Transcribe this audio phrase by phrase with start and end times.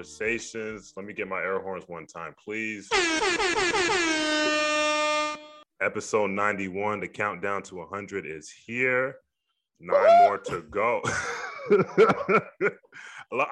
[0.00, 0.94] Conversations.
[0.96, 2.88] Let me get my air horns one time, please.
[5.82, 7.00] Episode 91.
[7.00, 9.16] The countdown to 100 is here.
[9.78, 11.02] Nine more to go.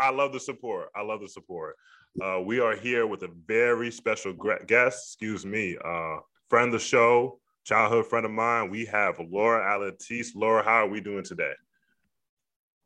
[0.01, 0.89] I love the support.
[0.97, 1.77] I love the support.
[2.19, 6.17] Uh, we are here with a very special guest, excuse me, uh,
[6.49, 8.71] friend of the show, childhood friend of mine.
[8.71, 10.29] We have Laura Alatis.
[10.35, 11.53] Laura, how are we doing today?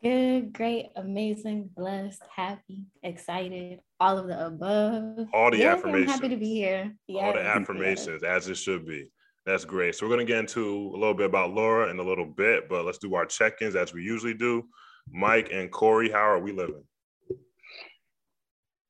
[0.03, 5.29] Good, great, amazing, blessed, happy, excited, all of the above.
[5.33, 6.11] All the yeah, affirmations.
[6.11, 6.93] I'm happy to be here.
[7.07, 8.45] Yes, all the affirmations, yes.
[8.45, 9.07] as it should be.
[9.47, 9.95] That's great.
[9.95, 12.85] So we're gonna get into a little bit about Laura in a little bit, but
[12.85, 14.65] let's do our check-ins as we usually do.
[15.09, 16.83] Mike and Corey, how are we living?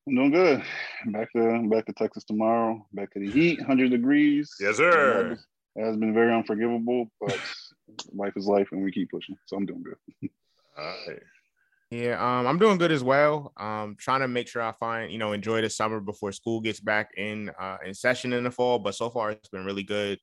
[0.09, 0.63] I'm doing good.
[1.07, 2.87] Back to back to Texas tomorrow.
[2.95, 4.51] Back to the heat, 100 degrees.
[4.59, 5.39] Yes, sir.
[5.77, 7.39] It has been very unforgivable, but
[8.15, 9.37] life is life, and we keep pushing.
[9.45, 10.31] So I'm doing good.
[10.77, 11.21] All right.
[11.93, 13.53] Yeah, um, I'm doing good as well.
[13.59, 16.81] Um, trying to make sure I find, you know, enjoy the summer before school gets
[16.81, 18.79] back in uh, in session in the fall.
[18.79, 20.19] But so far, it's been really good.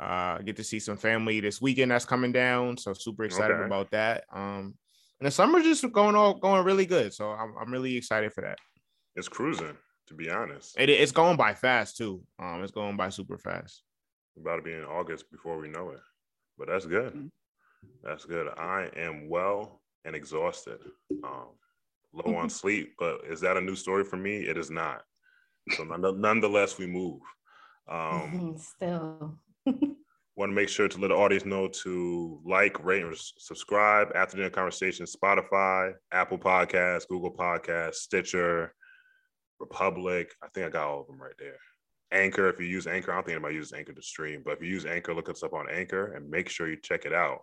[0.00, 3.66] Uh, get to see some family this weekend that's coming down, so super excited okay.
[3.66, 4.24] about that.
[4.32, 4.74] Um,
[5.20, 8.40] and the summer's just going all going really good, so I'm I'm really excited for
[8.40, 8.58] that.
[9.14, 10.74] It's cruising, to be honest.
[10.78, 12.22] It, it's going by fast too.
[12.38, 13.82] Um, it's going by super fast.
[14.38, 16.00] About to be in August before we know it,
[16.56, 17.12] but that's good.
[17.12, 17.26] Mm-hmm.
[18.02, 18.48] That's good.
[18.56, 20.80] I am well and exhausted,
[21.24, 21.48] um,
[22.12, 22.94] low on sleep.
[22.98, 24.38] But is that a new story for me?
[24.38, 25.02] It is not.
[25.76, 27.20] So nonetheless, we move.
[27.88, 29.38] Um, Still.
[30.36, 34.08] want to make sure to let the audience know to like, rate, and subscribe.
[34.14, 38.74] After Dinner Conversation, Spotify, Apple Podcasts, Google Podcasts, Stitcher,
[39.60, 40.32] Republic.
[40.42, 41.58] I think I got all of them right there.
[42.12, 44.62] Anchor, if you use Anchor, I don't think anybody uses Anchor to stream, but if
[44.62, 47.42] you use Anchor, look us up on Anchor and make sure you check it out.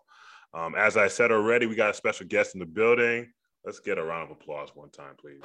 [0.53, 3.31] Um, as I said already, we got a special guest in the building.
[3.65, 5.41] Let's get a round of applause one time, please.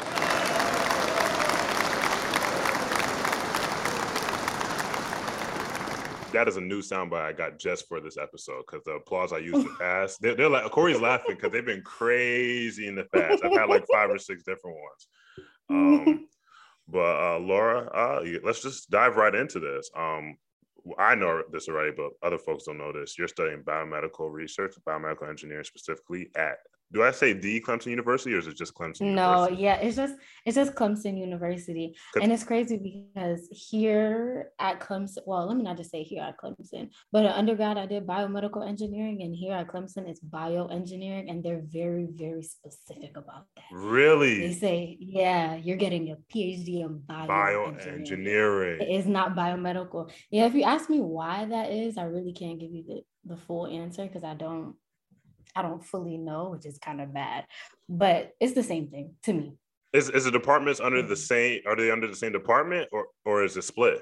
[6.32, 9.38] That is a new soundbite I got just for this episode because the applause I
[9.38, 13.04] used in the past, they're, they're like, Corey's laughing because they've been crazy in the
[13.12, 13.44] past.
[13.44, 15.08] I've had like five or six different ones.
[15.70, 16.26] Um,
[16.86, 19.90] but uh, Laura, uh, let's just dive right into this.
[19.96, 20.36] Um,
[20.98, 23.18] I know this already, but other folks don't know this.
[23.18, 26.58] You're studying biomedical research, biomedical engineering specifically at
[26.92, 29.14] do I say the Clemson University or is it just Clemson?
[29.14, 29.62] No, University?
[29.62, 30.14] yeah, it's just
[30.44, 35.76] it's just Clemson University, and it's crazy because here at Clemson, well, let me not
[35.76, 39.68] just say here at Clemson, but at undergrad I did biomedical engineering, and here at
[39.68, 43.64] Clemson it's bioengineering, and they're very very specific about that.
[43.72, 44.48] Really?
[44.48, 47.28] They say, yeah, you're getting a PhD in bioengineering.
[47.28, 48.82] bioengineering.
[48.82, 50.10] It is not biomedical.
[50.30, 53.36] Yeah, if you ask me why that is, I really can't give you the the
[53.36, 54.74] full answer because I don't
[55.54, 57.44] I don't fully know, which is kind of bad,
[57.88, 59.56] but it's the same thing to me.
[59.92, 61.14] Is is the departments under the mm-hmm.
[61.14, 61.60] same?
[61.66, 64.00] Are they under the same department, or or is it split?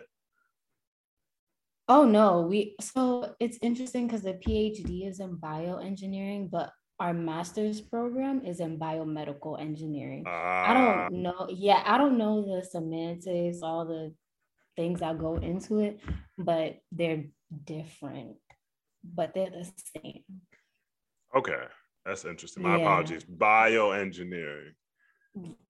[1.88, 7.80] Oh no, we so it's interesting because the PhD is in bioengineering, but our master's
[7.80, 10.22] program is in biomedical engineering.
[10.26, 11.08] Uh, I don't ah.
[11.10, 11.46] know.
[11.50, 14.14] Yeah, I don't know the semantics, all the
[14.76, 16.00] things that go into it,
[16.38, 17.24] but they're
[17.64, 18.36] different,
[19.02, 20.22] but they're the same.
[21.36, 21.62] Okay,
[22.04, 22.62] that's interesting.
[22.62, 22.82] My yeah.
[22.82, 23.24] apologies.
[23.24, 24.72] Bioengineering.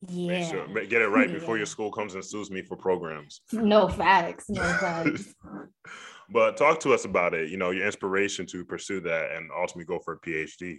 [0.08, 0.26] Yeah.
[0.26, 3.42] Make sure, get it right before your school comes and sues me for programs.
[3.52, 4.48] No facts.
[4.48, 5.34] No facts.
[6.30, 7.50] but talk to us about it.
[7.50, 10.78] You know, your inspiration to pursue that and ultimately go for a PhD.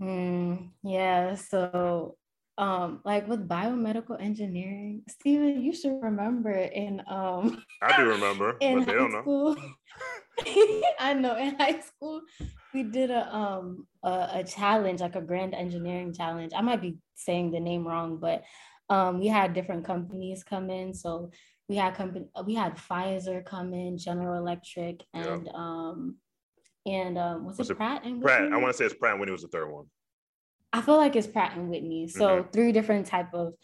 [0.00, 1.34] Mm, yeah.
[1.34, 2.16] So,
[2.58, 7.62] um, like with biomedical engineering, Steven, you should remember in um.
[7.82, 9.62] I do remember, in but they don't school, know.
[11.00, 12.22] I know in high school
[12.74, 16.52] we did a um a, a, challenge like a grand engineering challenge.
[16.54, 18.44] I might be saying the name wrong, but
[18.88, 20.94] um we had different companies come in.
[20.94, 21.30] So
[21.68, 25.52] we had company we had Pfizer come in, General Electric, and yeah.
[25.54, 26.16] um
[26.86, 28.24] and um was, was it, Pratt and Whitney?
[28.24, 28.52] Pratt?
[28.52, 29.86] I want to say it's Pratt and Whitney was the third one.
[30.72, 32.08] I feel like it's Pratt and Whitney.
[32.08, 32.50] So mm-hmm.
[32.50, 33.54] three different type of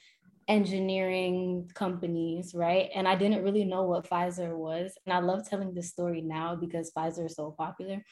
[0.49, 2.89] engineering companies, right?
[2.95, 4.97] And I didn't really know what Pfizer was.
[5.05, 8.05] And I love telling this story now because Pfizer is so popular.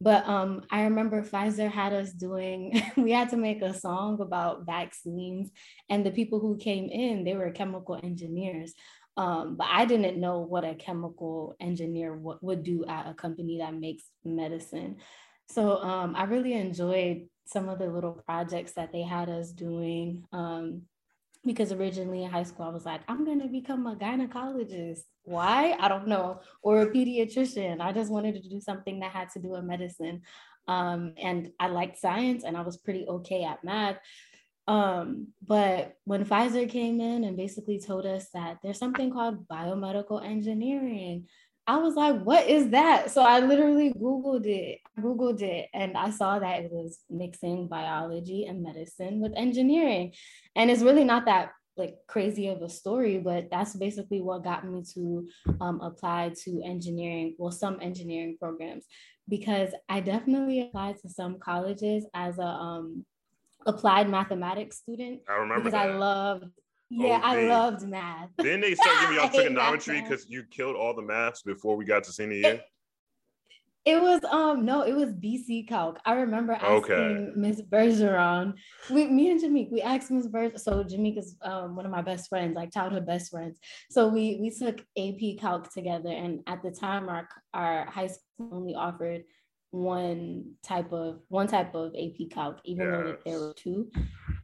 [0.00, 4.64] But um, I remember Pfizer had us doing, we had to make a song about
[4.64, 5.50] vaccines.
[5.88, 8.74] And the people who came in, they were chemical engineers.
[9.16, 13.58] Um, but I didn't know what a chemical engineer w- would do at a company
[13.58, 14.96] that makes medicine.
[15.48, 20.24] So um, I really enjoyed some of the little projects that they had us doing.
[20.32, 20.82] Um,
[21.44, 25.00] because originally in high school I was like, I'm gonna become a gynecologist.
[25.24, 25.76] Why?
[25.78, 27.80] I don't know, or a pediatrician.
[27.80, 30.22] I just wanted to do something that had to do with medicine.
[30.68, 33.98] Um, and I liked science and I was pretty okay at math.
[34.68, 40.24] Um, but when Pfizer came in and basically told us that there's something called biomedical
[40.24, 41.26] engineering,
[41.66, 43.10] I was like, what is that?
[43.12, 48.46] So I literally Googled it, Googled it, and I saw that it was mixing biology
[48.46, 50.12] and medicine with engineering.
[50.56, 54.66] And it's really not that like crazy of a story, but that's basically what got
[54.66, 55.28] me to
[55.60, 58.84] um, apply to engineering, well, some engineering programs,
[59.28, 63.06] because I definitely applied to some colleges as a um,
[63.66, 65.20] applied mathematics student.
[65.28, 65.90] I remember because that.
[65.90, 66.50] I loved
[66.92, 67.24] yeah, OD.
[67.24, 68.30] I loved math.
[68.38, 71.42] Didn't they start giving y'all I hate math trigonometry because you killed all the maths
[71.42, 72.60] before we got to senior year?
[73.84, 75.98] It was um no, it was BC Calc.
[76.04, 77.30] I remember asking Okay.
[77.34, 78.54] Miss Bergeron.
[78.88, 80.60] We me and Jameek, we asked Miss Bergeron.
[80.60, 83.58] So Jameek is um one of my best friends, like childhood best friends.
[83.90, 88.50] So we we took AP Calc together, and at the time our our high school
[88.52, 89.24] only offered
[89.72, 93.90] one type of one type of AP Calc, even though there were two.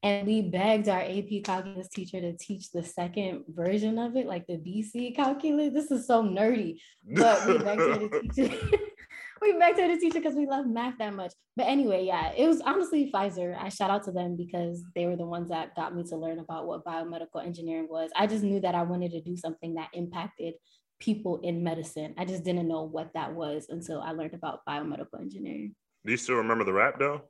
[0.02, 4.46] And we begged our AP calculus teacher to teach the second version of it, like
[4.46, 5.72] the BC calculus.
[5.72, 6.78] This is so nerdy
[7.10, 8.80] but we begged her to teach it.
[9.42, 11.32] we begged her to teach it because we love math that much.
[11.56, 13.56] But anyway, yeah, it was honestly Pfizer.
[13.60, 16.38] I shout out to them because they were the ones that got me to learn
[16.38, 18.10] about what biomedical engineering was.
[18.16, 20.54] I just knew that I wanted to do something that impacted
[20.98, 22.14] people in medicine.
[22.18, 25.74] I just didn't know what that was until I learned about biomedical engineering.
[26.04, 27.22] Do you still remember the rap though?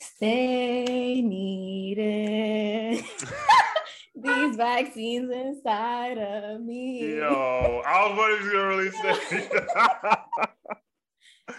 [0.00, 3.04] Stay needed.
[4.22, 7.16] These vaccines inside of me.
[7.16, 10.16] Yo, I was wondering if you were gonna really say.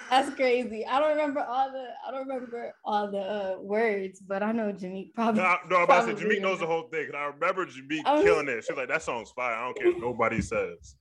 [0.10, 0.86] That's crazy.
[0.86, 4.72] I don't remember all the I don't remember all the uh, words, but I know
[4.72, 5.42] Jimmy probably.
[5.42, 7.08] no, no, but I said Jameek knows the whole thing.
[7.08, 8.22] And I remember Jameek Oh.
[8.22, 8.64] killing it.
[8.66, 9.54] She's like, that song's fire.
[9.56, 10.96] I don't care what nobody says.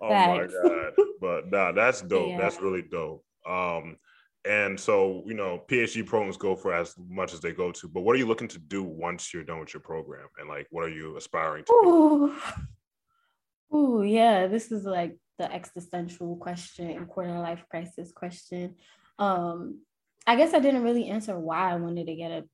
[0.00, 0.52] Oh Facts.
[0.62, 0.92] my God.
[1.20, 2.30] But nah, that's dope.
[2.30, 2.38] Yeah.
[2.38, 3.24] That's really dope.
[3.48, 3.96] Um,
[4.46, 8.02] and so, you know, PhD programs go for as much as they go to, but
[8.02, 10.26] what are you looking to do once you're done with your program?
[10.38, 11.72] And like, what are you aspiring to?
[11.72, 12.36] Ooh.
[13.74, 18.76] Ooh, yeah, this is like the existential question, quarter life crisis question.
[19.18, 19.80] Um,
[20.26, 22.44] I guess I didn't really answer why I wanted to get a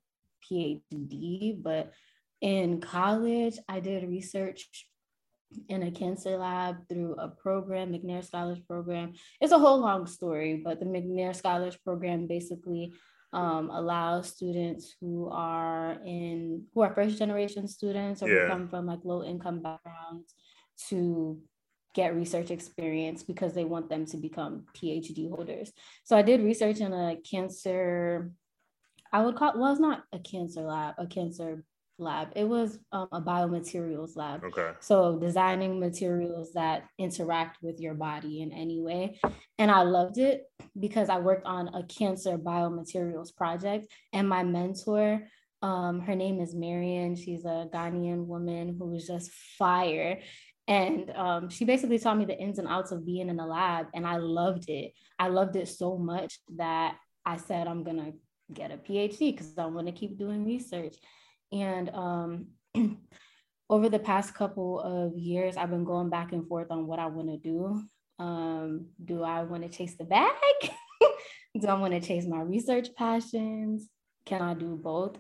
[0.50, 1.92] PhD, but
[2.40, 4.68] in college, I did research
[5.68, 9.12] in a cancer lab through a program, McNair Scholars Program.
[9.40, 12.92] It's a whole long story, but the McNair Scholars Program basically
[13.32, 18.42] um, allows students who are in who are first generation students or Yeah.
[18.42, 20.34] who come from like low income backgrounds
[20.88, 21.40] to
[21.94, 25.72] get research experience because they want them to become PhD holders.
[26.04, 28.30] So I did research in a cancer,
[29.12, 31.64] I would call well, it's not a cancer lab, a cancer
[32.00, 32.28] lab.
[32.34, 34.42] It was um, a biomaterials lab.
[34.44, 34.70] Okay.
[34.80, 39.20] So designing materials that interact with your body in any way.
[39.58, 40.44] And I loved it
[40.78, 43.86] because I worked on a cancer biomaterials project.
[44.12, 45.28] And my mentor,
[45.62, 47.14] um, her name is Marion.
[47.14, 50.20] She's a Ghanaian woman who was just fire.
[50.70, 53.88] And um, she basically taught me the ins and outs of being in a lab.
[53.92, 54.92] And I loved it.
[55.18, 56.96] I loved it so much that
[57.26, 58.12] I said, I'm going to
[58.54, 60.94] get a PhD because I want to keep doing research.
[61.50, 62.46] And um,
[63.68, 67.06] over the past couple of years, I've been going back and forth on what I
[67.06, 67.82] want to do.
[68.20, 70.30] Um, do I want to chase the bag?
[71.60, 73.88] do I want to chase my research passions?
[74.24, 75.16] Can I do both?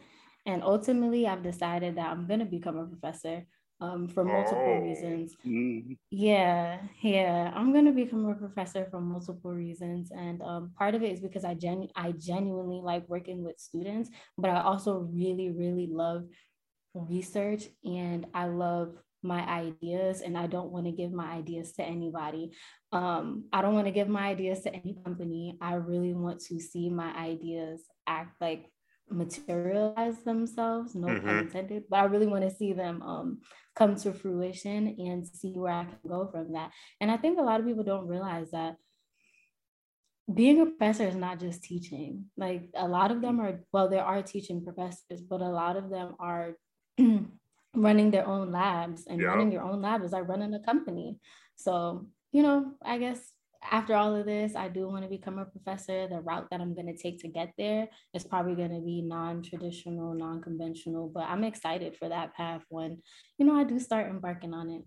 [0.46, 3.46] And ultimately, I've decided that I'm going to become a professor
[3.80, 4.82] um, for multiple Oh.
[4.82, 5.36] reasons.
[5.46, 11.02] Mm, Yeah, yeah, I'm gonna become a professor for multiple reasons, and um, part of
[11.02, 15.50] it is because I genu- I genuinely like working with students, but I also really,
[15.50, 16.26] really love
[16.94, 21.82] research, and I love my ideas, and I don't want to give my ideas to
[21.84, 22.52] anybody.
[22.92, 25.58] Um, I don't want to give my ideas to any company.
[25.60, 28.66] I really want to see my ideas act like
[29.10, 31.40] materialize themselves, no pun Mhm.
[31.42, 33.40] intended, but I really want to see them um,
[33.80, 36.70] come to fruition and see where I can go from that.
[37.00, 38.76] And I think a lot of people don't realize that
[40.32, 42.26] being a professor is not just teaching.
[42.36, 45.88] Like a lot of them are, well, there are teaching professors, but a lot of
[45.88, 46.52] them are
[47.74, 51.18] running their own labs and running your own lab is like running a company.
[51.56, 53.20] So, you know, I guess
[53.68, 56.08] after all of this, I do want to become a professor.
[56.08, 59.02] The route that I'm going to take to get there is probably going to be
[59.02, 63.02] non-traditional, non-conventional, but I'm excited for that path when,
[63.38, 64.82] you know, I do start embarking on it.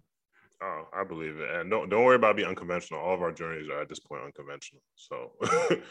[0.62, 1.50] Oh, I believe it.
[1.54, 3.02] And don't don't worry about being unconventional.
[3.02, 4.82] All of our journeys are at this point unconventional.
[4.96, 5.34] So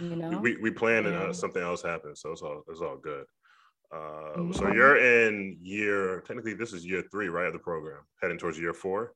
[0.01, 0.39] You know?
[0.39, 2.21] we we plan and uh, something else happens.
[2.21, 3.27] So it's all it's all good.
[3.95, 8.39] Uh, so you're in year technically this is year three, right, of the program, heading
[8.39, 9.13] towards year four.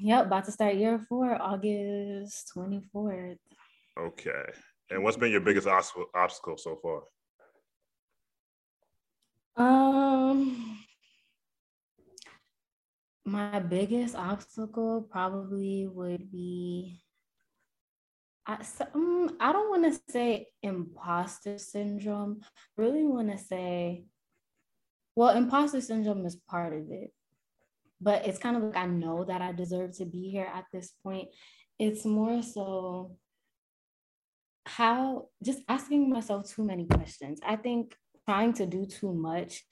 [0.00, 3.38] Yep, about to start year four, August 24th.
[3.98, 4.44] Okay.
[4.90, 7.02] And what's been your biggest obstacle so far?
[9.56, 10.78] Um,
[13.24, 17.00] my biggest obstacle probably would be
[18.48, 18.64] I,
[18.94, 22.40] um, I don't want to say imposter syndrome.
[22.78, 24.06] Really want to say,
[25.14, 27.12] well, imposter syndrome is part of it,
[28.00, 30.92] but it's kind of like I know that I deserve to be here at this
[31.02, 31.28] point.
[31.78, 33.16] It's more so
[34.66, 37.40] how just asking myself too many questions.
[37.44, 37.94] I think
[38.26, 39.64] trying to do too much,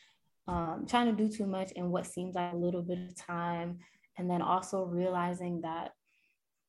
[0.49, 3.78] um, trying to do too much in what seems like a little bit of time,
[4.16, 5.92] and then also realizing that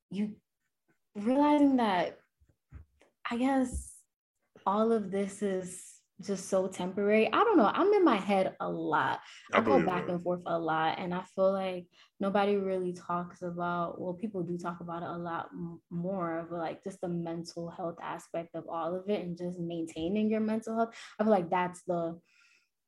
[0.10, 0.36] you
[1.16, 2.18] realizing that
[3.30, 3.94] I guess
[4.66, 7.32] all of this is just so temporary.
[7.32, 7.72] I don't know.
[7.72, 9.20] I'm in my head a lot.
[9.54, 10.98] I, I go back and forth a lot.
[10.98, 11.86] And I feel like
[12.20, 15.50] nobody really talks about, well, people do talk about it a lot
[15.92, 20.30] more of like just the mental health aspect of all of it and just maintaining
[20.32, 20.96] your mental health.
[21.20, 22.20] I feel like that's the,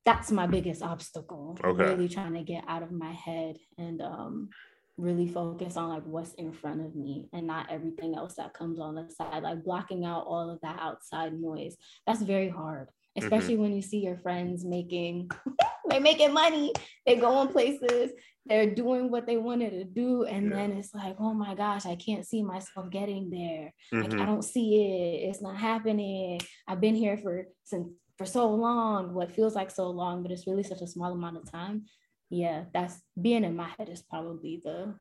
[0.06, 1.58] that's my biggest obstacle.
[1.64, 1.84] Okay.
[1.84, 4.50] Really trying to get out of my head and um
[4.98, 8.82] really focus on like what's in front of me and not everything else that comes
[8.82, 12.90] on the side like blocking out all of that outside noise that's very hard.
[13.18, 13.64] Especially mm-hmm.
[13.64, 15.30] when you see your friends making
[15.90, 16.72] they're making money
[17.06, 18.12] they go on places
[18.46, 20.56] they're doing what they wanted to do and yeah.
[20.56, 24.02] then it's like oh my gosh i can't see myself getting there mm-hmm.
[24.02, 27.88] like, i don't see it it's not happening i've been here for since
[28.18, 31.38] for so long what feels like so long but it's really such a small amount
[31.38, 31.84] of time
[32.30, 34.96] yeah, that's being in my head is probably the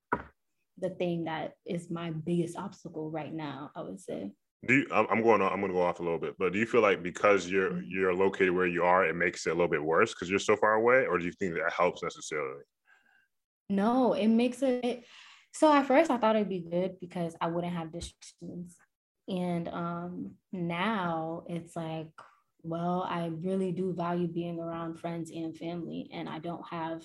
[0.81, 3.71] the thing that is my biggest obstacle right now.
[3.77, 4.33] I would say.
[4.67, 6.59] Do you, I'm going on, I'm going to go off a little bit, but do
[6.59, 7.87] you feel like because you're mm-hmm.
[7.89, 10.57] you're located where you are, it makes it a little bit worse because you're so
[10.57, 12.63] far away, or do you think that helps necessarily?
[13.71, 15.05] No, it makes it.
[15.53, 18.77] So at first, I thought it'd be good because I wouldn't have distractions,
[19.29, 22.09] and um now it's like
[22.63, 27.03] well, I really do value being around friends and family, and I don't have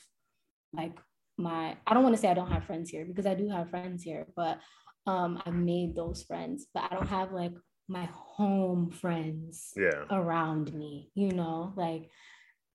[0.73, 0.97] like
[1.37, 3.69] my I don't want to say I don't have friends here because I do have
[3.69, 4.59] friends here, but
[5.05, 7.53] um I've made those friends, but I don't have like
[7.87, 10.05] my home friends yeah.
[10.09, 12.09] around me, you know, like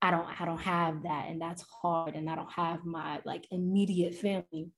[0.00, 3.46] I don't I don't have that and that's hard and I don't have my like
[3.50, 4.70] immediate family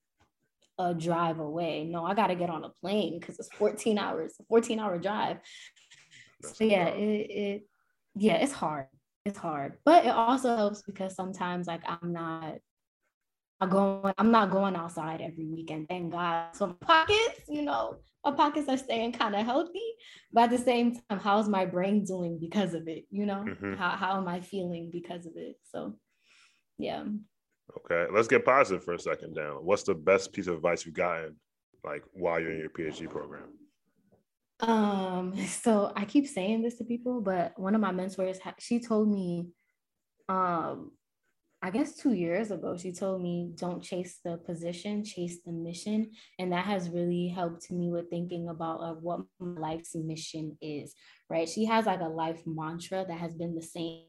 [0.79, 1.85] a drive away.
[1.85, 5.39] No, I got to get on a plane because it's 14 hours, 14 hour drive.
[6.41, 7.63] That's so yeah, it, it
[8.17, 8.87] yeah, it's hard.
[9.27, 9.75] It's hard.
[9.85, 12.57] But it also helps because sometimes like I'm not
[13.69, 16.55] going, I'm not going outside every weekend, thank God.
[16.55, 19.95] So my pockets, you know, my pockets are staying kind of healthy.
[20.33, 23.05] But at the same time, how's my brain doing because of it?
[23.11, 23.75] You know, mm-hmm.
[23.75, 25.57] how, how am I feeling because of it?
[25.71, 25.97] So
[26.79, 27.05] yeah.
[27.85, 28.11] Okay.
[28.13, 29.65] Let's get positive for a second down.
[29.65, 31.37] What's the best piece of advice you've gotten
[31.85, 33.49] like while you're in your PhD program?
[34.61, 39.11] Um, so I keep saying this to people, but one of my mentors, she told
[39.11, 39.49] me,
[40.29, 40.93] um,
[41.63, 46.13] I guess two years ago, she told me, don't chase the position, chase the mission.
[46.39, 50.95] And that has really helped me with thinking about like what my life's mission is,
[51.29, 51.47] right?
[51.47, 54.05] She has like a life mantra that has been the same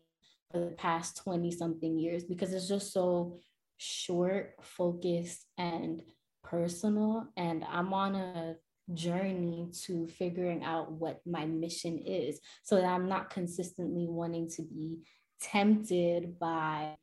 [0.50, 3.40] for the past 20 something years because it's just so
[3.78, 6.02] short, focused, and
[6.46, 7.28] personal.
[7.36, 8.56] And I'm on a
[8.94, 14.62] journey to figuring out what my mission is so that I'm not consistently wanting to
[14.62, 15.00] be
[15.42, 16.96] tempted by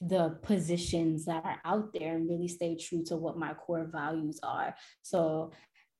[0.00, 4.38] the positions that are out there and really stay true to what my core values
[4.42, 4.74] are.
[5.02, 5.52] So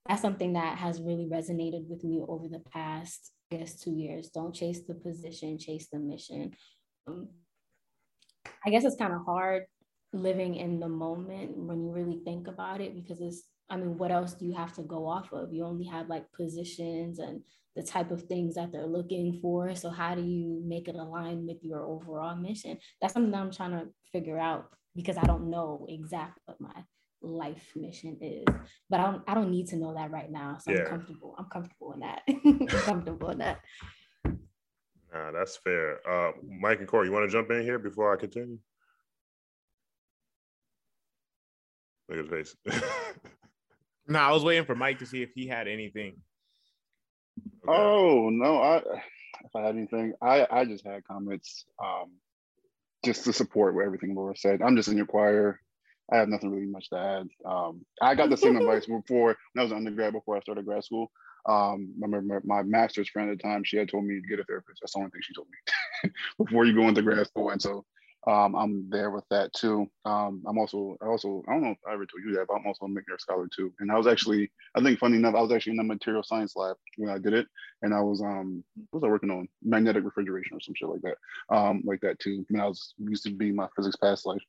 [0.07, 4.31] that's something that has really resonated with me over the past, I guess, two years.
[4.31, 6.52] Don't chase the position, chase the mission.
[7.07, 7.28] Um,
[8.64, 9.64] I guess it's kind of hard
[10.12, 14.11] living in the moment when you really think about it because it's I mean, what
[14.11, 15.52] else do you have to go off of?
[15.52, 17.43] You only have like positions and
[17.79, 19.73] the type of things that they're looking for.
[19.77, 22.77] So how do you make it align with your overall mission?
[23.01, 26.83] That's something that I'm trying to figure out because I don't know exactly what my
[27.23, 28.45] life mission is.
[28.91, 30.59] But I don't I don't need to know that right now.
[30.61, 30.81] So yeah.
[30.81, 31.37] I'm comfortable.
[31.39, 32.23] I'm comfortable in that.
[32.29, 33.61] I'm comfortable in that.
[34.25, 36.01] Nah, that's fair.
[36.07, 38.59] Uh, Mike and Corey, you want to jump in here before I continue?
[42.09, 42.83] Look at his face.
[44.11, 46.17] No, I was waiting for Mike to see if he had anything.
[47.69, 48.77] Oh no, I
[49.45, 52.13] if I had anything, I I just had comments, um,
[53.05, 54.63] just to support what everything Laura said.
[54.63, 55.61] I'm just in your choir.
[56.11, 57.29] I have nothing really much to add.
[57.45, 60.65] Um, I got the same advice before when I was an undergrad before I started
[60.65, 61.11] grad school.
[61.47, 64.41] Um, I remember my master's friend at the time, she had told me to get
[64.41, 64.81] a therapist.
[64.81, 67.51] That's the only thing she told me before you go into grad school.
[67.51, 67.85] And so
[68.29, 69.87] um, I'm there with that too.
[70.05, 72.57] Um, I'm also, I also, I don't know if I ever told you that, but
[72.57, 73.73] I'm also a McNair scholar too.
[73.81, 76.55] And I was actually, I think funny enough, I was actually in the material science
[76.55, 77.47] lab when I did it.
[77.81, 79.49] And I was, um, what was I working on?
[79.63, 81.17] Magnetic refrigeration or some shit like that.
[81.49, 82.45] Um, like that too.
[82.51, 84.43] I mean, I was used to be my physics past life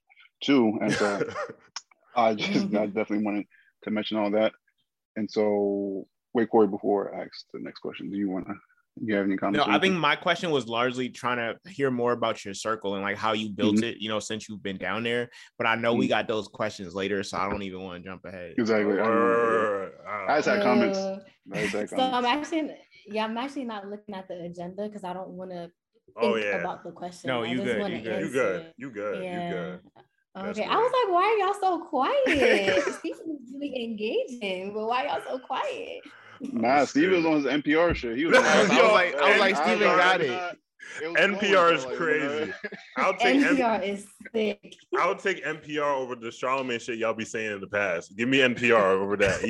[0.44, 0.78] too.
[0.82, 1.24] And so
[2.18, 3.46] I just, I definitely wanted
[3.84, 4.52] to mention all that.
[5.16, 8.56] And so wait, Corey, before I ask the next question, do you want to
[9.04, 9.66] you have any comments?
[9.66, 13.04] No, I think my question was largely trying to hear more about your circle and
[13.04, 13.86] like how you built mm-hmm.
[13.86, 15.30] it, you know, since you've been down there.
[15.58, 16.00] But I know mm-hmm.
[16.00, 18.56] we got those questions later, so I don't even want to jump ahead.
[18.58, 19.00] Exactly.
[19.00, 19.90] I,
[20.28, 21.00] I just had comments.
[21.00, 22.76] So I'm actually,
[23.08, 25.72] yeah, I'm actually not looking at the agenda because I don't want to
[26.18, 26.58] oh, yeah.
[26.58, 27.28] about the question.
[27.28, 27.92] No, you good.
[27.92, 28.22] You good.
[28.22, 28.74] you good.
[28.78, 29.24] You good.
[29.24, 29.48] Yeah.
[29.48, 29.80] You good.
[30.38, 32.84] Okay, I was like, why are y'all so quiet?
[33.00, 36.02] Stephen is really engaging, but why y'all so quiet?
[36.42, 38.18] Nah, Steven was on his NPR shit.
[38.18, 40.60] He was, on, I was like, I was like, Steven got it.
[41.02, 42.54] NPR is crazy.
[42.98, 44.76] I'll take NPR M- is thick.
[44.98, 48.16] I'll take NPR over the Charlamagne shit y'all be saying in the past.
[48.18, 49.44] Give me NPR over that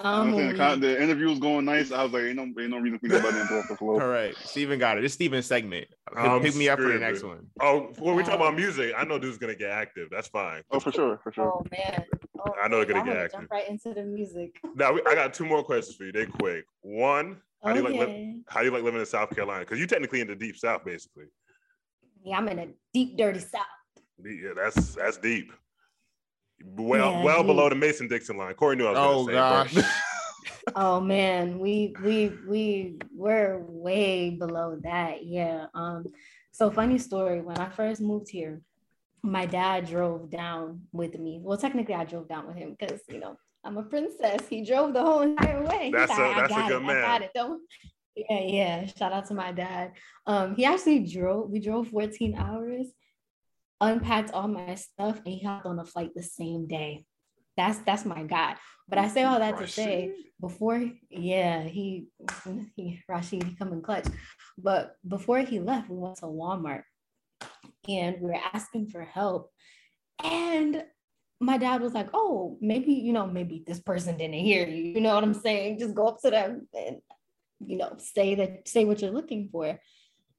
[0.00, 0.08] easy.
[0.08, 1.92] Um, the, the, interview was going nice.
[1.92, 4.02] I was like, ain't no, ain't no reason for me to let off the floor.
[4.02, 5.04] All right, Steven got it.
[5.04, 5.88] It's Steven's segment.
[6.16, 7.46] Um, pick me up for the next one.
[7.60, 10.08] Oh, when we talk about music, I know dude's gonna get active.
[10.10, 10.62] That's fine.
[10.70, 11.52] Oh, for sure, for sure.
[11.52, 12.04] Oh man,
[12.38, 13.40] oh, I know they're gonna get active.
[13.40, 14.56] Jump right into the music.
[14.74, 16.12] Now we, I got two more questions for you.
[16.12, 16.64] They quick.
[16.82, 17.80] One, how okay.
[17.80, 19.60] do you like li- how do you like living in South Carolina?
[19.60, 21.24] Because you're technically in the deep South, basically.
[22.24, 23.62] Yeah, I'm in a deep, dirty South.
[24.24, 25.52] Yeah, that's that's deep.
[26.64, 27.46] Well, yeah, well deep.
[27.46, 28.54] below the Mason Dixon line.
[28.54, 29.78] Corey knew I was oh, gonna say.
[29.78, 29.92] Oh gosh.
[30.74, 35.24] oh man, we we we we're way below that.
[35.24, 35.66] Yeah.
[35.74, 36.06] Um.
[36.52, 37.40] So funny story.
[37.40, 38.62] When I first moved here,
[39.22, 41.40] my dad drove down with me.
[41.42, 44.46] Well, technically, I drove down with him because you know I'm a princess.
[44.48, 45.90] He drove the whole entire way.
[45.92, 46.96] That's a that's a good it, man.
[46.96, 47.30] I got it.
[47.34, 47.62] Don't.
[48.30, 48.86] Yeah, yeah.
[48.86, 49.92] Shout out to my dad.
[50.26, 51.50] Um, he actually drove.
[51.50, 52.86] We drove 14 hours,
[53.80, 57.04] unpacked all my stuff, and he hopped on a flight the same day.
[57.56, 58.56] That's that's my guy.
[58.88, 59.66] But I say all that Rashid.
[59.66, 62.08] to say before, yeah, he
[62.76, 64.06] he Rashid he come in clutch.
[64.58, 66.82] But before he left, we went to Walmart
[67.88, 69.50] and we were asking for help.
[70.22, 70.84] And
[71.40, 74.82] my dad was like, Oh, maybe, you know, maybe this person didn't hear you.
[74.82, 75.78] You know what I'm saying?
[75.78, 76.98] Just go up to them and,
[77.64, 79.78] you know, say that, say what you're looking for.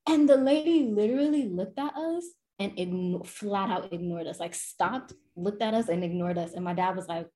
[0.07, 2.23] And the lady literally looked at us
[2.59, 6.53] and ign- flat out ignored us, like stopped, looked at us and ignored us.
[6.53, 7.27] And my dad was like,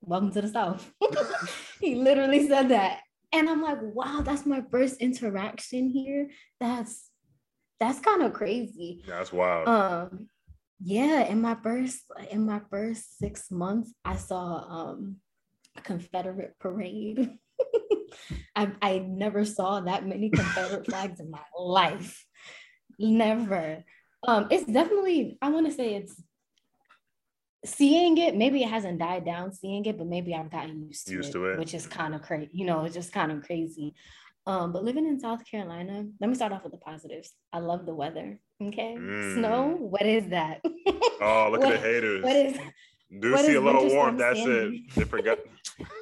[0.00, 0.92] Welcome to the South.
[1.80, 3.00] he literally said that.
[3.32, 6.30] And I'm like, wow, that's my first interaction here.
[6.60, 7.10] That's
[7.80, 9.04] that's kind of crazy.
[9.06, 9.68] That's wild.
[9.68, 10.28] Um,
[10.80, 15.16] yeah, in my first in my first six months, I saw um
[15.76, 17.36] a Confederate parade.
[18.56, 22.24] I, I never saw that many Confederate flags in my life.
[22.98, 23.84] Never.
[24.26, 26.20] Um, it's definitely, I want to say it's
[27.64, 31.12] seeing it, maybe it hasn't died down seeing it, but maybe I've gotten used to,
[31.14, 32.50] used it, to it, which is kind of crazy.
[32.52, 33.94] You know, it's just kind of crazy.
[34.46, 37.32] Um, but living in South Carolina, let me start off with the positives.
[37.52, 38.40] I love the weather.
[38.62, 38.96] Okay.
[38.98, 39.34] Mm.
[39.34, 40.60] Snow, what is that?
[40.64, 42.24] oh, look what, at the haters.
[42.24, 42.58] What is
[43.20, 44.16] do what see a little warm?
[44.18, 44.86] That's Sandy?
[44.86, 44.94] it.
[44.94, 45.38] They forgot.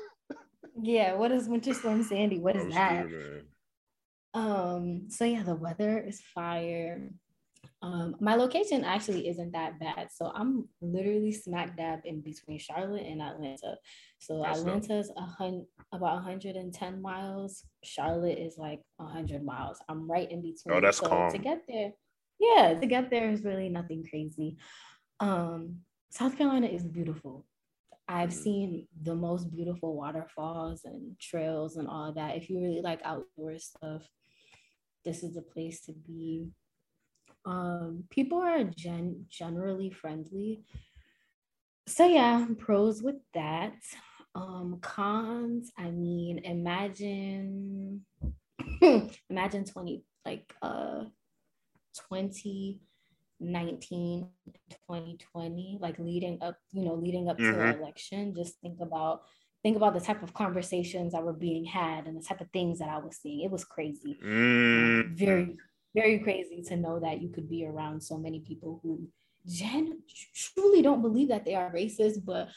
[0.83, 2.39] yeah, what is Winter Storm Sandy?
[2.39, 3.07] What is that?
[4.35, 7.11] um, so yeah, the weather is fire.
[7.83, 10.09] Um, my location actually isn't that bad.
[10.11, 13.77] So I'm literally smack dab in between Charlotte and Atlanta.
[14.19, 17.65] So That's Atlanta's a hun- about 110 miles.
[17.85, 19.79] Charlotte is like 100 miles.
[19.89, 20.75] I'm right in between.
[20.75, 21.31] Oh, that's so calm.
[21.31, 21.93] To get there,
[22.39, 24.57] yeah, to get there is really nothing crazy.
[25.21, 27.47] Um, South Carolina is beautiful.
[28.09, 28.43] I've mm-hmm.
[28.43, 32.37] seen the most beautiful waterfalls and trails and all that.
[32.37, 34.09] If you really like outdoor stuff,
[35.05, 36.49] this is the place to be.
[37.47, 40.65] Um, people are gen- generally friendly.
[41.87, 43.77] So yeah, pros with that.
[44.35, 48.05] Um, cons, I mean, imagine
[49.31, 51.05] imagine 20 like uh
[52.11, 54.29] 2019
[54.89, 57.53] 2020 like leading up you know leading up mm-hmm.
[57.53, 59.23] to the election just think about
[59.63, 62.79] think about the type of conversations that were being had and the type of things
[62.79, 65.17] that i was seeing it was crazy mm.
[65.17, 65.57] very
[65.97, 69.09] very crazy to know that you could be around so many people who
[69.47, 70.03] gen-
[70.35, 72.49] truly don't believe that they are racist, but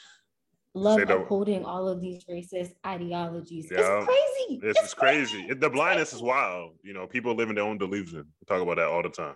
[0.73, 3.69] love upholding all of these racist ideologies.
[3.71, 3.97] Yeah.
[3.97, 4.60] It's crazy.
[4.62, 5.43] This it's is crazy.
[5.43, 5.54] crazy.
[5.54, 6.73] The blindness is wild.
[6.84, 8.25] You know, people live in their own delusion.
[8.41, 9.36] We talk about that all the time.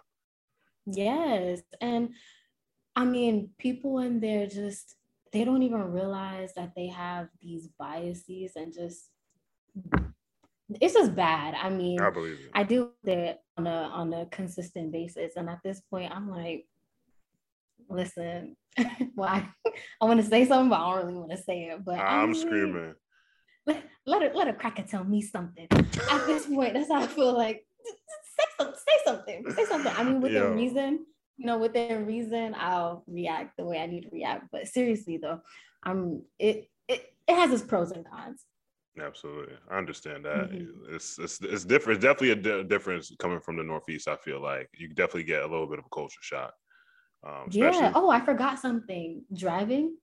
[0.85, 1.61] Yes.
[1.79, 2.09] And
[2.95, 4.95] I mean, people in there just
[5.31, 9.09] they don't even realize that they have these biases and just
[10.81, 11.55] it's just bad.
[11.55, 12.51] I mean, I believe it.
[12.53, 16.65] I do that on a on a consistent basis, and at this point, I'm like,
[17.89, 18.55] listen,
[19.15, 19.49] well, I,
[20.01, 21.83] I want to say something, but I don't really want to say it.
[21.83, 22.95] But I'm I- screaming.
[23.65, 25.67] Let, let her let a cracker tell me something.
[25.71, 29.93] At this point, that's how I feel like say something, say something, say something.
[29.95, 30.53] I mean, within Yo.
[30.53, 31.05] reason,
[31.37, 34.49] you know, within reason, I'll react the way I need to react.
[34.51, 35.39] But seriously though,
[35.81, 38.43] I'm it it, it has its pros and cons.
[38.99, 40.51] Absolutely, I understand that.
[40.51, 40.93] Mhm.
[40.95, 41.97] It's it's it's different.
[41.97, 44.07] It's definitely a di- difference coming from the Northeast.
[44.07, 46.53] I feel like you definitely get a little bit of a culture shock.
[47.25, 47.91] Um, Yeah.
[47.95, 49.23] Oh, I forgot something.
[49.33, 49.97] Driving.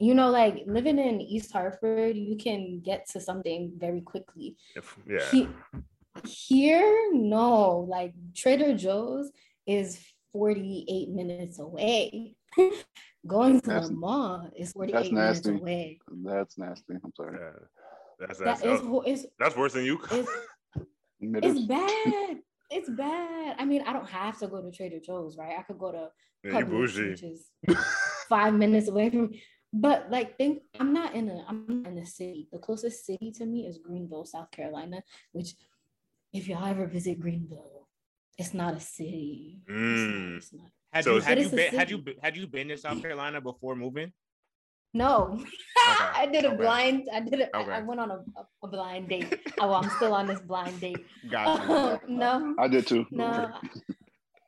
[0.00, 4.56] You know, like living in East Hartford, you can get to something very quickly.
[4.74, 5.48] if, yeah, He-
[6.24, 7.80] here, no.
[7.88, 9.30] Like Trader Joe's
[9.66, 10.00] is
[10.32, 12.34] 48 minutes away.
[13.26, 16.00] Going to That's- the mall is 48 minutes away.
[16.24, 16.94] That's nasty.
[17.04, 17.38] I'm sorry.
[17.38, 17.58] yeah.
[18.20, 19.98] That's that's, That is that's, it's, that's worse than you.
[20.12, 20.30] it's
[21.20, 22.38] it's bad.
[22.70, 23.56] It's bad.
[23.58, 25.56] I mean, I don't have to go to Trader Joe's, right?
[25.58, 26.08] I could go to
[26.44, 27.08] Yeah, you Publix, bougie.
[27.10, 27.48] which is
[28.28, 29.42] five minutes away from Me.
[29.72, 32.48] but like think I'm not in a I'm not in a city.
[32.52, 35.02] The closest city to me is Greenville, South Carolina,
[35.32, 35.54] which
[36.32, 37.88] if y'all ever visit Greenville,
[38.38, 39.58] it's not a city.
[39.66, 40.36] It's not- Mm.
[40.36, 40.70] it's not.
[40.92, 43.00] Had So you had you it's a been had you had you been to South
[43.02, 44.12] Carolina before moving?
[44.92, 45.42] No,
[45.78, 46.56] I did a okay.
[46.56, 47.08] blind.
[47.12, 47.50] I did it.
[47.54, 49.40] I went on a, a, a blind date.
[49.60, 51.06] Oh, I'm still on this blind date.
[51.30, 52.00] Gotcha.
[52.08, 53.06] no, I did too.
[53.10, 53.52] no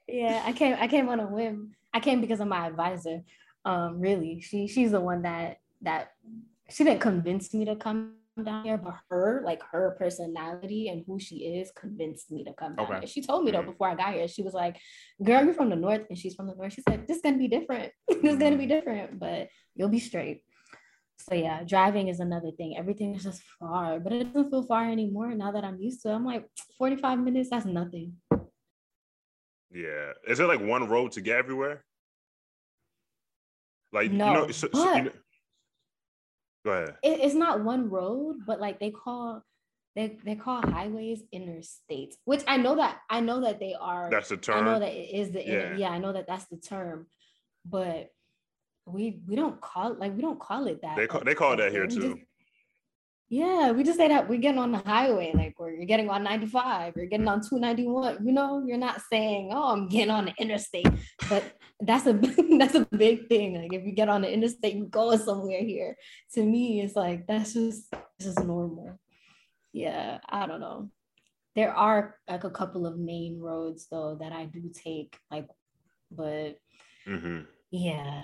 [0.08, 3.22] yeah i came i came on a whim i came because of my advisor
[3.64, 6.12] um really she she's the one that that
[6.68, 11.20] she didn't convince me to come down here but her like her personality and who
[11.20, 12.98] she is convinced me to come down Okay.
[13.00, 13.66] here she told me though Mhm.
[13.66, 14.78] before i got here she was like
[15.22, 17.36] girl you're from the north and she's from the north she said this is gonna
[17.36, 20.44] be different this is gonna be different but you'll be straight
[21.18, 24.84] so yeah driving is another thing everything is just far but it doesn't feel far
[24.90, 28.14] anymore now that i'm used to it i'm like 45 minutes that's nothing
[29.74, 30.12] Yeah.
[30.28, 31.82] Is there like one road to get everywhere?
[33.90, 35.12] Like you No, know, so, so you know-
[36.64, 36.96] go ahead.
[37.02, 39.42] it, it's not one road, but like they call
[39.94, 44.08] they they call highways interstates, which I know that I know that they are.
[44.10, 44.66] That's the term.
[44.66, 45.88] I know that it is the inter- Yeah.
[45.88, 45.90] yeah.
[45.90, 47.06] I know that that's the term,
[47.66, 48.08] but
[48.86, 50.96] we we don't call like we don't call it that.
[50.96, 52.14] They call- they call it that here We too.
[52.14, 52.26] just-
[53.28, 56.22] yeah, we just say that we're getting on the highway, like or you're getting on
[56.22, 58.26] 95, you're getting on 291.
[58.26, 60.86] You know, you're not saying, "Oh, I'm getting on the interstate,"
[61.30, 61.42] but
[61.82, 62.12] that's a
[62.58, 63.54] that's a big thing.
[63.60, 65.96] Like if you get on the interstate, you go somewhere here.
[66.34, 68.98] To me, it's like that's just this is normal.
[69.72, 70.90] Yeah, I don't know.
[71.56, 75.48] There are like a couple of main roads though that I do take, like,
[76.10, 76.58] but
[77.06, 77.40] hmm
[77.70, 78.22] yeah,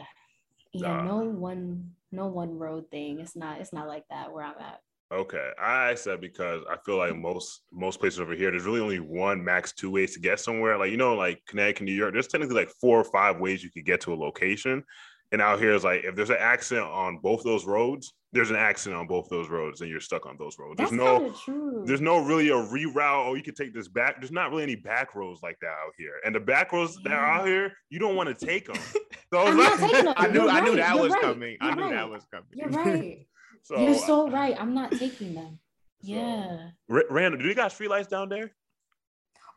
[0.73, 1.05] yeah, Nah.
[1.05, 3.21] no one, no one road thing.
[3.21, 4.81] It's not, it's not like that where I'm at.
[5.11, 8.81] Okay, I asked that because I feel like most most places over here, there's really
[8.81, 10.77] only one max two ways to get somewhere.
[10.77, 13.71] Like you know, like Connecticut, New York, there's technically like four or five ways you
[13.71, 14.85] could get to a location.
[15.33, 18.57] And out here is like if there's an accident on both those roads, there's an
[18.57, 20.77] accident on both those roads, and you're stuck on those roads.
[20.77, 21.83] That's There's no true.
[21.87, 23.27] there's no really a reroute.
[23.29, 24.21] Oh, you can take this back.
[24.21, 26.14] There's not really any back roads like that out here.
[26.25, 28.77] And the back roads that are out here, you don't want to take them.
[29.31, 30.14] So not like-.
[30.16, 31.57] I knew I knew right, that you're was right, coming.
[31.61, 32.49] I you're knew that was coming.
[32.53, 33.27] You're right.
[33.62, 34.57] so You're so right.
[34.59, 35.59] I'm not taking them.
[36.01, 36.71] So- Yeah.
[36.88, 38.53] Ra- Randall, do you got street lights down there?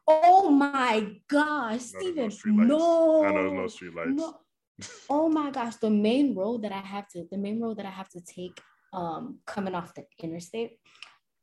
[0.07, 2.63] Oh my gosh, there's no.
[2.63, 3.23] No.
[3.25, 4.09] I know there's no street lights.
[4.13, 4.37] No.
[5.11, 7.91] Oh my gosh, the main road that I have to, the main road that I
[7.91, 8.59] have to take,
[8.93, 10.79] um, coming off the interstate,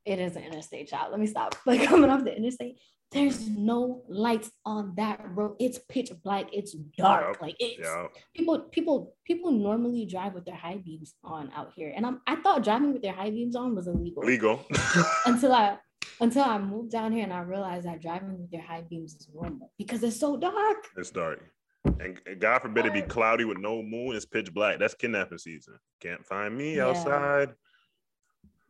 [0.05, 1.12] it is an interstate, child.
[1.12, 1.55] Let me stop.
[1.66, 5.57] Like coming off the interstate, there's no lights on that road.
[5.59, 6.47] It's pitch black.
[6.53, 7.29] It's dark.
[7.35, 8.09] Yep, Like it's Yeah.
[8.35, 12.37] people, people, people normally drive with their high beams on out here, and I'm, I
[12.37, 14.66] thought driving with their high beams on was illegal Legal.
[15.27, 15.79] until I
[16.21, 19.29] until I moved down here and I realized that driving with your high beams is
[19.33, 20.87] normal because it's so dark.
[20.97, 21.40] it's dark.
[21.85, 24.16] And God forbid it be cloudy with no moon.
[24.16, 24.79] It's pitch black.
[24.81, 25.79] That's kidnapping season.
[26.01, 26.88] Can't find me Yeah.
[26.88, 27.55] outside.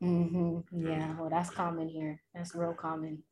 [0.01, 2.21] hmm Yeah, well, that's common here.
[2.35, 3.23] That's real common.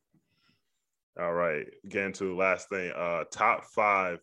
[1.21, 1.67] All right.
[1.89, 2.93] Getting to the last thing.
[2.97, 4.19] Uh top five.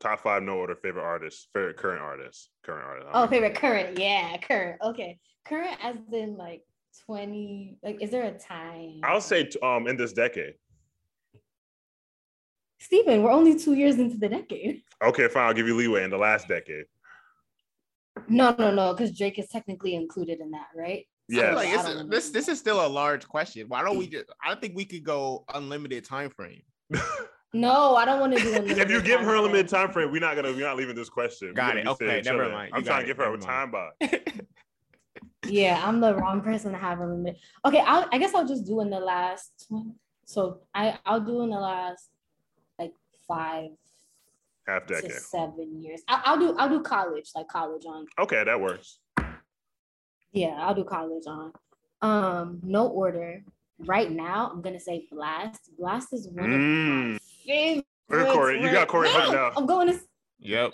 [0.00, 3.10] Top five no order favorite artists, favorite current artists, current artists.
[3.14, 3.96] Oh, favorite current.
[3.98, 4.80] Yeah, current.
[4.82, 6.64] Okay, current as in like
[7.06, 7.78] twenty.
[7.84, 9.00] Like, is there a time?
[9.04, 10.54] I'll say um in this decade.
[12.80, 14.82] Stephen, we're only two years into the decade.
[15.04, 15.46] Okay, fine.
[15.46, 16.86] I'll give you leeway in the last decade.
[18.26, 21.06] No, no, no, because Drake is technically included in that, right?
[21.28, 21.54] Yes.
[21.54, 23.66] Like, it's, this this is still a large question.
[23.68, 24.26] Why don't we just?
[24.42, 26.62] I don't think we could go unlimited time frame.
[27.54, 28.70] No, I don't want to do it.
[28.78, 31.10] if you give her a limited time frame, we're not gonna we're not leaving this
[31.10, 31.52] question.
[31.52, 31.86] Got it.
[31.86, 32.72] Okay, never mind.
[32.74, 33.94] I'm trying to give her a time box
[35.48, 37.38] yeah, I'm the wrong person to have a limit.
[37.64, 39.70] Okay, I'll, I guess I'll just do in the last.
[40.24, 42.08] So I I'll do in the last
[42.78, 42.94] like
[43.26, 43.70] five
[44.66, 46.02] half decade seven years.
[46.08, 48.06] I, I'll do I'll do college like college on.
[48.18, 48.98] Okay, that works.
[50.32, 51.52] Yeah, I'll do college on.
[52.00, 53.42] Um, no order.
[53.78, 55.58] Right now, I'm gonna say Blxst.
[55.80, 56.54] Blxst is one mm.
[56.54, 58.34] of my favorites.
[58.34, 59.52] Corey, you got Corey hooked now.
[59.56, 60.00] I'm going to.
[60.40, 60.72] Yep.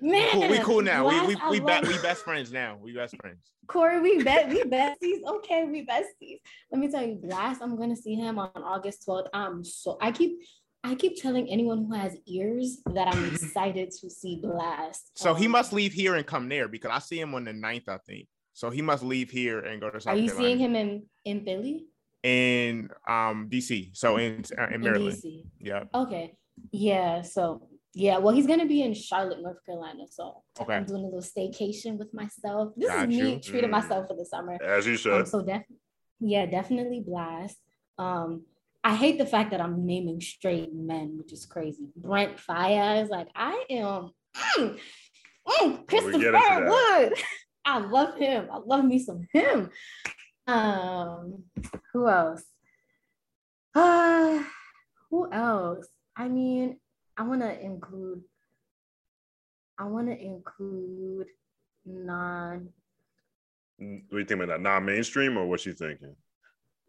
[0.00, 0.48] Man, cool.
[0.48, 1.04] we cool now.
[1.04, 2.78] Blxst, we we we, be, we best friends now.
[2.80, 3.38] We best friends.
[3.68, 5.22] Corey, we bet we besties.
[5.24, 6.40] Okay, we besties.
[6.70, 7.58] Let me tell you, Blxst.
[7.60, 9.28] I'm gonna see him on August 12th.
[9.32, 10.38] I'm so I keep
[10.84, 15.02] I keep telling anyone who has ears that I'm excited to see Blxst.
[15.14, 17.52] So um, he must leave here and come there because I see him on the
[17.52, 18.26] 9th, I think.
[18.52, 20.48] So he must leave here and go to South Are you Carolina.
[20.48, 21.86] seeing him in in Philly?
[22.22, 23.96] In um DC.
[23.96, 25.20] So in uh, in Maryland.
[25.24, 25.44] In DC.
[25.58, 25.84] Yeah.
[25.94, 26.34] Okay.
[26.70, 27.22] Yeah.
[27.22, 28.18] So yeah.
[28.18, 30.04] Well, he's gonna be in Charlotte, North Carolina.
[30.10, 30.74] So okay.
[30.74, 32.72] I'm doing a little staycation with myself.
[32.76, 33.72] This Got is me treating mm.
[33.72, 34.58] myself for the summer.
[34.62, 35.20] As you should.
[35.20, 35.76] Um, so definitely,
[36.20, 37.56] yeah, definitely Blxst.
[37.98, 38.44] Um,
[38.84, 41.88] I hate the fact that I'm naming straight men, which is crazy.
[41.96, 44.10] Brent Faiyaz, like I am.
[44.58, 44.78] Mm,
[45.48, 47.14] mm, Christopher Wood.
[47.64, 48.48] I love him.
[48.52, 49.70] I love me some him.
[50.46, 51.44] Um,
[51.92, 52.42] who else?
[53.74, 54.42] Uh,
[55.10, 55.86] who else?
[56.16, 56.78] I mean,
[57.16, 58.22] I want to include.
[59.78, 61.26] I want to include
[61.86, 62.68] non.
[63.78, 64.60] What do you think about that?
[64.60, 66.14] Non-mainstream, or what you thinking?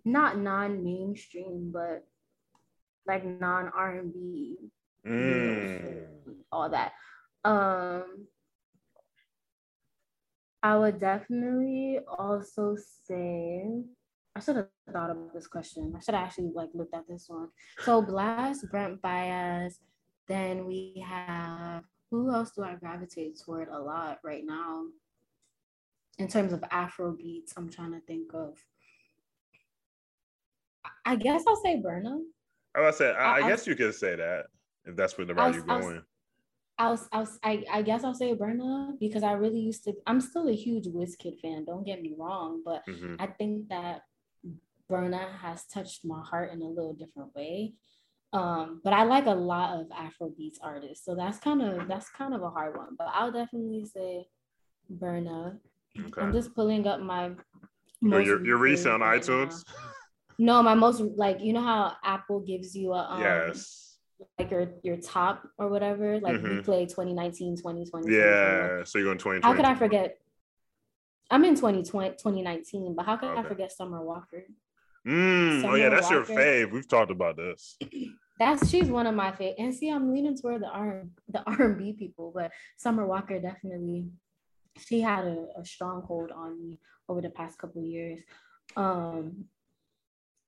[0.06, 2.06] Not non-mainstream, but
[3.06, 4.58] like non-R and B,
[5.08, 6.06] mm.
[6.52, 6.94] all that.
[7.44, 8.28] Um,
[10.64, 13.66] I would definitely also say
[14.34, 15.94] I should have thought about this question.
[15.96, 17.50] I should have actually like looked at this one.
[17.80, 19.74] So Blxst, Brent Faiyaz,
[20.28, 24.86] then we have who else do I gravitate toward a lot right now?
[26.18, 28.58] In terms of Afro beats, I'm trying to think of.
[31.06, 32.20] I guess I'll say Burna.
[32.76, 34.46] I say I, I, I guess you could say that
[34.86, 36.04] if that's where the route you're going.
[36.78, 39.94] I'll, I'll, I, I guess I'll say Burna because I really used to.
[40.08, 41.66] I'm still a huge Wizkid fan.
[41.66, 43.16] Don't get me wrong, but mm-hmm.
[43.20, 44.02] I think that
[44.92, 47.74] Burna has touched my heart in a little different way.
[48.34, 52.34] Um, but I like a lot of Afrobeats artists, so that's kind of that's kind
[52.34, 52.96] of a hard one.
[52.98, 54.26] But I'll definitely say
[54.92, 55.60] Burna.
[55.98, 56.22] Okay.
[56.22, 57.34] I'm just pulling up my.
[58.02, 59.64] your your recent on iTunes.
[60.40, 63.93] No, my most like you know how Apple gives you a um, yes
[64.38, 66.20] like your your top or whatever.
[66.20, 66.58] Like mm-hmm.
[66.58, 68.14] we play 2019, 2020.
[68.14, 68.84] Yeah.
[68.84, 69.42] So you're going 2020.
[69.42, 70.18] How could I forget?
[71.32, 73.40] I'm in 2020, 2019, but how could okay.
[73.40, 74.46] I forget Summer Walker?
[75.08, 76.16] Mm, Summer oh yeah, that's Walker.
[76.16, 76.72] your fave.
[76.72, 77.78] We've talked about this.
[78.40, 79.58] That's she's one of my favorite.
[79.60, 83.40] And see, I'm leaning toward the R the R and B people, but Summer Walker
[83.40, 84.08] definitely
[84.88, 88.22] she had a, a stronghold on me over the past couple years.
[88.76, 89.46] Um,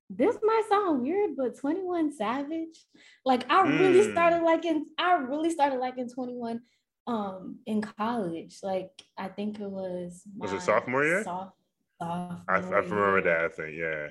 [0.08, 2.84] this might sound weird, but 21 Savage,
[3.24, 4.12] like I really mm.
[4.12, 6.60] started liking, I really started liking 21
[7.06, 8.58] um in college.
[8.62, 11.24] Like I think it was was it sophomore year?
[11.24, 11.56] Soft,
[12.00, 13.44] sophomore I, I remember that.
[13.44, 14.08] I think yeah.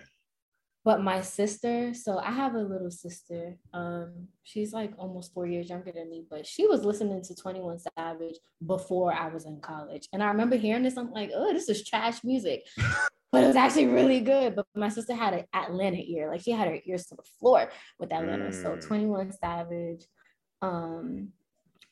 [0.86, 3.58] But my sister, so I have a little sister.
[3.74, 7.80] Um, she's like almost four years younger than me, but she was listening to 21
[7.98, 10.08] Savage before I was in college.
[10.14, 12.68] And I remember hearing this, I'm like, oh, this is trash music
[13.36, 14.56] but it was actually really good.
[14.56, 17.70] But my sister had an Atlanta ear, like she had her ears to the floor
[18.00, 18.46] with Atlanta.
[18.46, 18.62] Mm.
[18.62, 20.06] So 21 Savage.
[20.62, 21.34] Um,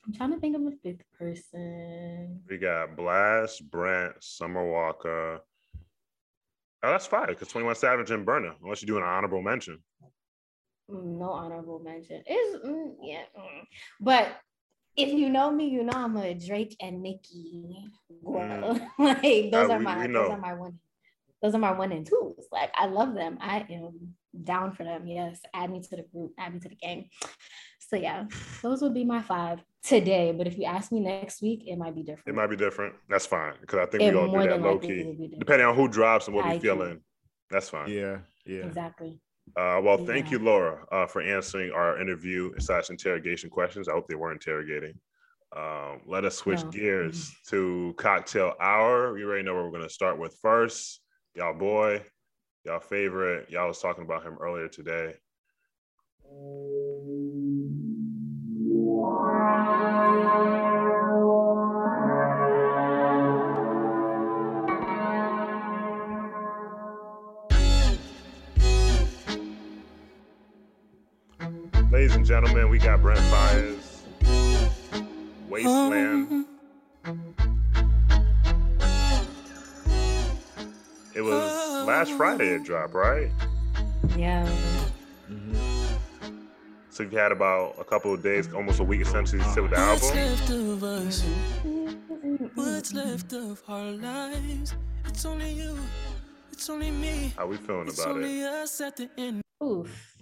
[0.05, 2.41] I'm trying to think of a fifth person.
[2.49, 5.41] We got Blxst, Brent, Summer Walker.
[6.83, 9.79] Oh, that's fine because 21 Savage and Burna, unless you do an honorable mention.
[10.89, 12.23] No honorable mention.
[12.25, 13.23] Is mm, yeah.
[13.37, 13.63] Mm.
[13.99, 14.29] But
[14.95, 17.89] if you know me, you know I'm a Drake and Nicki
[18.23, 18.79] girl.
[18.79, 18.87] Mm.
[18.99, 20.79] like those uh, are my those are my one
[21.43, 22.47] those are my one and twos.
[22.51, 23.37] Like I love them.
[23.41, 25.05] I am down for them.
[25.05, 27.05] Yes, add me to the group, add me to the game.
[27.79, 28.25] So yeah,
[28.63, 30.31] those would be my five today.
[30.31, 32.29] But if you ask me next week, it might be different.
[32.29, 32.95] It might be different.
[33.09, 36.27] That's fine because I think we're gonna do that low key, depending on who drops
[36.27, 37.01] and what we feeling.
[37.51, 37.89] That's fine.
[37.89, 39.19] Yeah, yeah, exactly.
[39.57, 40.05] Uh, well, yeah.
[40.05, 43.89] thank you, Laura, uh, for answering our interview slash interrogation questions.
[43.89, 44.93] I hope they were interrogating.
[45.55, 46.71] Um, let us switch no.
[46.71, 49.13] gears to cocktail hour.
[49.13, 51.02] We already know where we're going to start with first
[51.35, 52.01] y'all boy,
[52.63, 53.49] y'all favorite.
[53.49, 55.15] Y'all was talking about him earlier today.
[71.91, 74.01] Ladies and gentlemen, we got Brent Faiyaz,
[75.47, 76.31] Wasteland.
[76.31, 76.42] Um,
[81.15, 83.29] It was last Friday it dropped, right?
[84.17, 84.47] Yeah.
[86.89, 89.71] So you've had about a couple of days, almost a week essentially to sit with
[89.71, 90.17] the What's album.
[90.29, 91.23] left of us?
[92.55, 94.75] What's left of our lives?
[95.05, 95.77] It's only you.
[96.51, 97.33] It's only me.
[97.35, 98.45] How we feeling It's about only it?
[98.47, 99.41] us at the end.
[99.63, 100.17] Oof.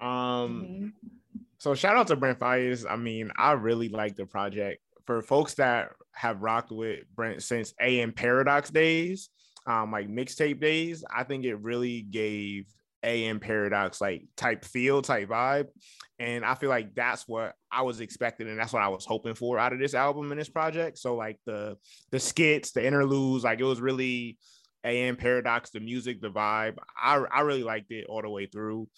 [0.00, 0.92] Um, Mhm.
[1.58, 2.84] so shout out to Brent Faiyaz.
[2.88, 4.82] I mean, I really like the project.
[5.06, 9.30] For folks that have rocked with Brent since AM Paradox days,
[9.66, 12.66] um, like mixtape days, I think it really gave
[13.04, 15.68] AM Paradox like type feel, type vibe.
[16.18, 19.34] And I feel like that's what I was expecting, and that's what I was hoping
[19.34, 20.98] for out of this album and this project.
[20.98, 21.76] So like the
[22.10, 24.36] the skits, the interludes, like it was really
[24.82, 26.78] AM Paradox, the music, the vibe.
[27.00, 28.88] I I really liked it all the way through.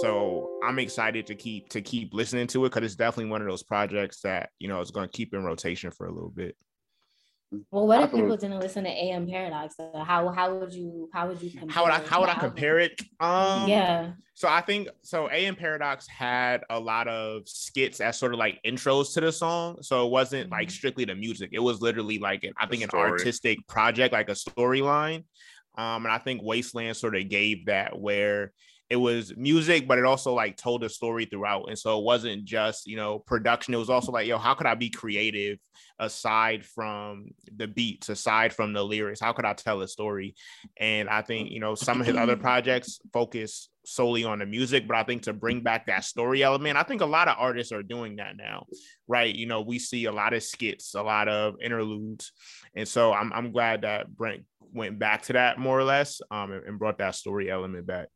[0.00, 3.48] So I'm excited to keep to keep listening to it because it's definitely one of
[3.48, 6.56] those projects that you know is going to keep in rotation for a little bit.
[7.70, 9.74] Well, what if people didn't listen to AM Paradox?
[9.94, 12.78] How how would you how would you compare How would I how would I compare
[12.78, 13.00] it?
[13.18, 14.12] Um, Yeah.
[14.34, 15.28] So I think so.
[15.28, 19.78] AM Paradox had a lot of skits as sort of like intros to the song.
[19.82, 20.72] So it wasn't like Mhm.
[20.72, 21.50] strictly the music.
[21.52, 25.24] It was literally like an, I A think an artistic project, like a storyline.
[25.76, 28.52] Um, and I think Wasteland sort of gave that where
[28.90, 31.66] it was music, but it also like told a story throughout.
[31.68, 33.72] And so it wasn't just, you know, production.
[33.72, 35.58] It was also like, yo, how could I be creative
[36.00, 39.20] aside from the beats, aside from the lyrics?
[39.20, 40.34] How could I tell a story?
[40.76, 44.88] And I think, you know, some of his other projects focus solely on the music,
[44.88, 47.72] but I think to bring back that story element, I think a lot of artists
[47.72, 48.66] are doing that now,
[49.06, 49.32] right?
[49.32, 52.32] You know, we see a lot of skits, a lot of interludes.
[52.74, 56.50] And so I'm, I'm glad that Brent went back to that more or less um,
[56.50, 58.08] and, and brought that story element back.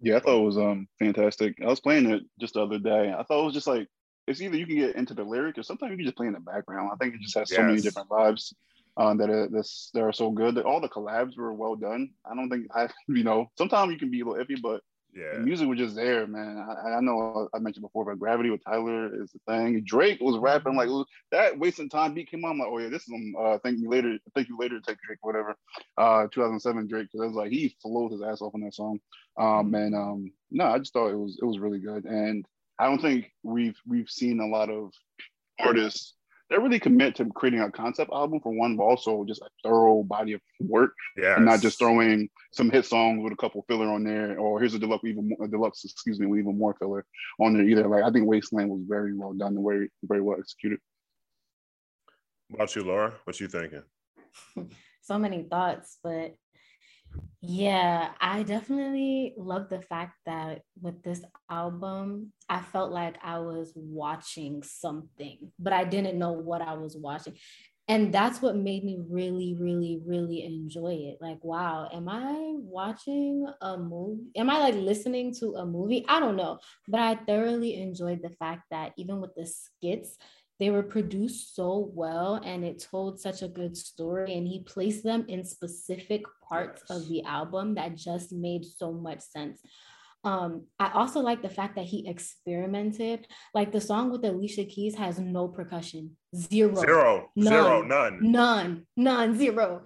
[0.00, 1.56] Yeah, I thought it was um fantastic.
[1.62, 3.12] I was playing it just the other day.
[3.16, 3.86] I thought it was just like
[4.26, 6.32] it's either you can get into the lyric or sometimes you can just play in
[6.32, 6.90] the background.
[6.92, 8.52] I think it just has so many different vibes
[8.96, 10.54] um, that are this that are so good.
[10.54, 12.10] That all the collabs were well done.
[12.24, 14.82] I don't think I you know sometimes you can be a little iffy, but
[15.14, 15.34] Yeah.
[15.34, 16.58] the music was just there, man.
[16.58, 19.82] I, I know I mentioned before, but Gravity with Tyler is the thing.
[19.84, 20.88] Drake was rapping like
[21.32, 21.58] that.
[21.58, 22.52] Wasting time beat came on.
[22.52, 24.98] I'm like, oh yeah, this is um, uh, thank you later, thank you later, take
[25.00, 25.56] Drake, whatever.
[25.98, 29.00] Uh, 2007 Drake, because it was like he flowed his ass off on that song.
[29.38, 32.46] Um, and um, no, I just thought it was it was really good, and
[32.78, 34.92] I don't think we've we've seen a lot of
[35.58, 36.14] artists
[36.50, 40.02] that really commit to creating a concept album for one, but also just a thorough
[40.02, 41.36] body of work Yeah.
[41.36, 44.74] and not just throwing some hit songs with a couple filler on there, or here's
[44.74, 47.06] a deluxe, even more, a deluxe, excuse me, with even more filler
[47.38, 47.86] on there either.
[47.86, 50.80] Like I think Wasteland was very well done and very very well executed.
[52.48, 53.14] What about you, Laura?
[53.24, 53.82] What you thinking?
[55.02, 56.34] so many thoughts, but
[57.42, 63.72] yeah, I definitely love the fact that with this album, I felt like I was
[63.74, 67.36] watching something, but I didn't know what I was watching.
[67.88, 71.18] And that's what made me really, really, really enjoy it.
[71.20, 74.30] Like, wow, am I watching a movie?
[74.36, 76.04] Am I like listening to a movie?
[76.08, 76.60] I don't know.
[76.86, 80.16] But I thoroughly enjoyed the fact that even with the skits,
[80.60, 85.02] they were produced so well and it told such a good story and he placed
[85.02, 89.60] them in specific parts of the album that just made so much sense
[90.22, 94.94] um i also like the fact that he experimented like the song with alicia keys
[94.94, 97.30] has no percussion zero Zero.
[97.40, 97.82] Zero.
[97.82, 98.18] None.
[98.20, 98.32] None.
[98.32, 99.82] none none zero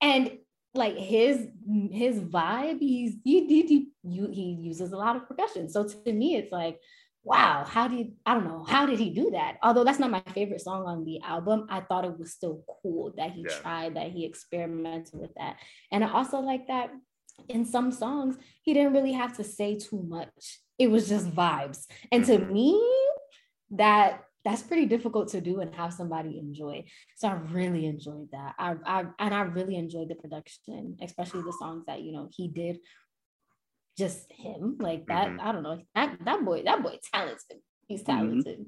[0.00, 0.38] and
[0.72, 1.48] like his
[1.90, 6.36] his vibe he's he, he, he, he uses a lot of percussion so to me
[6.36, 6.78] it's like
[7.22, 9.56] wow how did i don't know how did he do that?
[9.62, 13.12] Although that's not my favorite song on the album i thought it was still cool
[13.16, 13.58] that he Yeah.
[13.60, 15.56] tried that he experimented with that.
[15.92, 16.90] And i also like that
[17.48, 20.60] in some songs he didn't really have to say too much.
[20.78, 21.86] It was just vibes.
[22.12, 22.52] And to Mhm.
[22.52, 22.82] me
[23.72, 26.84] that that's pretty difficult to do and have somebody enjoy.
[27.16, 28.54] So i really enjoyed that.
[28.58, 32.48] I, I and i really enjoyed the production especially the songs that you know he
[32.48, 32.78] did
[33.98, 35.40] just him like that Mhm.
[35.40, 38.66] i don't know that that boy that boy talented he's talented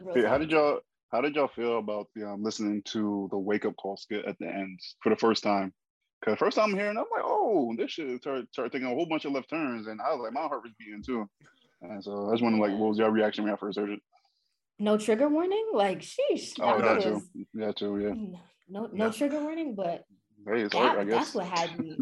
[0.00, 0.80] Real Hey, how did y'all
[1.10, 4.38] how did y'all feel about the um, listening to the wake up call skit at
[4.38, 5.72] the end for the first time?
[6.20, 9.06] Because first time I'm hearing, I'm like, oh, this shit started, started taking a whole
[9.06, 11.28] bunch of left turns, and I was like, my heart was beating too.
[11.82, 14.00] And so I just wondering, like, what was your reaction when I first heard it?
[14.78, 17.14] no trigger warning like sheesh Oh, that that too.
[17.14, 17.98] was- Yeah, too.
[17.98, 18.14] Yeah.
[18.68, 19.10] no no Yeah.
[19.10, 20.04] trigger warning but
[20.46, 21.18] Hey, it's art, I that, guess.
[21.24, 21.98] that's what had me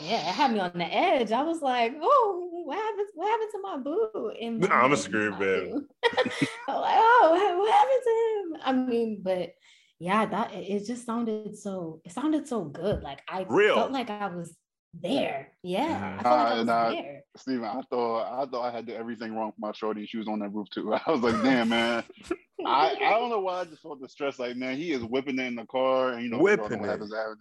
[0.00, 3.50] yeah it had me on the edge i was like oh what happened what happened
[3.52, 5.86] to my boo in my I'm a head, scream, man.
[6.68, 9.54] I'm like oh what, what happened to him i mean but
[9.98, 13.74] yeah that it it just sounded so it sounded so good like i Real.
[13.76, 14.54] felt like i was
[14.94, 15.52] there.
[15.62, 17.20] Yeah, I Uh, felt like I was nah, there.
[17.36, 20.06] Steven, I thought I thought I had to everything wrong for my shorty.
[20.06, 20.94] She was on that roof too.
[21.06, 22.02] I was like, damn man.
[22.66, 24.38] I, I don't know why I just felt the stress.
[24.38, 26.88] Like, man, he is whipping it in the car, and you know, Whipping it.
[26.88, 27.36] happens after.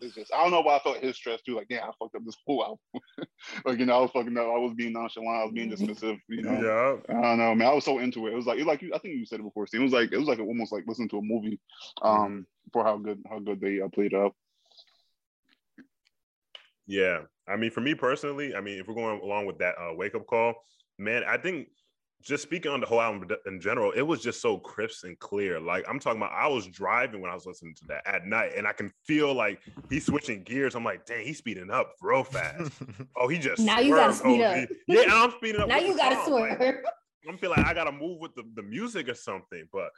[0.00, 1.56] It's just I don't know why I felt his stress too.
[1.56, 3.26] Like, damn, I fucked up this whole album.
[3.64, 4.44] like, you know, I was fucking up.
[4.44, 5.28] I was being nonchalant.
[5.40, 6.18] I was being dismissive.
[6.28, 7.00] You know.
[7.08, 7.16] Yeah.
[7.16, 7.68] I don't know, man.
[7.68, 8.32] I was so into it.
[8.32, 9.66] It was like, it was like you, I think you said it before.
[9.66, 9.80] Steve.
[9.80, 11.58] It was like, it was like almost like listening to a movie,
[12.02, 12.40] um, Mm-hmm.
[12.72, 14.34] for how good how good they uh, played up.
[16.86, 17.22] Yeah.
[17.46, 20.14] I mean, for me personally, I mean, if we're going along with that uh, wake
[20.14, 20.54] up call,
[20.98, 21.68] man, I think
[22.22, 25.60] just speaking on the whole album in general, it was just so crisp and clear.
[25.60, 28.52] Like I'm talking about, I was driving when I was listening to that at night,
[28.56, 30.74] and I can feel like he's switching gears.
[30.74, 32.72] I'm like, dang, he's speeding up real fast.
[33.16, 34.62] Oh, he just Now you gotta speed OD.
[34.64, 34.68] up.
[34.86, 35.68] Yeah, I'm speeding up.
[35.68, 36.40] Now you gotta song.
[36.58, 36.76] Like.
[37.28, 39.68] I'm feeling like I gotta move with the, the music or something.
[39.72, 39.90] But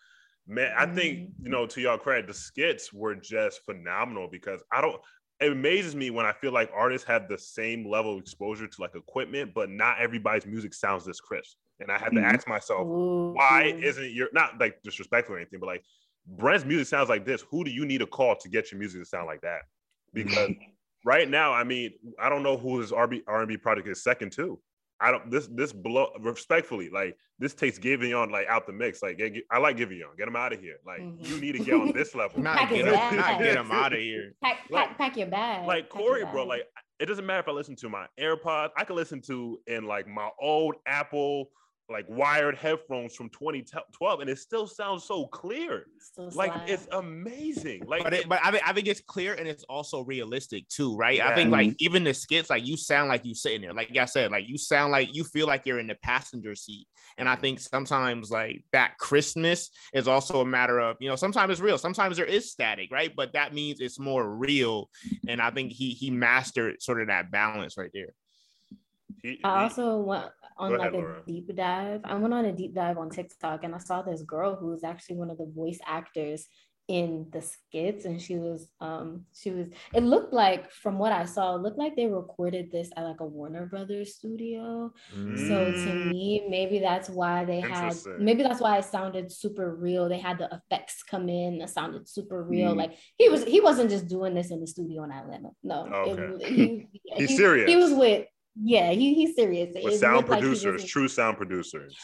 [0.46, 1.44] man, I think Mm-hmm.
[1.44, 5.00] you know, to y'all credit, the skits were just phenomenal because I don't
[5.40, 8.80] it amazes me when I feel like artists have the same level of exposure to
[8.80, 11.56] like equipment, but not everybody's music sounds this crisp.
[11.80, 12.32] And I had to Mhm.
[12.34, 13.32] ask myself, Ooh.
[13.32, 15.82] why isn't your not like disrespectful or anything, but like
[16.26, 17.42] Brent's music sounds like this.
[17.50, 19.62] Who do you need to call to get your music to sound like that?
[20.12, 20.50] Because
[21.04, 24.60] right now, I mean, I don't know who his RB R&B project is second to.
[25.02, 29.02] I don't this this blow respectfully like this takes Giveon like out the mix.
[29.02, 30.76] Like get- I like giving Giveon, get him out of here.
[30.84, 31.26] Like Mhm.
[31.26, 32.38] you need to get on this level.
[32.42, 33.16] not Pack get his him, bag.
[33.16, 34.34] not get him out of here.
[34.42, 35.66] Pack, like- pack, pack your bag.
[35.66, 36.48] like Pack your Corey, bro, bag.
[36.48, 36.62] like
[36.98, 38.72] it doesn't matter if I listen to my AirPods.
[38.76, 41.50] I can listen to in like my old Apple
[41.90, 45.86] like wired headphones from 2012, and it still sounds so clear.
[45.98, 46.70] Still Like slide.
[46.70, 47.82] it's amazing.
[47.86, 50.96] Like But it, but I think I think it's clear and it's also realistic too,
[50.96, 51.20] right?
[51.20, 54.04] I think like even the skits, like you sound like you sitting there, like I
[54.04, 56.86] said, like you sound like you feel like you're in the passenger seat.
[57.18, 61.50] And I think sometimes like that Christmas is also a matter of you know sometimes
[61.52, 63.12] it's real, sometimes there is static, right?
[63.14, 64.88] But that means it's more real,
[65.28, 68.14] and I think he he mastered sort of that balance right there.
[69.22, 70.30] he- I also went
[70.60, 71.22] on like a Laura.
[71.26, 72.00] deep dive.
[72.04, 74.84] I went on a deep dive on TikTok and I saw this girl who was
[74.84, 76.46] actually one of the voice actors
[76.88, 81.24] in the skits and she was um she was it looked like from what I
[81.24, 85.88] saw it looked like they recorded this at like a Warner Brothers studio so to
[85.90, 86.10] Mm.
[86.10, 90.38] me maybe that's why they had maybe that's why it sounded super real they had
[90.38, 92.78] the effects come in it sounded super real Mm.
[92.78, 96.18] like he was he wasn't just doing this in the studio in Atlanta no it-
[96.18, 96.54] Okay.
[96.54, 96.86] he,
[97.18, 97.70] He's he- serious.
[97.70, 99.74] he was with yeah, he, he's serious.
[99.74, 101.96] with It sound looked like producers, true sound producers.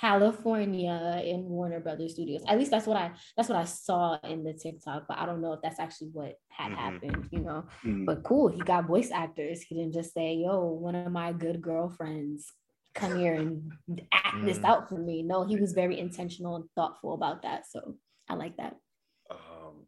[0.00, 2.42] California in Warner Brothers Studios.
[2.46, 5.40] At least that's what I that's what I saw in the TikTok, but I don't
[5.40, 6.76] know if that's actually what had Mhm.
[6.76, 7.64] happened, you know.
[7.82, 8.04] Mhm.
[8.04, 9.62] But cool, he got voice actors.
[9.62, 12.52] He didn't just say, "Yo, one of my good girlfriends,
[12.94, 13.72] come here and
[14.12, 14.64] act this Mm.
[14.64, 17.66] out for me." No, he was very intentional and thoughtful about that.
[17.66, 17.96] So
[18.28, 18.76] I like that.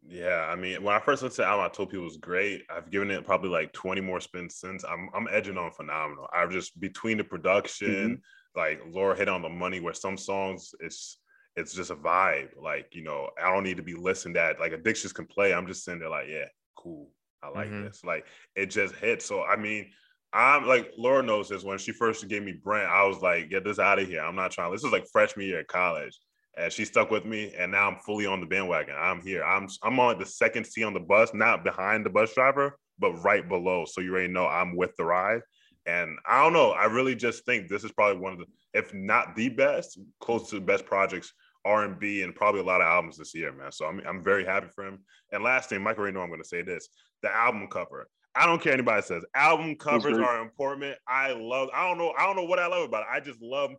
[0.09, 2.17] Yeah, I mean, when I first listened to the album, I told people it was
[2.17, 2.63] great.
[2.67, 4.83] I've given it probably like 20 more spins since.
[4.83, 6.27] I'm I'm edging on phenomenal.
[6.33, 8.21] I've just between the production,
[8.55, 11.19] like Laura hit on the money where some songs it's
[11.55, 12.49] it's just a vibe.
[12.59, 14.59] Like, you know, I don't need to be listened at.
[14.59, 15.53] Like addictions can play.
[15.53, 16.45] I'm just sitting there like, yeah,
[16.75, 17.11] cool.
[17.43, 17.85] I like Mhm.
[17.85, 18.03] this.
[18.03, 19.25] Like it just hits.
[19.25, 19.91] So I mean,
[20.33, 21.63] I'm like Laura knows this.
[21.63, 24.21] When she first gave me Brent, I was like, get this out of here.
[24.21, 24.71] I'm not trying.
[24.71, 26.17] This is like freshman year at college
[26.57, 29.67] and she stuck with me and now i'm fully on the bandwagon i'm here i'm
[29.83, 33.47] i'm on the second seat on the bus not behind the bus driver but right
[33.47, 35.41] below so you already know i'm with the ride
[35.85, 38.93] and i don't know i really just think this is probably one of the if
[38.93, 41.33] not the best close to the best projects
[41.65, 44.67] r&b and probably a lot of albums this year man so i'm, I'm very happy
[44.73, 44.99] for him
[45.31, 46.89] and last thing michael already know i'm going to say this
[47.21, 50.95] the album cover I don't care anybody says album covers are important.
[51.07, 51.69] I love.
[51.73, 52.13] I don't know.
[52.17, 53.07] I don't know what I love about it.
[53.11, 53.71] I just love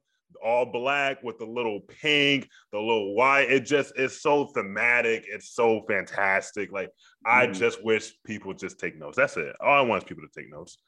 [0.44, 3.50] all black with the little pink, the little white.
[3.50, 5.24] It just it's so thematic.
[5.28, 6.72] It's so fantastic.
[6.72, 6.90] Like
[7.26, 7.54] I Mhm.
[7.54, 9.16] just wish people just take notes.
[9.16, 9.54] That's it.
[9.60, 10.78] All I want is people to take notes.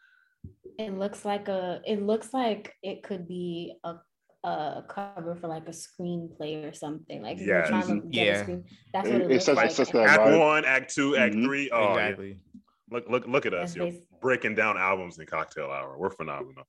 [0.79, 3.97] It looks like a it looks like it could be a
[4.45, 7.23] a cover for like a screenplay or something.
[7.23, 8.43] Like if you're trying to Yeah.
[8.43, 9.71] screen, that's what it, it looks says- like.
[9.71, 10.39] says Act vibe.
[10.41, 11.45] one, act two, act Mhm.
[11.45, 11.71] three.
[11.71, 12.07] Oh, yeah.
[12.09, 12.41] exactly.
[12.91, 13.75] look, look, look at us.
[13.77, 15.97] You're breaking down albums in cocktail hour.
[15.97, 16.65] We're phenomenal.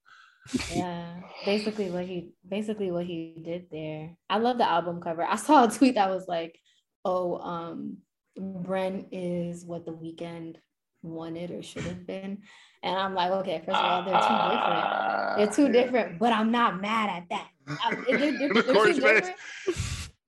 [0.74, 4.16] Yeah basically what he basically what he did there.
[4.30, 5.24] I love the album cover.
[5.24, 6.58] I saw a tweet that was like
[7.06, 7.98] oh um
[8.40, 10.56] Bren is what the Weeknd
[11.02, 12.40] wanted or should have been.
[12.82, 14.86] And i'm like okay first of all they're too different.
[14.86, 17.48] Ah, they're too different but i'm not mad at that.
[17.84, 19.36] I'm- they're, they're- they're too different,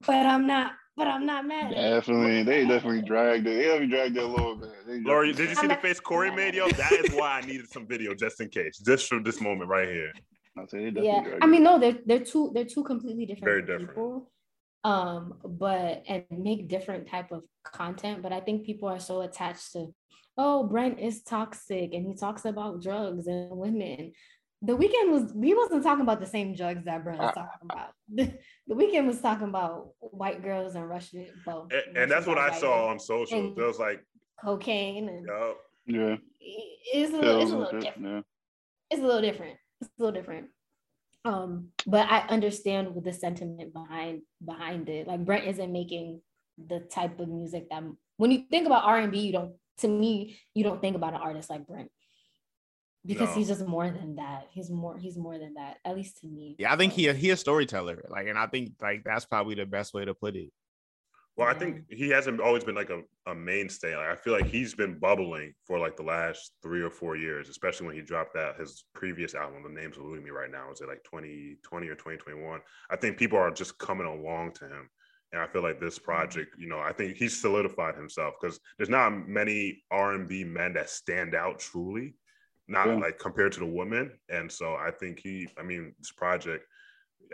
[0.07, 1.89] but i'm not but i'm not mad at.
[1.89, 3.56] Definitely, they definitely dragged it.
[3.56, 4.70] They definitely dragged it a little bit.
[5.06, 6.68] Lori, did you see I'm the face Corey I'm made, yo?
[6.70, 9.88] That is why I needed some video just in case, just from this moment right
[9.88, 10.12] here.
[10.58, 13.62] I'll they yeah dragged i mean no they're they're two they're two completely different Very
[13.62, 13.89] different.
[13.89, 14.32] people
[14.84, 19.74] um but and make different type of content but i think people are so attached
[19.74, 19.93] to
[20.38, 24.14] oh brent is toxic and he talks about drugs and women
[24.66, 27.89] the Weeknd was we wasn't talking about the same drugs that Brent was talking about.
[28.07, 28.32] The,
[28.68, 31.26] the Weeknd was talking about white girls and Russian.
[31.45, 33.55] Well, and, and that's what I saw on social.
[33.55, 34.05] There was like
[34.43, 35.57] cocaine and yep.
[35.88, 36.16] yeah.
[36.93, 38.07] It's a little, it's a little different.
[38.07, 38.22] Yeah.
[38.91, 39.57] It's a little different.
[39.82, 40.47] It's a little different.
[41.26, 45.07] Um, but I understand with the sentiment behind behind it.
[45.07, 46.22] Like Brent isn't making
[46.63, 47.84] the type of music that
[48.18, 49.53] when you think about R and B, you don't.
[49.80, 51.89] To me, you don't think about an artist like Brent
[53.06, 53.36] because no.
[53.36, 54.47] he's just more than that.
[54.51, 56.56] He's more he's more than that, at least to me.
[56.58, 58.06] Yeah, I think he he a storyteller.
[58.10, 60.51] Like, and I think like that's probably the best way to put it.
[61.38, 61.53] Well, yeah.
[61.53, 63.95] I think he hasn't always been like a, a mainstay.
[63.95, 67.49] Like, I feel like he's been bubbling for like the last three or four years,
[67.49, 69.64] especially when he dropped that his previous album.
[69.64, 70.72] The name's eluding me right now.
[70.72, 72.62] Is it like 2020 or 2021?
[72.89, 74.89] I think people are just coming along to him.
[75.34, 76.06] And I feel like this mm-hmm.
[76.06, 80.89] project, you know, I think he's solidified himself because there's not many R&B men that
[80.89, 82.16] stand out truly
[82.68, 82.95] not yeah.
[82.95, 84.11] like compared to the woman.
[84.30, 86.66] And so I think he, I mean, this project,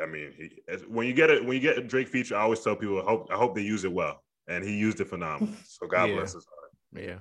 [0.02, 2.62] I mean, he when you get it when you get a Drake feature, I always
[2.62, 5.54] tell people, I hope I hope they use it well, and he used it phenomenal.
[5.66, 6.16] So God yeah.
[6.16, 7.06] bless his heart.
[7.06, 7.20] Yeah.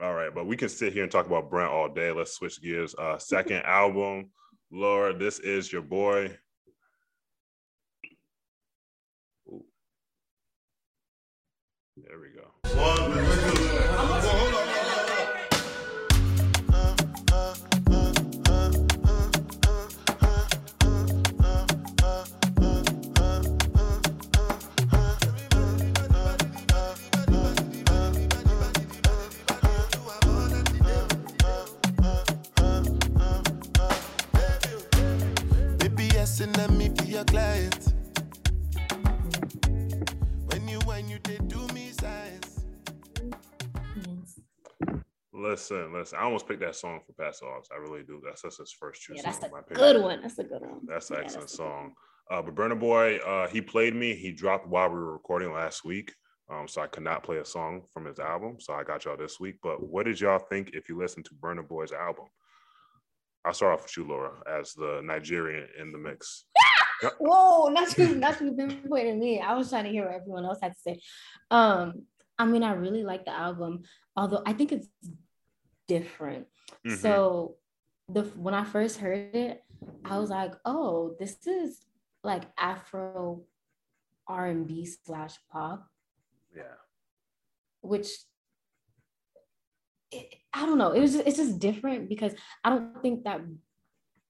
[0.00, 2.12] All right, but we can sit here and talk about Brent all day.
[2.12, 2.94] Let's switch gears.
[2.94, 4.30] Uh, second album,
[4.70, 5.16] Laura.
[5.16, 6.36] This is your boy.
[9.48, 9.64] Ooh.
[11.96, 12.44] There we go.
[36.40, 37.94] One, your client.
[40.46, 42.64] When you when you did do me size.
[45.32, 46.16] Listen, listen.
[46.16, 47.70] I almost picked that song for Pass Offs.
[47.72, 48.22] I really do.
[48.24, 49.16] That's that's his first choice.
[49.16, 50.22] Yeah, that's a good one.
[50.22, 50.80] That's a good one.
[50.86, 51.94] That's an yeah, excellent song.
[52.30, 54.14] Uh, but Burna Boy, uh, he played me.
[54.14, 56.12] He dropped while we were recording last week.
[56.48, 58.58] Um, so I could not play a song from his album.
[58.60, 59.56] So I got y'all this week.
[59.60, 62.26] But what did y'all think if you listened to Burna Boy's album?
[63.48, 66.44] I'll start off with you, Laura, as the Nigerian in the mix.
[67.18, 69.40] Whoa, not you, not you pinpointing me.
[69.40, 71.00] I was trying to hear what everyone else had to say.
[71.50, 72.02] Um,
[72.38, 73.84] I mean, I really like the album,
[74.14, 74.88] although I think it's
[75.86, 76.46] different.
[76.86, 76.96] Mm-hmm.
[76.96, 77.56] So
[78.10, 79.62] the when I first heard it,
[80.04, 81.86] I was like, oh, this is
[82.22, 83.44] like Afro
[84.26, 85.88] R and B slash pop.
[86.54, 86.64] Yeah.
[87.80, 88.10] Which
[90.58, 90.90] I don't know.
[90.92, 92.32] It was it's just different because
[92.64, 93.40] I don't think that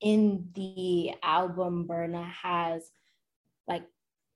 [0.01, 2.91] in the album Burna has
[3.67, 3.85] like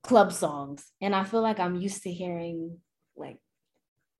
[0.03, 0.85] club songs.
[1.01, 2.79] And I feel like I'm used to hearing
[3.15, 3.37] like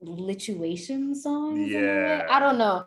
[0.04, 1.72] lituation songs.
[1.72, 2.28] Yeah.
[2.30, 2.86] I don't know.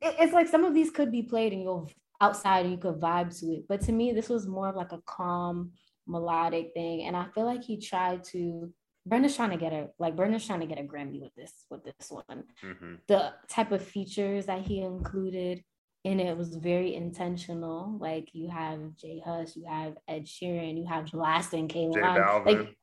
[0.00, 1.88] it's like some of these could be played and you'll
[2.20, 3.64] outside and you could vibe to it.
[3.68, 5.72] But to me, this was more of like a calm,
[6.08, 7.02] melodic thing.
[7.02, 8.72] And I feel like he tried to
[9.04, 11.84] Burna's trying to get a like Burna's trying to get a Grammy with this with
[11.84, 12.44] this one.
[12.64, 12.94] Mm-hmm.
[13.08, 15.64] The type of features that he included,
[16.04, 17.98] and it was very intentional.
[17.98, 22.46] Like you have J Hus, you have Ed Sheeran, you have Blxst and K Balvin.
[22.46, 22.76] Like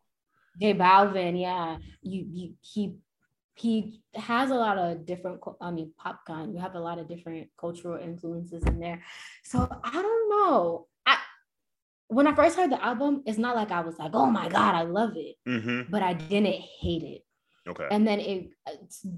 [0.61, 1.77] J Balvin, yeah.
[2.01, 2.97] You you he
[3.55, 7.47] he has a lot of different I mean Popcaan, you have a lot of different
[7.57, 9.01] cultural influences in there.
[9.43, 10.87] So I don't know.
[12.09, 14.75] When I first heard the album, it's not like I was like, oh my God,
[14.75, 15.35] I love it.
[15.47, 15.91] Mm-hmm.
[15.91, 17.21] But I didn't hate it.
[17.67, 17.87] Okay.
[17.91, 18.49] And then it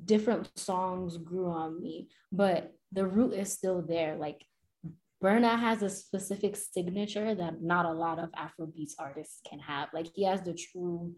[0.06, 2.10] different songs grew on me.
[2.32, 4.18] But the root is still there.
[4.18, 4.44] Like
[5.24, 9.90] Burna has a specific signature that not a lot of Afrobeats artists can have.
[9.94, 11.16] Like he has the true,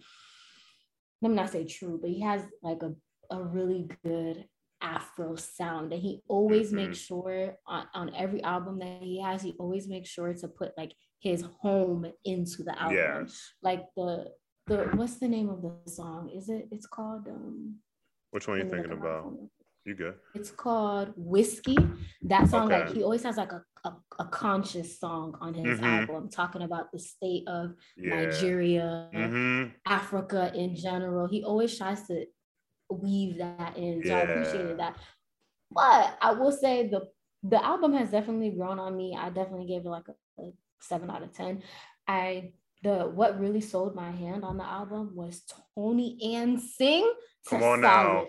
[1.21, 2.93] let me not say true, but he has like a,
[3.33, 4.45] a really good
[4.81, 5.93] Afro sound.
[5.93, 6.87] And he always mm-hmm.
[6.87, 10.71] makes sure on, on every album that he has, he always makes sure to put
[10.77, 10.93] like
[11.23, 12.97] his home into the album.
[12.97, 13.53] Yes.
[13.63, 14.25] Like the
[14.67, 16.29] the what's the name of the song?
[16.29, 17.77] Is it it's called um
[18.31, 19.33] which one are you thinking about?
[19.85, 20.15] You good?
[20.33, 21.77] It's called Whiskey.
[22.23, 22.85] That song, okay.
[22.85, 25.85] like he always has like a, a, a conscious song on his mm-hmm.
[25.85, 28.15] album talking about the state of yeah.
[28.15, 29.69] Nigeria, mm-hmm.
[29.85, 31.27] Africa in general.
[31.27, 32.25] He always tries to
[32.89, 34.01] weave that in.
[34.03, 34.17] So yeah.
[34.17, 34.95] I appreciated that.
[35.69, 37.09] But I will say the
[37.43, 39.17] the album has definitely grown on me.
[39.19, 40.53] I definitely gave it like a, a
[40.83, 41.63] seven out of ten.
[42.07, 42.51] I
[42.83, 45.43] the what really sold my hand on the album was
[45.75, 47.11] Toni-Ann Singh.
[47.47, 47.81] Come on solid.
[47.81, 48.25] now.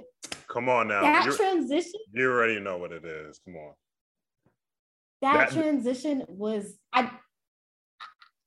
[0.49, 1.03] Come on now.
[1.03, 2.01] That You're, transition.
[2.13, 3.41] You already know what it is.
[3.45, 3.73] Come on.
[5.23, 7.11] That, that transition was I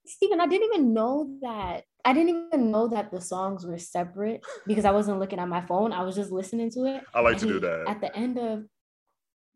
[0.06, 1.84] Stephen, I didn't even know that.
[2.06, 5.62] I didn't even know that the songs were separate because I wasn't looking at my
[5.62, 5.92] phone.
[5.92, 7.04] I was just listening to it.
[7.14, 7.86] I like to he, do that.
[7.88, 8.64] At the end of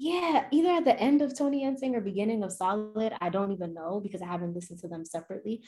[0.02, 3.76] yeah, either at the end of Toni-Ann Singh or beginning of Solid, I don't even
[3.76, 5.62] know because I haven't listened to them separately.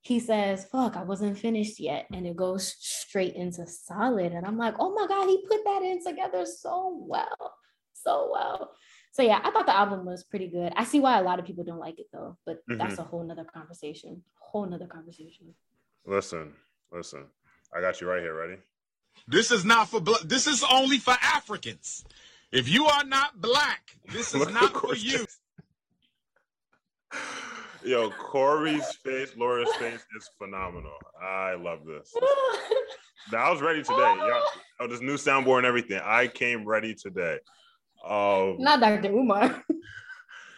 [0.00, 2.06] He says, fuck, I wasn't finished yet.
[2.12, 4.32] And it goes straight into Solid.
[4.32, 7.54] And I'm like, oh my God, he put that in together so well.
[7.92, 8.72] So well.
[9.12, 10.72] So yeah, I thought the album was pretty good.
[10.74, 12.76] I see why a lot of people don't like it though, but mm-hmm.
[12.76, 14.24] that's a whole nother conversation.
[14.34, 15.54] Whole nother conversation.
[16.04, 16.54] Listen,
[16.90, 17.26] listen.
[17.72, 18.34] I got you right here.
[18.34, 18.56] Ready?
[19.28, 20.22] This is not for black.
[20.22, 22.04] This is only for Africans.
[22.52, 25.24] If you are not black, this is not for you.
[27.84, 30.96] Yo, Corey's face, Laura's face is phenomenal.
[31.22, 32.12] I love this.
[33.32, 33.96] I was ready today.
[33.96, 34.40] Yo,
[34.80, 36.00] oh, this new soundboard and everything.
[36.04, 37.38] I came ready today.
[38.06, 39.10] Um, not Dr.
[39.10, 39.62] Umar.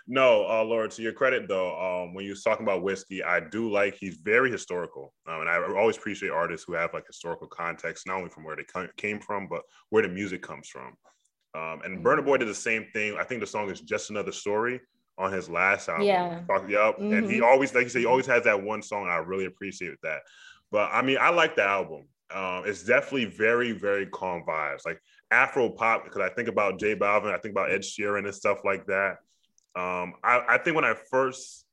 [0.08, 3.38] No, uh, Laura, to your credit though, um, when you was talking about whiskey, I
[3.40, 7.46] do like he's very historical, um, and I always appreciate artists who have like historical
[7.46, 8.64] context, not only from where they
[8.96, 10.96] came from, but where the music comes from.
[11.54, 13.16] Um, and Burna Boy did the same thing.
[13.18, 14.80] I think the song is just another story
[15.18, 16.06] on his last album.
[16.06, 16.40] Yeah.
[16.48, 16.48] Yep.
[16.48, 17.12] Mm-hmm.
[17.12, 17.44] And he mm-hmm.
[17.44, 19.08] always, like you said, he always has that one song.
[19.08, 20.22] I really appreciate that.
[20.70, 22.08] But I mean, I like the album.
[22.34, 24.98] Um, it's definitely very, very calm vibes, like
[25.30, 26.04] Afro pop.
[26.04, 29.18] Because I think about J Balvin, I think about Ed Sheeran and stuff like that.
[29.74, 31.66] Um, I, I think when I first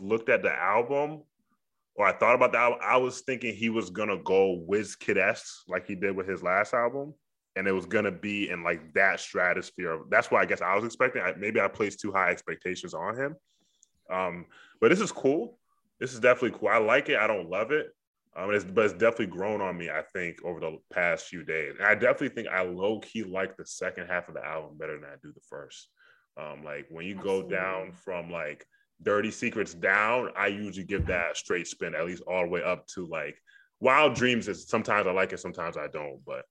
[0.00, 1.22] looked at the album,
[1.94, 5.62] or I thought about the album, I was thinking he was gonna go Wizkid esque
[5.68, 7.14] like he did with his last album,
[7.56, 10.00] and it was gonna be in like that stratosphere.
[10.10, 11.22] That's why I guess I was expecting.
[11.22, 13.36] I, maybe I placed too high expectations on him.
[14.10, 14.46] Um,
[14.80, 15.58] but this is cool.
[16.00, 16.68] This is definitely cool.
[16.68, 17.18] I like it.
[17.18, 17.94] I don't love it.
[18.34, 19.90] Um, it's, but it's definitely grown on me.
[19.90, 23.56] I think over the past few days, and I definitely think I low key like
[23.56, 25.88] the second half of the album better than I do the first.
[26.38, 27.50] Um, like when you Absolutely.
[27.50, 28.66] go down from like
[29.02, 32.86] Dirty Secrets down, I usually give that straight spin at least all the way up
[32.94, 33.36] to like
[33.80, 34.48] Wild Dreams.
[34.48, 36.24] Is sometimes I like it, sometimes I don't.
[36.24, 36.46] But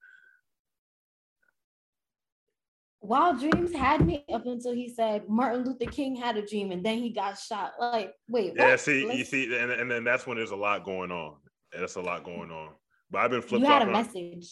[3.01, 6.85] Wild Dreams had me up until he said Martin Luther King had a dream and
[6.85, 7.73] then he got shot.
[7.79, 9.17] Like, wait, yeah, see, Let's...
[9.17, 11.35] you see, and, and then that's when there's a lot going on.
[11.77, 12.69] That's a lot going on.
[13.09, 13.61] But I've been flip.
[13.61, 14.47] You had a message.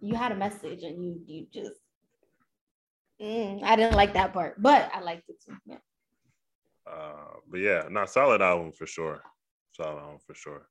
[0.00, 1.80] You had a message, and you you just
[3.20, 5.56] Mm, I didn't like that part, but I liked it too.
[5.66, 5.76] Yeah.
[6.86, 9.22] Uh, but yeah, not solid album for sure.
[9.72, 10.68] Solid album for sure.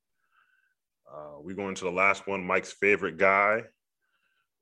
[1.11, 2.43] Uh, we going to the last one.
[2.43, 3.63] Mike's favorite guy,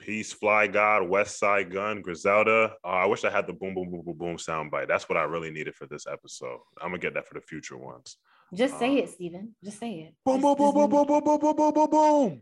[0.02, 2.74] Peace, Fly God, Westside Gunn, Griselda.
[2.84, 4.88] Uh, I wish I had the boom, boom, boom, boom, boom sound bite.
[4.88, 6.60] That's what I really needed for this episode.
[6.82, 8.18] I'm gonna get that for the future ones.
[8.54, 9.56] Just say um, it, Steven.
[9.64, 10.16] Just say it.
[10.26, 12.42] Boom, boom, boom, boom, boom, boom, boom, boom, boom, boom, boom.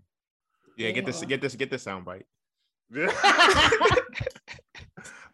[0.78, 2.26] Yeah, get this, get this, get this sound bite.
[2.92, 3.12] Yeah.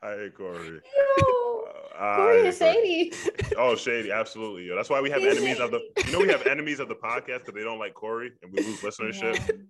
[0.02, 0.82] I hate Corey.
[1.18, 1.64] Yo,
[1.98, 3.14] uh, Corey is shady.
[3.58, 4.66] Oh, shady, absolutely.
[4.66, 4.76] Yo.
[4.76, 5.80] That's why we have enemies of the.
[6.06, 8.64] You know, we have enemies of the podcast because they don't like Corey, and we
[8.64, 9.66] lose listenership.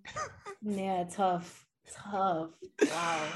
[0.62, 0.98] Yeah.
[0.98, 2.50] yeah, tough, tough.
[2.82, 3.28] Wow.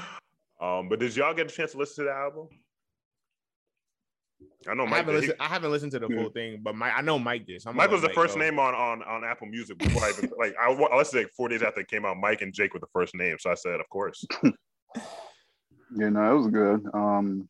[0.59, 2.47] Um, but did y'all get a chance to listen to the album?
[4.67, 4.93] I know Mike.
[4.93, 7.17] I haven't, listened, he, I haven't listened to the full thing, but Mike, I know
[7.17, 7.61] Mike did.
[7.61, 8.39] So Mike was the Mike, first so.
[8.39, 11.49] name on, on on Apple Music before I even, like I, I listened like four
[11.49, 12.17] days after it came out.
[12.17, 14.23] Mike and Jake were the first name, so I said, of course.
[15.95, 16.85] Yeah, no, it was good.
[16.93, 17.49] Um,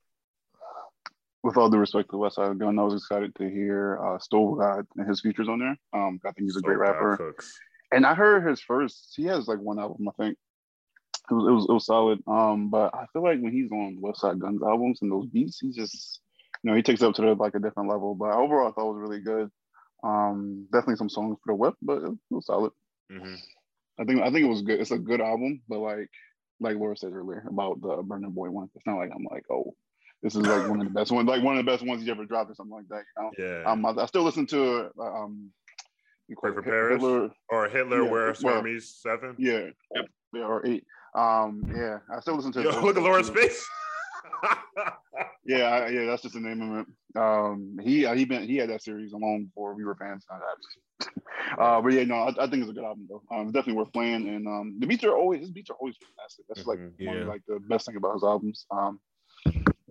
[1.44, 4.86] with all due respect to Westside Gunn, I was excited to hear uh, Stove God
[4.98, 5.78] and his features on there.
[5.94, 7.18] Um, I think he's a great rapper.
[7.18, 7.58] Cooks.
[7.92, 9.14] And I heard his first.
[9.16, 10.38] He has like one album, I think.
[11.30, 12.20] It was, it was it was solid.
[12.28, 15.72] Um, but I feel like when he's on Westside Gunn's albums and those beats, he
[15.72, 16.20] just
[16.64, 18.16] you know he takes it up to the, like a different level.
[18.16, 19.50] But overall, I thought it was really good.
[20.04, 22.72] Um, definitely some songs for the whip, but it was solid.
[23.12, 23.36] Mm-hmm.
[24.00, 24.80] I think I think it was good.
[24.80, 26.10] It's a good album, but like
[26.60, 28.70] like Laura said earlier about the Burna Boy one.
[28.76, 29.76] It's not like I'm like, oh,
[30.24, 32.12] this is like one of the best ones, like one of the best ones you
[32.12, 33.04] ever dropped or something like that.
[33.18, 33.62] You know?
[33.64, 33.72] Yeah.
[33.72, 35.52] Um, I, I still listen to uh, um,
[36.40, 37.04] Pray for Paris
[37.50, 39.36] or Hitler yeah, wears Hermes seven.
[39.38, 40.06] Yeah, Yep.
[40.34, 40.86] yeah, or eight.
[41.14, 42.64] Um, yeah, I still listen to.
[42.64, 43.68] Yo, look at Laura's face.
[45.46, 47.20] yeah, I, yeah, that's just the name of it.
[47.20, 50.26] Um, he uh, he been he had that series alone before we were fans.
[51.60, 53.24] uh, but yeah, no, I, I, think it's a good album though.
[53.32, 55.96] Um, it's definitely worth playing, and um, the beats are always his beats are always
[55.98, 56.46] fantastic.
[56.48, 57.10] That's like mm-hmm, yeah.
[57.10, 58.66] one of like the best thing about his albums.
[58.72, 59.00] Um,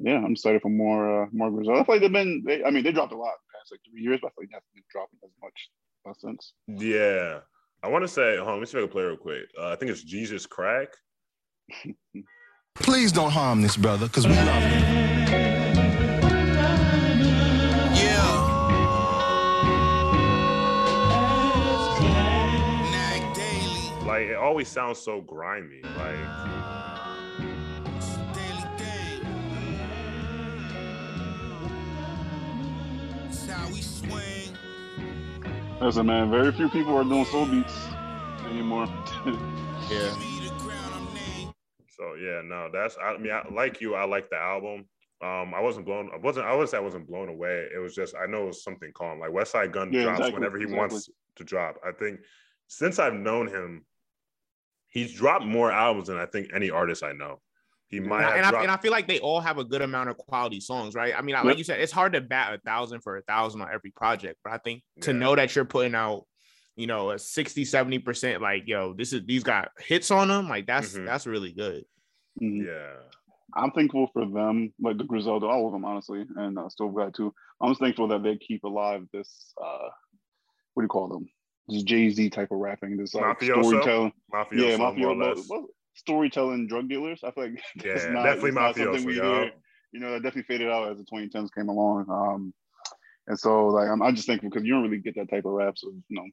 [0.02, 1.80] yeah, I'm excited for more uh, more results.
[1.80, 2.42] I feel like they've been.
[2.46, 4.30] They, I mean, they dropped a lot in the past like three years, but I
[4.30, 5.70] feel like they haven't been dropping as much
[6.08, 6.54] uh, since.
[6.66, 7.40] Yeah,
[7.82, 9.44] I want to say, hold on, let me see if I can play real quick.
[9.58, 10.88] Uh, I think it's Jesus Crack.
[12.74, 14.82] Please don't harm this brother, because we love him.
[17.94, 18.46] Yeah.
[24.06, 25.82] Like it always sounds so grimy.
[25.96, 26.16] Like
[35.80, 37.74] Listen, man, very few people are doing soul beats.
[38.46, 38.86] anymore.
[39.90, 40.39] Yeah.
[42.00, 44.86] So yeah, no, that's I mean, I, like you, I like the album.
[45.22, 46.08] Um, I wasn't blown.
[46.14, 46.46] I wasn't.
[46.46, 46.72] I was.
[46.72, 47.68] I wasn't blown away.
[47.74, 48.14] It was just.
[48.16, 49.20] I know it was something calm.
[49.20, 50.78] Like Westside Gunn Yeah, drops exactly, whenever he exactly.
[50.78, 51.76] wants to drop.
[51.86, 52.20] I think
[52.68, 53.84] since I've known him,
[54.88, 57.42] he's dropped more albums than I think any artist I know.
[57.88, 60.08] He might And I, have and, I, feel like they all have a good amount
[60.10, 61.12] of quality songs, right?
[61.14, 63.68] I mean, like you said, it's hard to bat a thousand for a thousand on
[63.74, 65.18] every project, but I think to Yeah.
[65.18, 66.24] know that you're putting out,
[66.80, 70.66] you know, a 60, 70%, like, yo, this is these got hits on them, like
[70.66, 71.04] that's Mhm.
[71.06, 71.84] that's really good.
[72.40, 72.66] Mhm.
[72.66, 72.96] yeah.
[73.54, 77.14] I'm thankful for them, like the Griselda, all of them, honestly, and uh, still glad
[77.14, 77.34] too.
[77.60, 79.88] I'm just thankful that they keep alive this, uh,
[80.74, 81.28] what do you call them?
[81.68, 83.64] This Jay Z type of rapping, this like Mafioso?
[83.64, 84.12] storytelling.
[84.32, 84.62] Mafia.
[84.70, 85.48] yeah, more mafia, or less.
[85.94, 87.20] storytelling drug dealers.
[87.24, 89.06] I feel like Yeah, it's not, definitely it's not something mafioso.
[89.06, 89.34] we yo.
[89.42, 89.52] hear.
[89.92, 92.06] You know, that definitely faded out as the 2010s came along.
[92.08, 92.54] Um,
[93.26, 95.52] and so like I'm, I'm just thankful because you don't really get that type of
[95.52, 96.26] raps of you know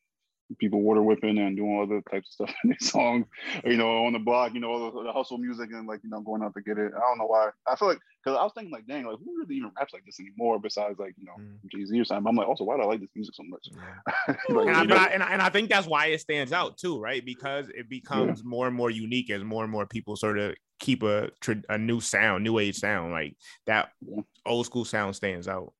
[0.60, 3.26] people water whipping and doing other types of stuff in their songs.
[3.64, 6.02] Or, you know, on the block, you know, all the, the hustle music and like
[6.04, 6.92] you know going out to get it.
[6.96, 7.50] I don't know why.
[7.68, 10.06] I feel like because I was thinking like, dang, like who really even raps like
[10.06, 11.58] this anymore besides like you know Mm.
[11.72, 12.28] Jay Z or something.
[12.28, 13.68] I'm like, also why do I like this music so much?
[14.50, 16.78] like, And I, you know, and, I, and I think that's why it stands out
[16.78, 17.24] too, right?
[17.24, 21.04] Because it becomes more and more unique as more and more people sort of keep
[21.04, 21.30] a
[21.70, 23.36] a new sound, new age sound, like
[23.66, 24.22] that Yeah.
[24.46, 25.74] old school sound stands out.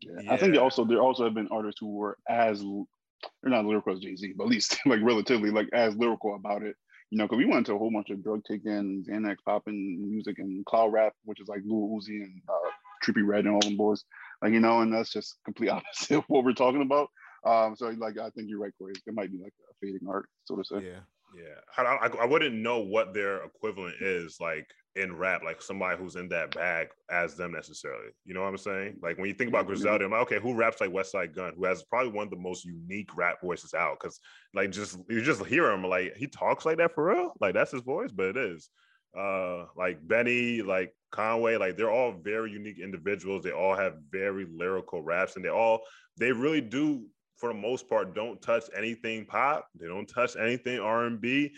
[0.00, 0.32] Yeah.
[0.32, 0.60] I think Yeah.
[0.60, 2.88] also there also have been artists who were as l-
[3.42, 6.62] they're not lyrical as Jay Z, but at least like relatively like as lyrical about
[6.62, 6.76] it.
[7.10, 10.38] You know, because we went into a whole bunch of drug taking, Xanax popping music
[10.38, 12.70] and cloud rap, which is like Lil Uzi and uh,
[13.04, 14.04] Trippie Redd and all them boys.
[14.42, 17.08] Like you know, and that's just complete opposite of what we're talking about.
[17.44, 18.94] Um, so like I think you're right, Corey.
[19.06, 20.86] It might be like a fading art, sort of say.
[20.86, 21.00] Yeah.
[21.36, 25.98] Yeah, I, I, I wouldn't know what their equivalent is like in rap, like somebody
[25.98, 28.10] who's in that bag as them necessarily.
[28.24, 28.98] You know what I'm saying?
[29.02, 31.64] Like when you think about Griselda, I'm like, okay, who raps like Westside Gunn, who
[31.64, 33.98] has probably one of the most unique rap voices out?
[34.00, 34.20] Because
[34.54, 37.72] like just you just hear him, like he talks like that for real, like that's
[37.72, 38.70] his voice, but it is.
[39.18, 43.42] Uh, like Benny, like Conway, like they're all very unique individuals.
[43.42, 45.82] They all have very lyrical raps, and they all
[46.16, 47.06] they really do
[47.36, 51.52] for the most part don't touch anything pop they don't touch anything r&b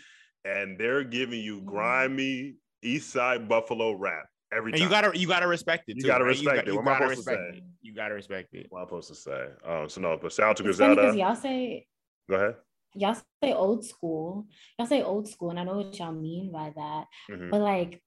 [0.45, 1.65] and they're giving you Mhm.
[1.65, 5.97] grimy east side buffalo rap every And time you gotta you gotta respect it.
[5.97, 6.29] You gotta right?
[6.29, 6.71] respect got- it.
[6.71, 7.57] You What am I gotta supposed to say?
[7.57, 7.63] it.
[7.81, 8.67] You gotta respect it.
[8.69, 11.17] what i'm supposed to say um so no but shout out to It's because griselda
[11.17, 11.85] y'all say
[12.29, 12.55] go ahead
[12.95, 13.13] y'all
[13.43, 14.47] say old school.
[14.79, 17.05] Y'all say old school, and I know what y'all mean by that.
[17.29, 17.51] Mhm.
[17.51, 18.01] But like,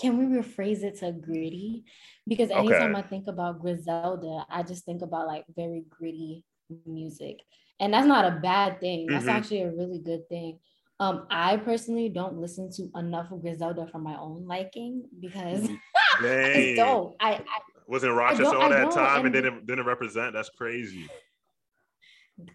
[0.00, 1.84] can we rephrase it to gritty?
[2.26, 2.98] Because anytime Okay.
[2.98, 6.44] I think about Griselda, I just think about like very gritty
[6.86, 7.38] music.
[7.80, 9.06] And that's not a bad thing.
[9.06, 9.28] That's Mhm.
[9.32, 10.58] actually a really good thing.
[11.00, 15.78] Um, I personally don't listen to enough of Griselda for my own liking because Mhm.
[16.20, 17.16] I don't.
[17.20, 17.58] I, I
[17.88, 21.08] wasn't rochester don't- all that time and didn't didn't represent that's crazy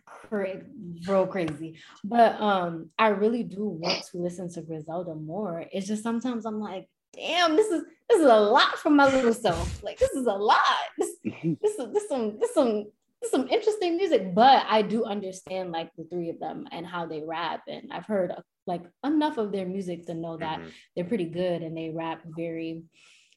[0.06, 0.62] cra-
[1.06, 1.78] bro crazy.
[2.04, 5.66] But um, I really do want to listen to Griselda more.
[5.72, 9.34] It's just sometimes I'm like, damn, this is this is a lot for my little
[9.34, 9.84] self.
[9.84, 10.62] Like this is a lot.
[10.98, 11.16] This
[11.62, 12.86] this is this some this some
[13.32, 14.34] some interesting music.
[14.34, 18.06] But I do understand like the three of them and how they rap, and I've
[18.06, 18.34] heard
[18.66, 20.72] like enough of their music to know that Mhm.
[20.96, 22.84] they're pretty good and they rap very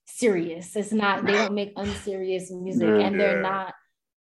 [0.07, 0.74] serious.
[0.76, 3.07] It's not they don't make unserious music Yeah.
[3.07, 3.49] and they're Yeah.
[3.49, 3.74] not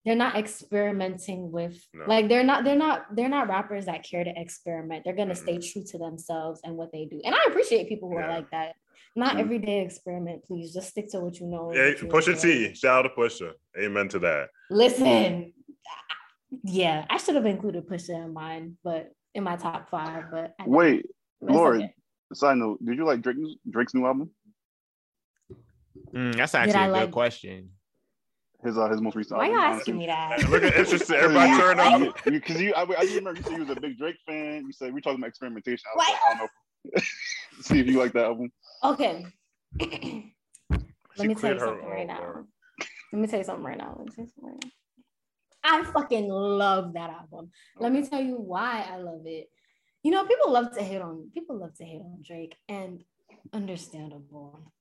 [0.05, 2.05] they're not experimenting with No.
[2.07, 5.05] like they're not they're not they're not rappers that care to experiment.
[5.05, 5.73] They're gonna stay Mhm.
[5.73, 7.21] true to themselves and what they do.
[7.25, 8.77] And I appreciate people who are like that.
[9.17, 9.41] Not Mhm.
[9.41, 10.73] everyday experiment, please.
[10.73, 11.71] Just stick to what you know.
[11.71, 12.69] and hey what you pusha enjoy.
[12.71, 15.53] t shout out to pusha amen to that Listen,
[16.65, 20.25] yeah, I should have included Pusha in mine, but in my top five.
[20.31, 20.65] But I.
[20.67, 21.01] Wait,
[21.41, 21.77] It's Lord.
[21.77, 21.93] okay.
[22.35, 23.41] Side note: Did you like Drake's
[23.71, 24.31] Drake's new album?
[26.15, 27.71] Mm, that's actually I a good like- question.
[28.65, 29.61] His uh, his most recent Why album.
[29.61, 30.49] you asking me that?
[30.51, 33.71] look at interesting everybody turn up Because you, I, I remember you said you was
[33.71, 34.65] a big Drake fan.
[34.67, 35.85] You said we talking about experimentation.
[35.87, 36.13] I, was Why?
[36.13, 36.51] like, I don't
[36.97, 37.03] know.
[37.63, 38.51] See if you like that album.
[38.83, 39.25] Okay.
[39.81, 42.45] Let me tell you something right now.
[43.13, 43.95] Let me tell you something right now.
[43.97, 44.71] Let me tell you something right now.
[45.71, 47.51] I fucking love that album.
[47.79, 49.49] Let me tell you why I love it.
[50.03, 53.03] You know, people love to hate on people love to hate on Drake, and
[53.53, 54.73] understandable.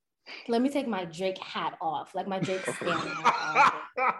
[0.48, 4.16] Let me take my Drake hat off, like my Drake stand hat off.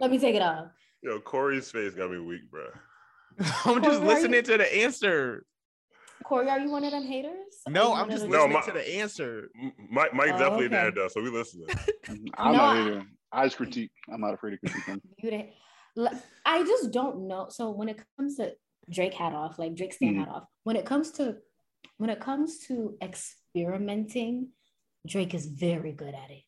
[0.00, 0.66] Let me take it off.
[1.02, 2.66] yo corey's face got me weak bro
[3.40, 5.44] I'm just Corey, are listening you- to the answer.
[6.24, 7.54] Corey, are you one of them haters?
[7.68, 9.48] No, I'm just those- No, listening my- to the answer.
[9.60, 10.74] M- mike Oh, definitely okay.
[10.76, 11.66] there though so we listening
[12.36, 13.08] I'm No, not I- hating.
[13.32, 13.90] I just critique.
[14.12, 15.00] I'm not afraid to critique him.
[15.18, 15.46] you to- L-
[16.44, 17.46] I just don't know.
[17.50, 18.54] So when it comes to
[18.90, 20.20] Drake hat off, like Drake stand Mhm.
[20.20, 21.38] hat off, when it comes to
[21.98, 24.48] when it comes to experimenting,
[25.06, 26.42] Drake is very good at it.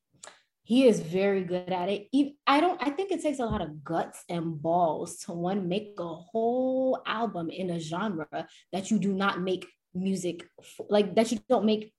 [0.66, 2.08] he is very good at it.
[2.46, 2.80] I don't.
[2.82, 7.02] I think it takes a lot of guts and balls to one make a whole
[7.04, 10.48] album in a genre that you do not make music
[10.88, 11.92] like that you don't make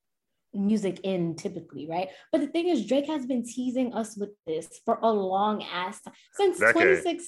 [0.56, 2.10] music in typically, right?
[2.32, 6.02] But the thing is, Drake has been teasing us with this for a long ass
[6.02, 7.28] time since 2016.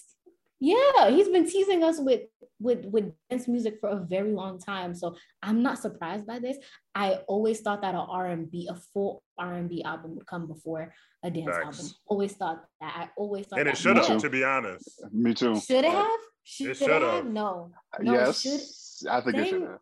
[0.60, 2.22] Yeah, he's been teasing us with
[2.60, 4.96] with with dance music for a very long time.
[4.96, 6.58] So I'm not surprised by this.
[6.96, 11.50] I always thought that an R&B, a full R&B album would come before a dance
[11.52, 11.80] Thanks.
[11.80, 11.92] album.
[12.08, 12.94] Always thought that.
[12.96, 15.04] I always thought and it should have, to be honest.
[15.12, 15.60] Me too.
[15.60, 16.20] Should it have?
[16.44, 17.26] Should it, should have?
[17.26, 17.72] No.
[17.94, 18.14] Uh, no.
[18.14, 18.42] Yes.
[18.42, 19.78] Should, I think saying, it should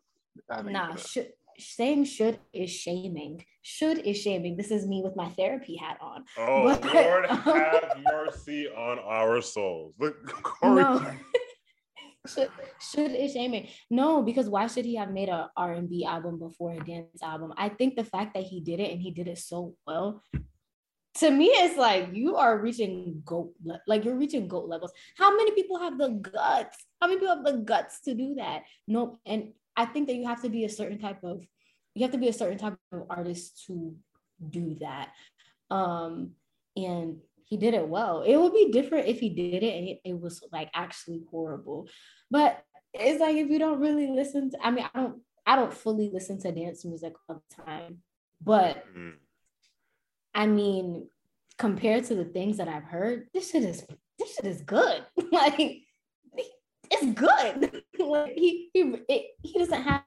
[0.50, 0.66] have.
[0.66, 3.44] Nah, should saying should is shaming.
[3.62, 4.56] Should is shaming.
[4.56, 6.24] This is me with my therapy hat on.
[6.38, 9.94] Oh but, Lord, um, have mercy on our souls.
[9.98, 10.82] Look, Corey.
[10.82, 11.04] No.
[12.26, 12.50] should,
[12.80, 13.68] should is shaming.
[13.90, 17.52] No, because why should he have made a R&B album before a dance album?
[17.56, 20.22] I think the fact that he did it and he did it so well
[21.18, 23.52] to me it's like you are reaching goat
[23.86, 27.44] like you're reaching goat levels how many people have the guts how many people have
[27.44, 30.68] the guts to do that nope and I think that you have to be a
[30.68, 31.42] certain type of
[31.94, 33.94] you have to be a certain type of artist to
[34.50, 35.08] do that.
[35.70, 36.32] Um,
[36.76, 37.16] and
[37.46, 38.22] he did it well.
[38.22, 41.88] It would be different if he did it and it, it was like actually horrible.
[42.30, 42.62] But
[42.92, 46.10] it's like if you don't really listen to, I mean, I don't I don't fully
[46.12, 47.98] listen to dance music all the time,
[48.42, 49.12] but mm.
[50.34, 51.08] I mean,
[51.56, 53.86] compared to the things that I've heard, this shit is
[54.18, 55.04] this shit is good.
[55.32, 55.82] like
[56.90, 57.82] it's good.
[58.08, 60.02] Like he he it, he doesn't have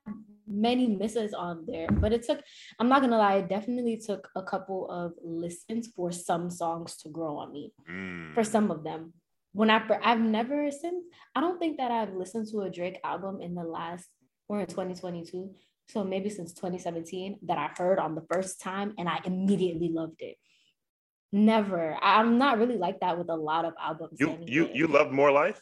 [0.48, 2.42] many misses on there, but it took.
[2.80, 7.10] I'm not gonna lie, it definitely took a couple of listens for some songs to
[7.10, 7.74] grow on me.
[7.90, 8.34] Mm.
[8.34, 9.14] For some of them,
[9.54, 13.42] when I I've never since I don't think that I've listened to a Drake album
[13.42, 14.08] in the last
[14.48, 15.52] we're in 2022,
[15.88, 20.22] so maybe since 2017 that I heard on the first time and I immediately loved
[20.22, 20.38] it.
[21.32, 21.96] Never.
[22.02, 24.20] I'm not really like that with a lot of albums.
[24.20, 25.62] You you you love more life.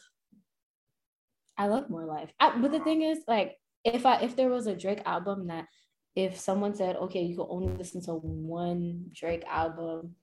[1.58, 2.30] I love more life.
[2.38, 5.66] I, but the thing is, like, if I if there was a Drake album that
[6.14, 10.14] if someone said, okay, you can only listen to one Drake album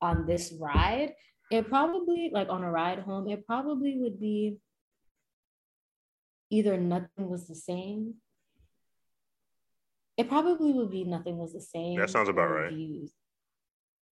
[0.00, 1.12] on this ride,
[1.50, 4.56] it probably like on a ride home, it probably would be
[6.50, 8.14] either nothing was the same.
[10.16, 11.98] It probably would be nothing was the same.
[11.98, 12.72] That sounds about right.
[12.72, 13.12] Views.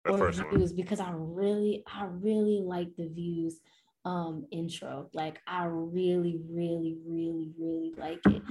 [0.04, 0.76] That or views one.
[0.76, 3.60] because I really, I really like the views
[4.08, 5.10] um intro.
[5.12, 8.42] Like I really, really, really, really like it.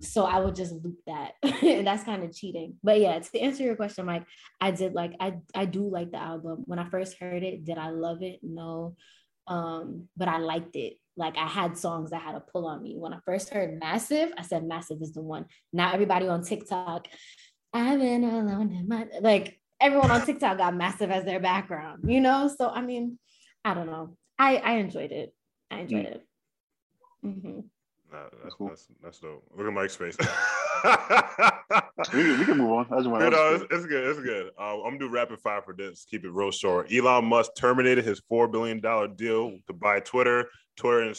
[0.00, 1.32] So I would just loop that.
[1.62, 2.76] and that's kind of cheating.
[2.82, 4.24] But yeah, to answer your question, Mike,
[4.58, 6.62] I did like I I do like the album.
[6.64, 8.40] When I first heard it, did I love it?
[8.42, 8.96] No.
[9.46, 10.94] Um, but I liked it.
[11.14, 12.96] Like I had songs that had a pull on me.
[12.96, 15.44] When I first heard Massive, I said Massive is the one.
[15.74, 17.06] Now everybody on TikTok,
[17.74, 22.22] I've been alone in my like everyone on TikTok got Massive as their background, you
[22.22, 22.50] know?
[22.56, 23.18] So I mean,
[23.62, 24.16] I don't know.
[24.38, 25.34] I I enjoyed it.
[25.70, 26.12] I enjoyed mm.
[26.12, 26.26] it.
[27.24, 27.60] Mm-hmm.
[28.12, 28.68] Nah, that's, cool.
[28.68, 29.42] that's that's dope.
[29.56, 30.16] Look at Mike's face.
[32.12, 32.86] we, we, can move on.
[32.90, 34.04] I just want you know, it's, it's, good.
[34.06, 34.50] It's good.
[34.58, 36.04] Uh, I'm gonna do rapid fire for this.
[36.10, 36.92] Keep it real short.
[36.92, 40.48] Elon Musk terminated his four billion dollar deal to buy Twitter.
[40.76, 41.14] Twitter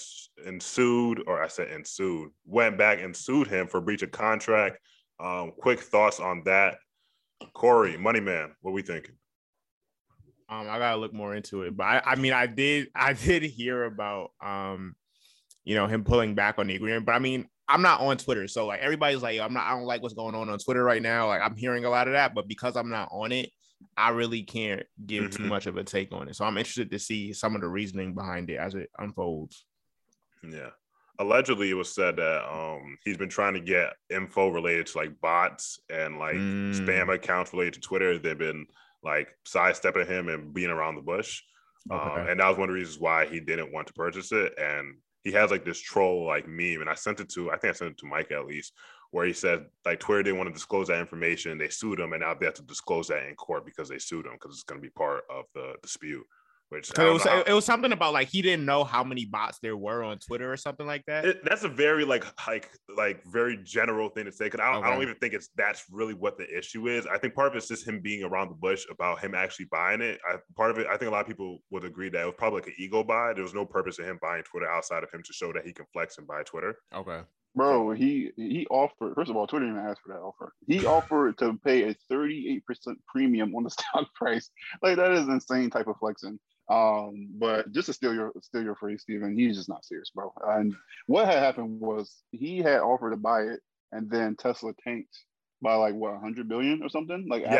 [0.46, 4.78] ensued, or I said ensued, went back and sued him for breach of contract.
[5.20, 6.78] Um, quick thoughts on that.
[7.54, 9.16] Corey, Money Man, what we thinking?
[10.54, 13.44] Um, I gotta look more into it, but I, I mean, I did, I did
[13.44, 14.96] hear about, um,
[15.64, 17.06] you know, him pulling back on the agreement.
[17.06, 19.86] But I mean, I'm not on Twitter, so like everybody's like, I'm not, I don't
[19.86, 21.28] like what's going on on Twitter right now.
[21.28, 23.50] Like I'm hearing a lot of that, but because I'm not on it,
[23.98, 25.44] I really can't give mm-hmm.
[25.44, 26.36] too much of a take on it.
[26.36, 29.66] So I'm interested to see some of the reasoning behind it as it unfolds.
[30.44, 30.70] Yeah.
[31.20, 35.22] Allegedly, it was said that um, he's been trying to get info related to like
[35.22, 36.74] bots and like mm.
[36.74, 38.18] spam accounts related to Twitter.
[38.18, 38.66] They've been
[39.04, 41.42] like sidestepping him and being around the bush.
[41.92, 42.22] Okay.
[42.22, 44.54] Um, and that was one of the reasons why he didn't want to purchase it.
[44.58, 47.72] And he has like this troll like meme, and I sent it to I think
[47.72, 48.74] I sent it to Mike at least,
[49.12, 52.22] where he said like Twitter didn't want to disclose that information, they sued him, and
[52.22, 54.82] now they have to disclose that in court because they sued him because it's going
[54.82, 56.26] to be part of the dispute.
[56.74, 59.60] Which it was how, it was something about like he didn't know how many bots
[59.62, 61.26] there were on Twitter or something like that.
[61.26, 64.88] It, that's a very like like like very general thing to say because I, okay.
[64.88, 67.06] I, don't even think it's that's really what the issue is.
[67.06, 70.02] I think part of it's just him being around the bush about him actually buying
[70.02, 70.20] it.
[70.28, 72.36] I, part of it, I think a lot of people would agree that it was
[72.38, 73.34] probably like an ego buy.
[73.34, 75.74] There was no purpose in him buying Twitter outside of him to show that he
[75.74, 76.76] can flex and buy Twitter.
[76.94, 77.22] Okay.
[77.56, 79.14] Bro, he he offered.
[79.14, 80.54] First of all, Twitter didn't ask for that offer.
[80.68, 84.50] He offered to pay a thirty eight percent premium on the stock price.
[84.82, 86.40] Like that is insane type of flexing.
[86.70, 90.34] Um, but just to steal your steal your phrase, Stephen, he's just not serious, bro.
[90.48, 90.74] And
[91.08, 93.60] what had happened was he had offered to buy it,
[93.92, 95.16] and then Tesla tanked
[95.62, 97.56] by like what 100 billion or something like Yeah.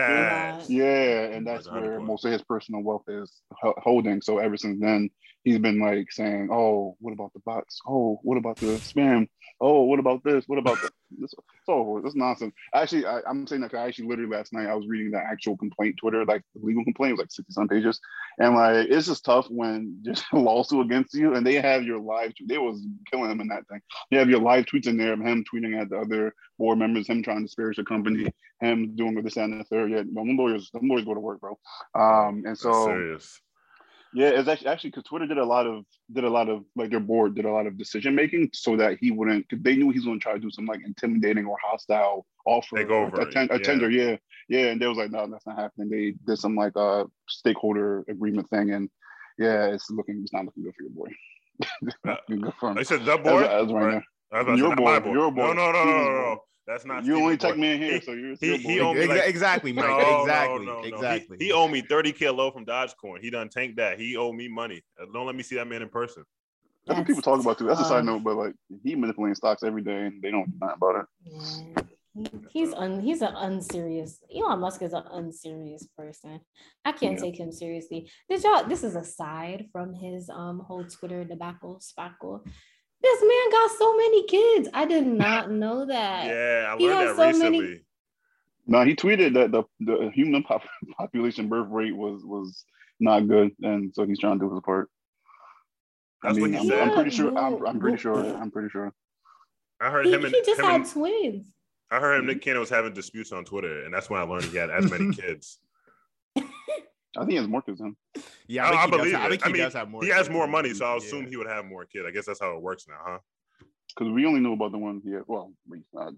[0.58, 0.74] after.
[0.74, 4.78] yeah and that's where most of his personal wealth is ho- holding so ever since
[4.82, 5.10] then
[5.44, 7.80] he's been like saying oh what about the box?
[7.88, 9.28] oh what about the spam
[9.62, 11.34] oh what about this what about this
[11.66, 14.88] so this nonsense actually I, i'm saying that I actually literally last night i was
[14.88, 18.00] reading the actual complaint twitter like the legal complaint was like 60 some pages
[18.40, 22.00] and like it's just tough when there's a lawsuit against you and they have your
[22.00, 25.14] live they was killing him in that thing you have your live tweets in there
[25.14, 28.28] of him tweeting at the other board members, him trying to disparage the company,
[28.60, 29.92] him doing with this and the third.
[29.92, 31.58] Yeah, them lawyers, them lawyers go to work, bro.
[31.96, 33.42] Um, and That's so serious.
[34.16, 36.90] Yeah, it's actually actually because Twitter did a lot of did a lot of like
[36.92, 39.90] their board did a lot of decision making so that he wouldn't because they knew
[39.90, 43.32] he's going to try to do some like intimidating or hostile offer Take over a,
[43.32, 44.16] ten- a it, tender yeah
[44.50, 48.04] yeah and they was like no that's not happening they did some like uh stakeholder
[48.10, 48.90] agreement thing and
[49.38, 51.08] yeah it's looking it's not looking good for your boy
[52.06, 52.78] looking good for him.
[52.78, 53.42] I said the As- boy.
[53.44, 53.94] as right Right.
[53.96, 54.02] now.
[54.32, 55.54] I was about to say, Your boy, your boy.
[55.54, 56.44] No, no, no, no, no.
[56.66, 57.04] That's not.
[57.04, 58.86] you only Steven's take me in here He- so you're he- still he boy.
[58.86, 59.86] owned me like- exactly, Mike.
[59.86, 60.66] No, no, exactly.
[60.66, 60.82] no, no.
[60.82, 61.38] He- Exactly.
[61.40, 63.20] He, owed me 30k low from Dogecoin.
[63.22, 64.00] He done tanked that.
[64.00, 64.82] He owed me money.
[65.02, 66.24] Uh, Don't let me see that man in person.
[66.86, 67.66] That's what people talk about too.
[67.68, 68.06] That's a side tough.
[68.06, 68.54] note, but like
[68.84, 71.06] he manipulating stocks every day and they don't do nothing about it.
[71.26, 71.84] Yeah.
[72.52, 76.42] He's un he's an unserious Elon Musk is an unserious person.
[76.86, 77.20] I can't Yeah.
[77.26, 78.08] take him seriously.
[78.30, 82.46] Did y'all this is aside from his um whole Twitter debacle spackle.
[83.04, 84.70] This man got so many kids.
[84.74, 86.26] I did not know that.
[86.26, 87.86] Yeah, I He learned that so many- recently.
[88.66, 90.64] No, he tweeted that the, the human pop-
[90.98, 92.64] population birth rate was was
[93.00, 94.90] not good, and so he's trying to do his part.
[96.24, 97.38] That's I what mean, he I'm, I'm pretty sure.
[97.38, 98.16] I'm, I'm pretty sure.
[98.38, 98.94] I'm pretty sure.
[99.82, 101.48] I heard He, him and he just him had and, twins.
[101.92, 102.22] I heard him.
[102.22, 102.28] Mm-hmm.
[102.30, 104.90] Nick Cannon was having disputes on Twitter, and that's when I learned he had as
[104.90, 105.60] many kids.
[107.16, 107.98] I think he has more kids than him.
[108.48, 109.30] Yeah, I, think I he does believe have- I it.
[109.30, 110.04] think I he mean, does have more.
[110.04, 110.98] he has more money, so I Yeah.
[110.98, 112.06] assume he would have more kids.
[112.08, 113.18] I guess that's how it works now, huh?
[113.96, 115.22] because we only know about the one he had.
[115.28, 116.12] Well, we, uh,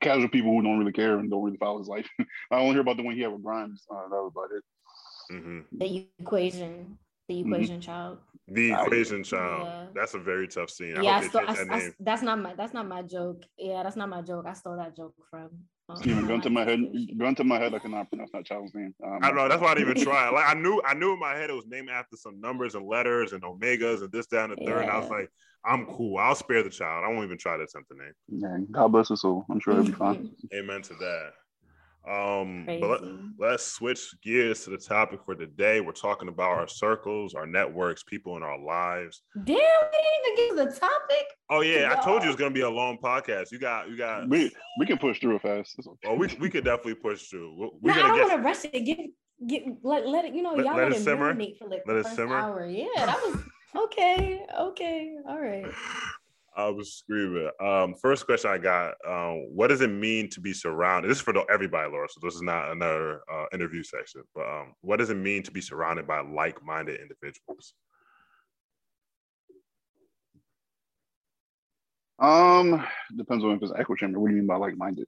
[0.00, 2.08] casual people who don't really care and don't really follow his life.
[2.50, 3.84] I only hear about the one he had with Grimes.
[3.90, 4.64] Uh, that was about it.
[5.42, 7.52] hmm The equation, the Mm-hmm.
[7.52, 8.18] equation child.
[8.48, 9.62] The I- equation child.
[9.66, 9.86] Yeah.
[9.94, 10.96] That's a very tough scene.
[10.98, 11.94] I yeah, I hope stole, I, that I- name.
[12.00, 13.42] that's not my that's not my joke.
[13.56, 14.46] Yeah, that's not my joke.
[14.48, 15.50] I stole that joke from
[15.96, 16.80] Steven, gun to my head.
[16.80, 17.18] Equation.
[17.18, 17.74] Gun to my head.
[17.74, 18.94] I cannot pronounce that child's name.
[19.04, 19.48] Um, I don't know.
[19.48, 20.30] That's why I didn't even try.
[20.30, 22.86] Like I knew, I knew in my head it was named after some numbers and
[22.86, 24.82] letters and omegas and this, down and the third.
[24.82, 25.28] And I was like,
[25.64, 26.18] I'm cool.
[26.18, 27.04] I'll spare the child.
[27.04, 28.12] I won't even try to attempt the name.
[28.28, 29.44] Yeah, God bless us all.
[29.50, 30.30] I'm sure it'll be fine.
[30.54, 31.32] Amen to that.
[32.08, 33.00] Um, but let,
[33.38, 35.80] let's switch gears to the topic for today.
[35.80, 39.22] We're talking about our circles, our networks, people in our lives.
[39.44, 39.66] Damn, we didn't
[40.24, 41.26] even get to the topic.
[41.50, 43.52] Oh yeah, I told you it's gonna be a long podcast.
[43.52, 44.28] You got, you got.
[44.28, 44.50] We
[44.80, 45.76] we can push through it fast.
[45.78, 46.08] Okay.
[46.08, 47.54] Oh, we we could definitely push through.
[47.56, 48.28] We- We're no, I gonna don't get.
[48.28, 48.84] want to rush it.
[48.84, 49.10] Get
[49.46, 50.34] get let let it.
[50.34, 51.34] You know, Let- y'all let let, it it simmer?
[51.34, 52.36] for like Let the it first simmer?
[52.36, 52.66] hour.
[52.66, 53.38] Yeah, that was
[53.84, 54.44] okay.
[54.58, 55.66] Okay, all right.
[56.54, 57.50] I was screaming.
[57.60, 61.10] Um, first question I got: um, What does it mean to be surrounded?
[61.10, 62.08] This is for everybody, Laura.
[62.10, 64.22] So this is not another uh, interview section.
[64.34, 67.74] But um, what does it mean to be surrounded by like-minded individuals?
[72.18, 72.84] Um,
[73.16, 74.20] depends on if it's echo chamber.
[74.20, 75.06] What do you mean by like minded?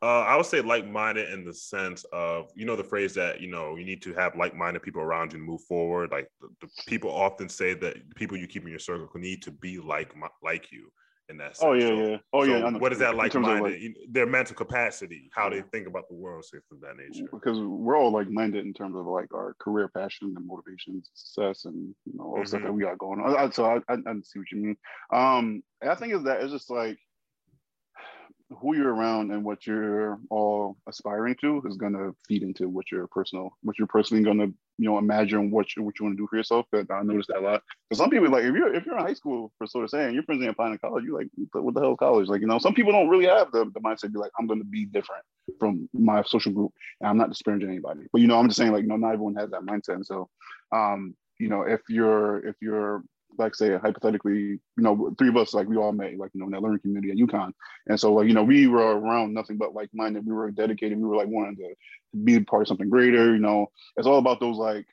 [0.00, 3.48] Uh, I would say like-minded in the sense of you know the phrase that you
[3.50, 6.10] know you need to have like-minded people around you to move forward.
[6.12, 9.42] Like the, the people often say that the people you keep in your circle need
[9.42, 10.92] to be like like you
[11.28, 11.66] in that sense.
[11.68, 12.16] Oh yeah, yeah.
[12.32, 12.70] Oh so yeah.
[12.78, 13.82] What is that like-minded?
[13.82, 17.28] You- Their mental capacity, how they think about the world, things of that nature.
[17.32, 21.64] because we're all like minded in terms of like our career passion and motivation, success,
[21.64, 23.52] and you know all the stuff that we got going on.
[23.52, 24.76] So I, I, I see what you mean.
[25.12, 26.98] Um, I think is that it's just like
[28.50, 33.06] who you're around and what you're all aspiring to is gonna feed into what you're
[33.08, 34.46] personal, what you're personally gonna
[34.78, 36.66] you know imagine what you what you want to do for yourself.
[36.72, 37.62] But I noticed that a lot.
[37.88, 40.14] Because some people like if you're if you're in high school for sort of saying
[40.14, 42.28] your friends ain't applying to college, you like what the hell college?
[42.28, 44.46] Like you know some people don't really have the, the mindset to be like I'm
[44.46, 45.24] gonna be different
[45.58, 46.72] from my social group.
[47.00, 49.34] And I'm not disparaging anybody, but you know I'm just saying like know not everyone
[49.36, 49.94] has that mindset.
[49.94, 50.28] And so
[50.72, 53.02] um you know if you're if you're
[53.38, 56.46] like say hypothetically, you know, three of us like we all met like you know
[56.46, 57.52] in that learning community at UConn,
[57.86, 60.26] and so like you know we were around nothing but like minded.
[60.26, 60.98] We were dedicated.
[60.98, 61.74] We were like wanting to
[62.24, 63.32] be part of something greater.
[63.32, 63.66] You know,
[63.96, 64.86] it's all about those like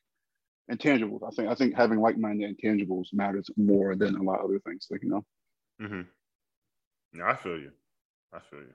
[0.72, 1.22] intangibles.
[1.26, 4.60] I think I think having like minded intangibles matters more than a lot of other
[4.60, 4.88] things.
[4.90, 5.26] Like you know,
[5.82, 6.02] Mm-hmm.
[7.18, 7.72] Yeah, I feel you.
[8.34, 8.74] I feel you.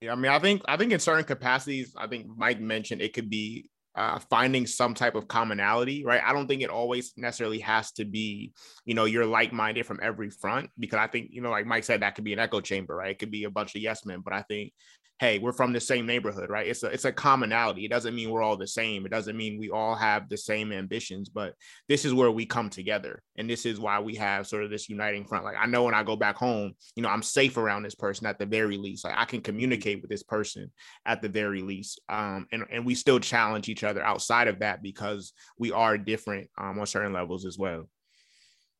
[0.00, 3.14] Yeah, I mean, I think I think in certain capacities, I think Mike mentioned it
[3.14, 6.20] could be uh, finding some type of commonality, right?
[6.24, 8.52] I don't think it always necessarily has to be,
[8.84, 12.02] you know, you're like-minded from every front, because I think, you know, like Mike said,
[12.02, 13.12] that could be an echo chamber, right?
[13.12, 14.72] It could be a bunch of yes men, but I think
[15.18, 16.66] hey, we're from the same neighborhood, right?
[16.66, 17.84] It's a it's a commonality.
[17.84, 19.06] It doesn't mean we're all the same.
[19.06, 21.54] It doesn't mean we all have the same ambitions, but
[21.88, 23.22] this is where we come together.
[23.36, 25.44] And this is why we have sort of this uniting front.
[25.44, 28.26] Like I know when I go back home, you know, I'm safe around this person
[28.26, 29.04] at the very least.
[29.04, 30.70] Like I can communicate with this person
[31.06, 32.00] at the very least.
[32.08, 36.50] Um, and, and we still challenge each other outside of that because we are different
[36.58, 37.88] um, on certain levels as well.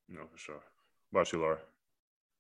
[0.09, 0.63] No, for sure.
[1.11, 1.59] What about you, Laura?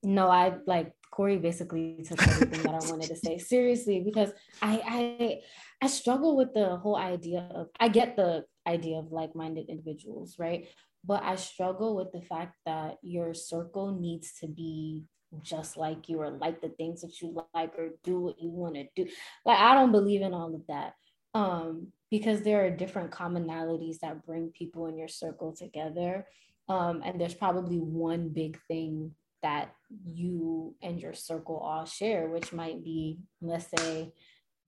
[0.06, 4.32] no, I like Corey basically took everything that I wanted to say seriously because
[4.62, 5.40] I I
[5.82, 10.68] I struggle with the whole idea of I get the idea of like-minded individuals, right?
[11.04, 15.04] But I struggle with the fact that your circle needs to be
[15.42, 18.74] just like you or like the things that you like or do what you want
[18.74, 19.10] to do.
[19.44, 20.94] Like I don't believe in all of that.
[21.34, 26.26] Um, because there are different commonalities that bring people in your circle together.
[26.68, 29.74] Um, and there's probably one big thing that
[30.04, 34.12] you and your circle all share, which might be, let's say,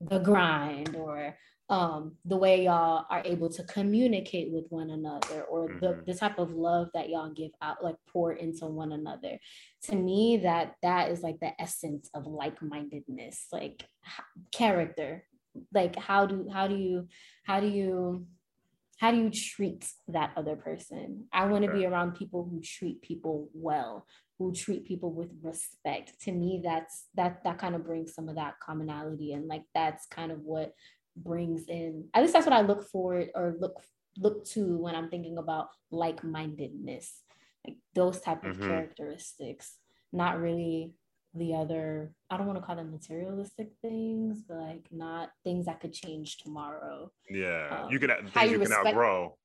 [0.01, 1.37] the grind or
[1.71, 5.81] um, the way y'all are able to communicate with one another or mm-hmm.
[5.81, 9.39] the, the type of love that y'all give out, like pour into one another.
[9.85, 13.87] To me, that that is like the essence of like-mindedness, like
[14.53, 15.25] character.
[15.75, 17.09] Like how do how do you
[17.45, 18.27] how do you
[18.99, 21.27] how do you treat that other person?
[21.33, 24.07] I want to be around people who treat people well,
[24.39, 26.13] who treat people with respect.
[26.23, 30.07] To me that's that that kind of brings some of that commonality and like that's
[30.07, 30.73] kind of what
[31.17, 33.75] brings in at least that's what i look for or look
[34.19, 37.23] look to when i'm thinking about like-mindedness
[37.67, 38.69] like those type of mm-hmm.
[38.69, 39.77] characteristics.
[40.13, 40.95] Not really
[41.35, 45.79] the other i don't want to call them materialistic things but like not things that
[45.79, 47.11] could change tomorrow.
[47.29, 49.37] Yeah um, you can things you, you can respect, outgrow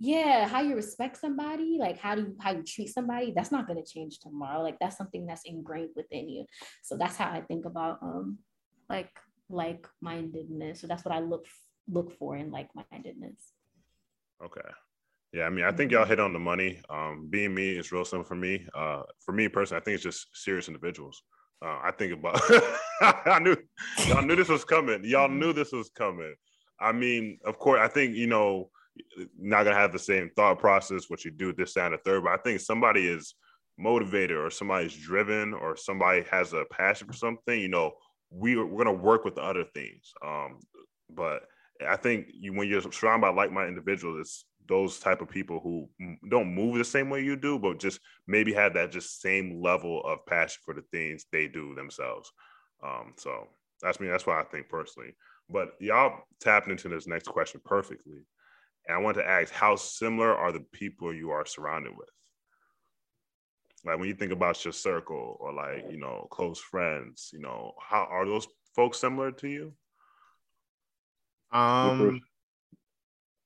[0.00, 3.66] yeah how you respect somebody like how do you how you treat somebody that's not
[3.66, 6.44] going to change tomorrow like that's something that's ingrained within you.
[6.82, 8.38] So that's how i think about um
[8.88, 9.10] like
[9.50, 11.46] like mindedness so that's what i look
[11.90, 13.52] look for in like mindedness
[14.44, 14.60] okay.
[15.32, 16.10] Yeah i mean i think y'all mm-hmm.
[16.10, 16.80] hit on the money.
[16.88, 18.66] Um being me is real simple for me.
[18.74, 21.22] Uh for me personally i think it's just serious individuals.
[21.60, 22.40] Uh, i think about
[23.00, 23.56] i knew
[24.06, 25.04] y'all knew this was coming.
[25.04, 26.34] Y'all knew this was coming.
[26.80, 28.70] I mean of course i think you know
[29.38, 32.32] not gonna have the same thought process what you do this and a third but
[32.32, 33.34] i think somebody is
[33.78, 37.92] motivated or somebody's driven or somebody has a passion for something you know
[38.30, 40.12] we, we're gonna work with the other things.
[40.24, 40.58] Um
[41.10, 41.44] but
[41.88, 45.88] i think you when you're surrounded by like-minded individuals it's those type of people who
[46.28, 50.02] don't move the same way you do but just maybe have that just same level
[50.04, 52.30] of passion for the things they do themselves.
[52.84, 53.46] Um so
[53.80, 55.14] that's me that's why i think personally.
[55.48, 58.26] But y'all tapped into this next question perfectly
[58.88, 62.08] and I want to ask, how similar are the people you are surrounded with?
[63.84, 67.74] Like when you think about your circle or like, you know, close friends, you know,
[67.78, 69.74] how are those folks similar to you?
[71.52, 72.20] Um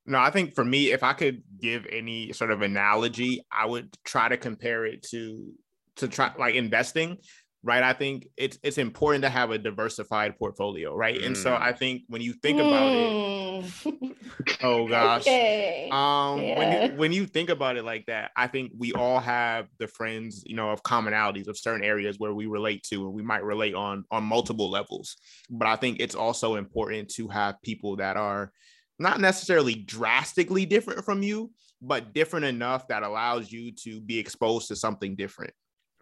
[0.05, 3.95] no, I think for me, if I could give any sort of analogy, I would
[4.03, 5.53] try to compare it to
[5.97, 7.17] to try like investing
[7.63, 7.81] right?
[7.81, 11.19] I think it's it's important to have a diversified portfolio, right?
[11.19, 11.27] Mm.
[11.27, 11.77] And so I mm.
[11.77, 14.15] think when you think about it, mm.
[14.63, 15.89] oh gosh, okay.
[15.91, 16.57] um, yeah.
[16.57, 19.87] when you, when you think about it like that, I think we all have the
[19.87, 23.43] friends, you know, of commonalities of certain areas where we relate to, and we might
[23.43, 25.15] relate on on multiple levels.
[25.49, 28.51] But I think it's also important to have people that are
[28.99, 31.51] not necessarily drastically different from you,
[31.81, 35.53] but different enough that allows you to be exposed to something different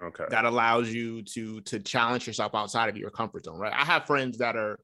[0.04, 0.26] okay.
[0.30, 3.74] that allows you to to challenge yourself outside of your comfort zone right?
[3.74, 4.80] I have friends that are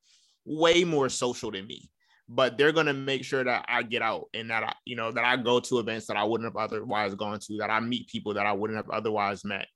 [0.46, 1.90] way more social than me
[2.30, 5.12] but they're going to make sure that i get out and that i you know
[5.12, 8.08] that i go to events that i wouldn't have otherwise gone to that i meet
[8.08, 9.68] people that i wouldn't have otherwise met.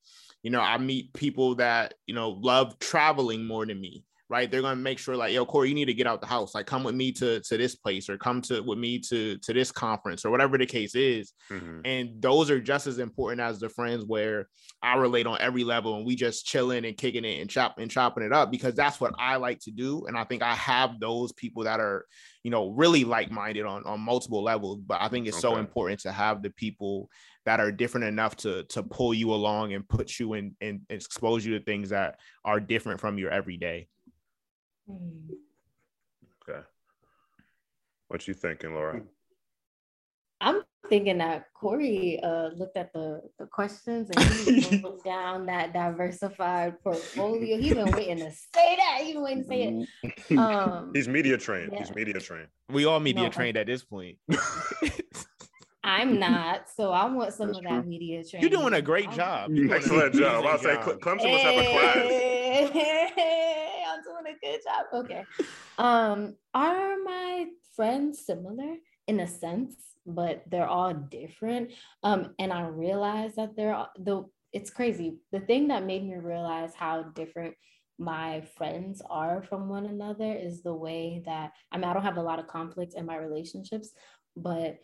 [0.43, 4.49] You know i meet people that you know love traveling more than me right?
[4.49, 6.55] They're gonna make sure like, yo, Corey, you need to get out the house.
[6.55, 9.53] Like, come with me to to this place or come to with me to to
[9.53, 11.33] this conference or whatever the case is.
[11.51, 11.81] Mm-hmm.
[11.83, 14.47] And those are just as important as the friends where
[14.81, 17.91] I relate on every level and we just chilling and kicking it and chop and
[17.91, 20.05] chopping it up because that's what I like to do.
[20.07, 22.05] And I think I have those people that are,
[22.43, 24.79] you know, really like-minded on on multiple levels.
[24.79, 25.53] But I think it's okay.
[25.53, 27.09] so important to have the people
[27.45, 31.45] that are different enough to to pull you along and put you in and expose
[31.45, 33.87] you to things that are different from your everyday.
[36.49, 36.59] Okay.
[38.07, 39.01] What you thinking, Laura?
[40.41, 45.71] I'm thinking that Corey uh, looked at the, the questions and he looked down that
[45.73, 47.57] diversified portfolio.
[47.57, 48.99] He's been waiting to say that.
[49.01, 49.87] He's been waiting to say it.
[50.37, 51.71] Um, He's media trained.
[51.71, 51.79] Yeah.
[51.79, 52.47] He's media trained.
[52.69, 54.17] We all media no, trained at this point.
[55.83, 57.75] I'm not, so I want some That's of true.
[57.75, 58.49] that media training.
[58.49, 59.51] You're doing a great job.
[59.71, 60.45] Excellent job.
[60.45, 61.71] I'll say Clemson must have a
[63.11, 63.47] class.
[64.31, 65.03] A good job.
[65.05, 65.25] Okay.
[65.77, 68.75] Um, are my friends similar
[69.07, 69.75] in a sense,
[70.05, 71.71] but they're all different.
[72.03, 75.17] Um, and I realized that they're all, the it's crazy.
[75.31, 77.55] The thing that made me realize how different
[77.97, 82.17] my friends are from one another is the way that I mean I don't have
[82.17, 83.91] a lot of conflict in my relationships,
[84.35, 84.79] but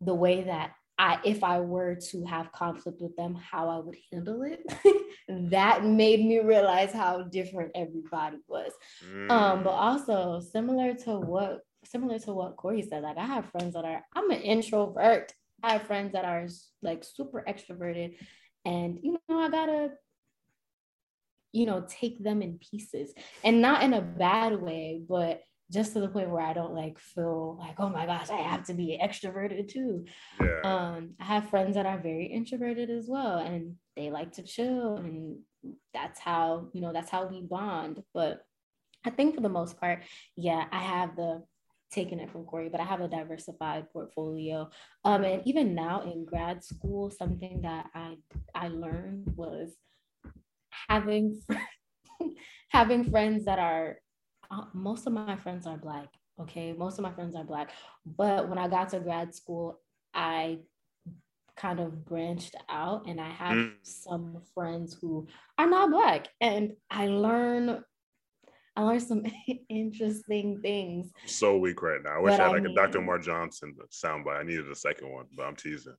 [0.00, 3.96] the way that I, if I were to have conflict with them, how I would
[4.12, 4.60] handle it,
[5.28, 8.72] that made me realize how different everybody was.
[9.06, 9.30] Mm.
[9.30, 9.78] Um, but mm.
[9.78, 14.04] also similar to what similar to what Corey said, like I have friends that are
[14.14, 15.32] I'm an introvert.
[15.62, 16.46] I have friends that are
[16.82, 18.16] like super extroverted,
[18.64, 19.90] and you know I gotta
[21.52, 23.12] you know take them in pieces,
[23.44, 26.98] and not in a bad way, but just to the point where I don't like
[26.98, 30.06] feel like, oh my gosh, I have to be extroverted too.
[30.40, 30.60] Yeah.
[30.64, 34.96] Um, I have friends that are very introverted as well, and they like to chill,
[34.96, 35.38] and
[35.92, 38.02] that's how you know that's how we bond.
[38.14, 38.42] But
[39.04, 40.04] I think for the most part,
[40.36, 41.42] yeah, I have the
[41.90, 44.68] taken it from Corey, but I have a diversified portfolio.
[45.04, 48.16] Um, and even now in grad school, something that I
[48.54, 49.72] I learned was
[50.88, 51.40] having
[52.70, 53.96] having friends that are
[54.50, 56.08] uh, most of my friends are black.
[56.40, 57.72] Okay, most of my friends are black.
[58.06, 59.80] But when I got to grad school,
[60.14, 60.60] I
[61.58, 63.72] kind of branched out and I have mm.
[63.82, 65.26] some friends who
[65.58, 67.82] are not black and I learn
[68.76, 69.24] I learned some
[69.68, 71.10] interesting things.
[71.20, 72.18] I'm so weak right now.
[72.18, 72.98] I wish I had like mean, a Dr.
[72.98, 74.38] Umar Johnson soundbite.
[74.38, 75.96] I needed a second one, but I'm teasing.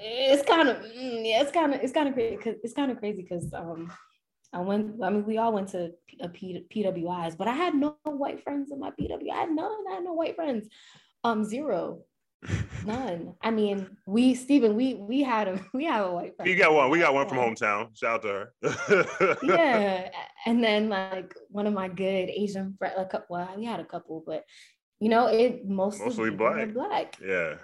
[0.00, 2.90] It's kind of mm, yeah, it's kind of it's kind of crazy because it's kind
[2.90, 3.92] of crazy because um
[4.52, 7.96] I went, I mean, we all went to a P, PWIs, but I had no
[8.04, 9.30] white friends in my PW.
[9.30, 9.84] I had none.
[9.90, 10.68] I had no white friends.
[11.22, 12.04] Um, zero.
[12.86, 13.34] None.
[13.42, 16.50] I mean, we Stephen, we we had a we have a white friend.
[16.50, 16.90] You got one.
[16.90, 17.96] We got one from hometown.
[17.98, 19.36] Shout out to her.
[19.42, 20.10] yeah,
[20.46, 22.94] and then like one of my good Asian friends.
[22.96, 24.44] Like, well, we had a couple, but
[25.00, 26.72] you know, it mostly mostly black.
[26.72, 27.16] Black.
[27.24, 27.54] Yeah.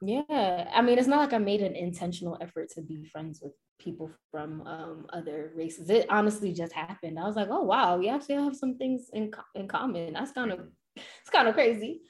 [0.00, 3.52] Yeah, I mean, it's not like I made an intentional effort to be friends with
[3.80, 5.90] people from um, other races.
[5.90, 7.18] It honestly just happened.
[7.18, 10.12] I was like, oh wow, we actually have some things in in common.
[10.12, 10.60] That's kind of
[10.94, 12.02] it's kind of crazy.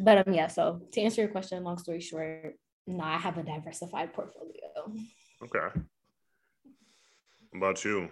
[0.00, 0.46] But um, yeah.
[0.46, 2.54] So to answer your question, long story short,
[2.86, 4.94] no, I have a diversified portfolio.
[5.42, 5.80] Okay.
[7.50, 8.08] What about you?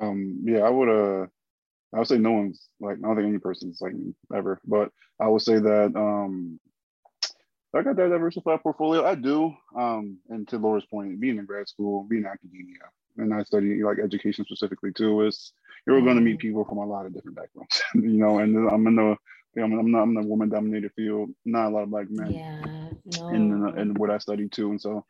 [0.00, 1.26] Um, yeah, I would uh
[1.94, 4.90] I would say no one's like I don't think any person's like me ever, but
[5.20, 6.60] I would say that um
[7.74, 9.04] I got that diversified portfolio.
[9.04, 9.54] I do.
[9.76, 12.78] Um, and to Laura's point, being in grad school, being in academia,
[13.18, 15.52] and I study like education specifically too, is
[15.86, 16.48] you're going to meet mm-hmm.
[16.48, 18.38] people from a lot of different backgrounds, you know.
[18.38, 19.16] And I'm in the
[19.60, 22.32] I'm, I'm not I'm in a woman dominated field, not a lot of black men.
[22.32, 23.28] Yeah, no.
[23.28, 25.04] in, in what I study too, and so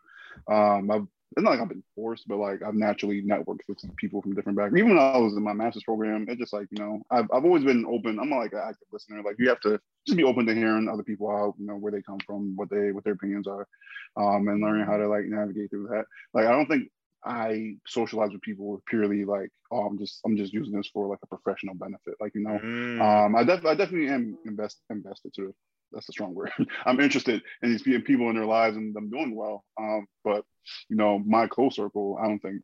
[0.49, 1.07] um, I've
[1.37, 4.57] it's not like I've been forced, but like I've naturally networked with people from different
[4.57, 4.79] backgrounds.
[4.79, 7.45] Even when I was in my master's program, it's just like, you know, I've, I've
[7.45, 8.19] always been open.
[8.19, 9.23] I'm like an active listener.
[9.23, 11.93] Like you have to just be open to hearing other people out, you know, where
[11.93, 13.69] they come from, what they, what their opinions are,
[14.17, 16.07] um, and learning how to like navigate through that.
[16.33, 16.91] Like, I don't think
[17.25, 21.19] I socialize with people purely like, oh, I'm just, I'm just using this for like
[21.23, 22.15] a professional benefit.
[22.21, 23.01] Like, you know, mm.
[23.01, 25.55] um, I, def- I definitely am invest, invested to
[25.93, 26.51] that's a strong word.
[26.87, 29.65] I'm interested in these people in their lives and them doing well.
[29.81, 30.45] Um, but
[30.89, 32.63] you know, my close circle, I don't think,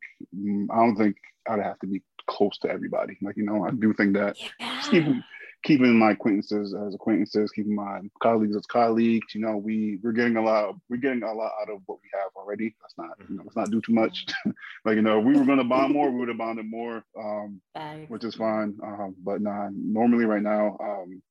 [0.70, 1.16] I don't think
[1.48, 3.16] I'd have to be close to everybody.
[3.22, 4.82] Like you know, I do think that yeah.
[4.90, 5.24] keeping,
[5.64, 9.34] keeping my acquaintances as acquaintances, keeping my colleagues as colleagues.
[9.34, 10.74] You know, we we're getting a lot.
[10.88, 12.74] We're getting a lot out of what we have already.
[12.82, 14.26] Let's not, you know, let's not do too much.
[14.84, 16.10] like you know, we were going to bond more.
[16.10, 17.60] We would have bonded more, um,
[18.08, 18.76] which is fine.
[18.82, 20.76] Um, but nah, normally right now.
[20.80, 21.22] Um,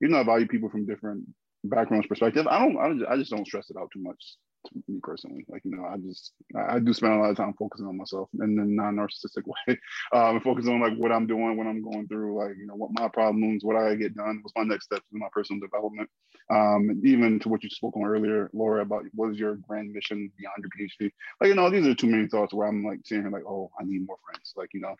[0.00, 1.24] you know, I value people from different
[1.64, 2.46] backgrounds, perspective.
[2.48, 4.51] I don't, I, just, I just don't stress it out too much to
[4.88, 5.44] me personally.
[5.48, 7.96] Like, you know, I just, I, I do spend a lot of time focusing on
[7.96, 9.78] myself in a non-narcissistic way,
[10.12, 12.74] um, and focusing on like what I'm doing, what I'm going through, like, you know,
[12.74, 16.08] what my problems, what I get done, what's my next steps in my personal development.
[16.50, 20.30] Um, even to what you spoke on earlier, Laura, about what is your grand mission
[20.38, 21.12] beyond your PhD?
[21.40, 23.70] Like, you know, these are too many thoughts where I'm like sitting here like, oh,
[23.80, 24.52] I need more friends.
[24.56, 24.94] Like, you know,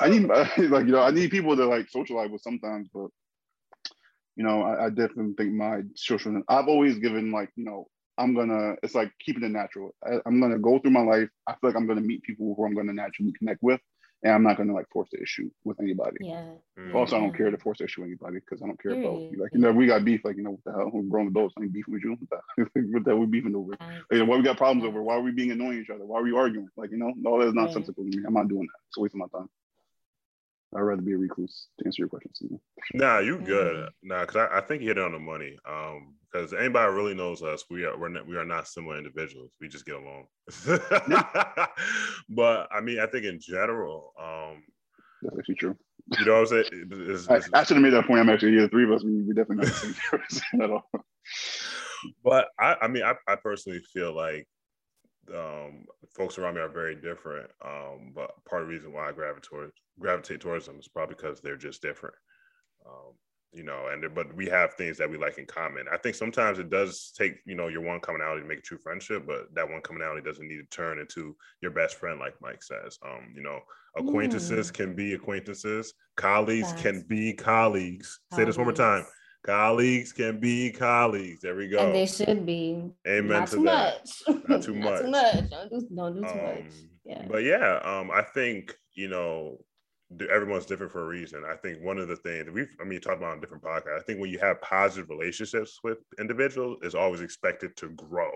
[0.00, 0.22] I need,
[0.70, 3.08] like, you know, I need people to like socialize with sometimes, but
[4.38, 6.40] you know, I, I definitely think my social.
[6.48, 7.88] I've always given like, you know,
[8.18, 8.74] I'm gonna.
[8.82, 9.94] It's like keeping it natural.
[10.04, 11.28] I, am gonna go through my life.
[11.46, 13.80] I feel like I'm gonna meet people who I'm gonna naturally connect with,
[14.24, 16.16] and I'm not gonna like force the issue with anybody.
[16.20, 16.50] Yeah.
[16.78, 16.94] Mm.
[16.94, 19.20] Also, I don't care to force the issue with anybody because I don't care about
[19.38, 20.20] like you know we got beef.
[20.24, 20.90] Like you know what the hell?
[20.92, 21.54] We're grown adults.
[21.58, 22.16] I ain't beefing with you.
[22.90, 23.76] What the hell we beefing over?
[23.80, 25.02] Like, you know, why we got problems over?
[25.02, 26.04] Why are we being annoying each other?
[26.04, 26.68] Why are we arguing?
[26.76, 28.12] Like you know, all that is nonsensical right.
[28.12, 28.24] to me.
[28.26, 28.80] I'm not doing that.
[28.88, 29.48] It's a waste of my time.
[30.76, 32.30] I'd rather be a recluse to answer your question.
[32.34, 32.60] Stephen.
[32.94, 33.76] Nah, you good.
[33.76, 34.08] Mm-hmm.
[34.08, 35.56] Nah, because I, I, think you hit it on the money.
[35.66, 39.52] Um, because anybody really knows us, we are we're not, we are not similar individuals.
[39.60, 40.26] We just get along.
[42.28, 44.62] but I mean, I think in general, um,
[45.22, 45.76] That's actually true.
[46.18, 46.64] You know what I'm saying?
[46.90, 48.20] It's, it's, I, I should have made that point.
[48.20, 49.04] I'm actually yeah, the three of us.
[49.04, 50.90] We, we definitely not the same person at all.
[52.22, 54.46] But I, I mean, I, I personally feel like
[55.34, 55.84] um,
[56.16, 57.50] folks around me are very different.
[57.64, 61.16] Um, but part of the reason why I gravitate towards gravitate towards them is probably
[61.16, 62.14] because they're just different.
[62.86, 63.14] Um,
[63.52, 65.86] you know, and but we have things that we like in common.
[65.90, 68.78] I think sometimes it does take, you know, your one commonality to make a true
[68.78, 72.62] friendship, but that one commonality doesn't need to turn into your best friend, like Mike
[72.62, 72.98] says.
[73.02, 73.60] Um, you know,
[73.96, 74.74] acquaintances mm.
[74.74, 76.82] can be acquaintances, colleagues That's...
[76.82, 77.40] can be colleagues.
[77.44, 78.20] colleagues.
[78.34, 79.06] Say this one more time.
[79.44, 81.40] Colleagues can be colleagues.
[81.40, 81.78] There we go.
[81.78, 82.90] And they should be.
[83.06, 84.08] Amen Not to too that.
[84.26, 84.48] Much.
[84.48, 84.84] Not too much.
[84.90, 85.50] Not too much.
[85.50, 86.72] Don't do, don't do too um, much.
[87.04, 87.24] Yeah.
[87.28, 89.58] But yeah, um, I think, you know,
[90.30, 91.44] everyone's different for a reason.
[91.48, 93.98] I think one of the things we've, I mean, you talked about on different podcasts.
[93.98, 98.30] I think when you have positive relationships with individuals, is always expected to grow.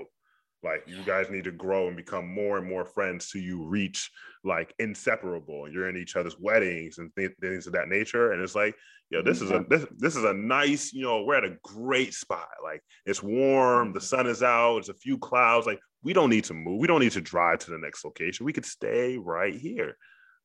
[0.62, 4.10] Like you guys need to grow and become more and more friends so you reach
[4.44, 5.68] like inseparable.
[5.68, 8.32] You're in each other's weddings and th- things of that nature.
[8.32, 8.74] And it's like,
[9.10, 12.14] yo, this is a this, this is a nice, you know, we're at a great
[12.14, 12.48] spot.
[12.62, 15.66] Like it's warm, the sun is out, it's a few clouds.
[15.66, 16.80] Like we don't need to move.
[16.80, 18.46] We don't need to drive to the next location.
[18.46, 19.96] We could stay right here.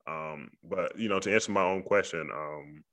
[0.07, 2.83] Um, but you know, to answer my own question, um,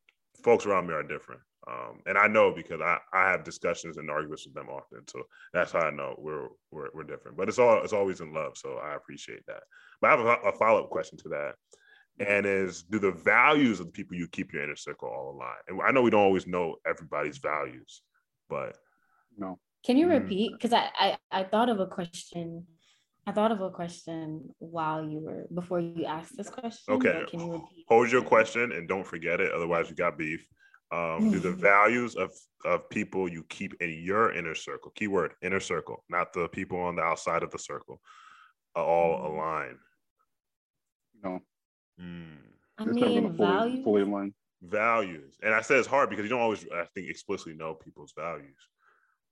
[0.42, 1.40] folks around me are different.
[1.66, 5.00] Um, and I know because I, I have discussions and arguments with them often.
[5.08, 5.22] So
[5.52, 8.56] that's how I know we're, we're, we're different, but it's all, it's always in love.
[8.56, 9.62] So I appreciate that.
[10.00, 11.54] But I have a, a follow-up question to that.
[12.20, 15.56] And is do the values of the people you keep your inner circle all align?
[15.66, 18.02] And I know we don't always know everybody's values,
[18.48, 18.76] but
[19.36, 19.58] no.
[19.84, 20.20] Can you mm.
[20.20, 20.52] repeat?
[20.52, 22.66] Because I, I I thought of a question
[23.26, 26.94] I thought of a question while you were before you asked this question.
[26.94, 27.24] Okay.
[27.28, 27.86] Can you repeat?
[27.88, 29.50] Hold your question and don't forget it.
[29.52, 30.46] Otherwise, you got beef.
[30.92, 32.30] Um, do the values of
[32.64, 36.96] of people you keep in your inner circle, keyword inner circle, not the people on
[36.96, 38.00] the outside of the circle,
[38.76, 39.34] all mm.
[39.34, 39.78] align?
[41.22, 41.40] No.
[42.00, 42.36] Mm.
[42.78, 43.84] I mean, fully, values.
[43.84, 44.34] Fully aligned.
[44.62, 48.12] Values, and I say it's hard because you don't always, I think, explicitly know people's
[48.16, 48.56] values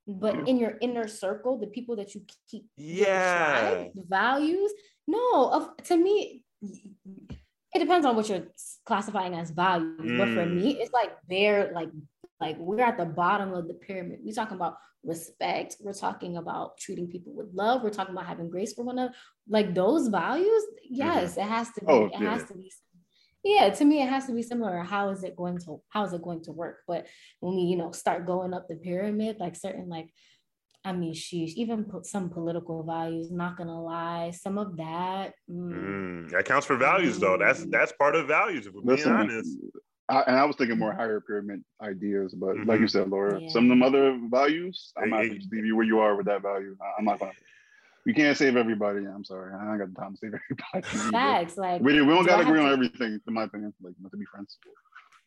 [0.07, 0.43] but yeah.
[0.47, 4.71] in your inner circle the people that you keep yeah tribe, the values
[5.07, 6.43] no of to me
[7.75, 8.47] it depends on what you're
[8.85, 10.17] classifying as values mm.
[10.17, 10.79] but for me mm.
[10.79, 11.89] it's like they're like
[12.39, 16.77] like we're at the bottom of the pyramid we're talking about respect we're talking about
[16.77, 19.13] treating people with love we're talking about having grace for one another
[19.49, 21.41] like those values yes mm-hmm.
[21.41, 22.31] it has to be oh, it yeah.
[22.31, 22.71] has to be
[23.43, 26.13] yeah to me it has to be similar how is it going to how is
[26.13, 27.05] it going to work but
[27.41, 30.09] when we you know start going up the pyramid like certain like
[30.85, 35.33] I mean, sheesh, even put some political values, not gonna lie, some of that.
[35.49, 35.73] Mm.
[35.73, 37.37] Mm, that counts for values though.
[37.37, 37.71] That's mm.
[37.71, 39.57] that's part of values, if we're being Listen, honest.
[40.09, 42.69] I, and I was thinking more higher pyramid ideas, but mm-hmm.
[42.69, 43.47] like you said, Laura, yeah.
[43.47, 46.41] some of them other values, I'm not gonna leave you where you are with that
[46.41, 46.75] value.
[46.99, 47.31] I'm not gonna
[48.05, 49.05] we can't save everybody.
[49.05, 49.53] I'm sorry.
[49.53, 50.33] I don't got the time to save
[50.73, 51.11] everybody.
[51.11, 51.57] Facts.
[51.57, 53.73] Like we, we don't do gotta agree on everything, in my opinion.
[53.81, 54.57] Like not to be friends.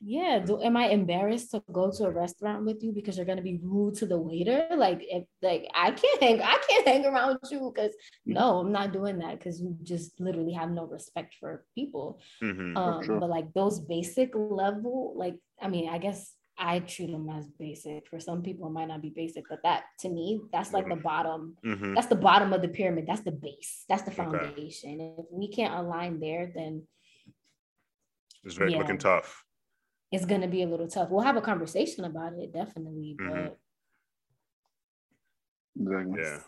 [0.01, 0.41] Yeah.
[0.41, 3.61] Do am I embarrassed to go to a restaurant with you because you're gonna be
[3.63, 4.67] rude to the waiter?
[4.77, 7.95] Like if like I can't hang, I can't hang around you because
[8.25, 12.21] no, I'm not doing that because you just literally have no respect for people.
[12.43, 13.21] Mm-hmm, um, sure.
[13.21, 18.07] but like those basic level, like I mean, I guess I treat them as basic.
[18.09, 20.95] For some people, it might not be basic, but that to me, that's like the
[20.95, 21.03] mm-hmm.
[21.03, 21.57] bottom.
[21.65, 21.95] Mm-hmm.
[21.95, 23.07] That's the bottom of the pyramid.
[23.07, 23.85] That's the base.
[23.89, 25.01] That's the foundation.
[25.01, 25.15] Okay.
[25.19, 26.83] If we can't align there, then
[28.45, 29.45] it's very yeah, looking tough.
[30.17, 31.11] It's gonna be a little tough.
[31.11, 33.17] We'll have a conversation about it, definitely.
[33.21, 33.55] Mm-hmm.
[36.19, 36.39] Yeah.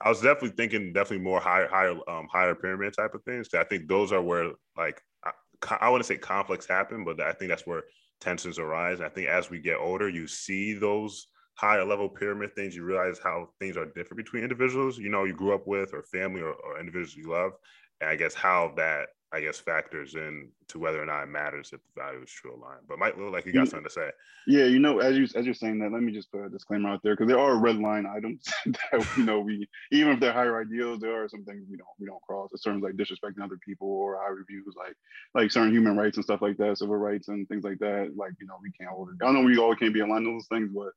[0.00, 3.48] I was definitely thinking definitely more higher, higher, um, higher pyramid type of things.
[3.54, 5.32] I think those are where like I,
[5.80, 7.84] I want to say conflicts happen, but I think that's where
[8.20, 8.98] tensions arise.
[8.98, 12.84] And I think as we get older, you see those higher level pyramid things, you
[12.84, 16.40] realize how things are different between individuals, you know, you grew up with or family
[16.40, 17.52] or, or individuals you love.
[18.00, 21.70] And I guess how that I guess factors in to whether or not it matters
[21.74, 22.78] if the value is true or line.
[22.88, 24.08] But might look like you got something to say.
[24.46, 26.88] Yeah, you know, as you as you're saying that, let me just put a disclaimer
[26.88, 30.32] out there because there are red line items that you know we even if they're
[30.32, 32.48] higher ideals, there are some things we don't we don't cross.
[32.52, 34.94] It's terms like disrespecting other people or high reviews, like
[35.34, 38.12] like certain human rights and stuff like that, civil rights and things like that.
[38.16, 39.22] Like you know, we can't hold it.
[39.22, 40.92] I know we all can't be aligned on those things, but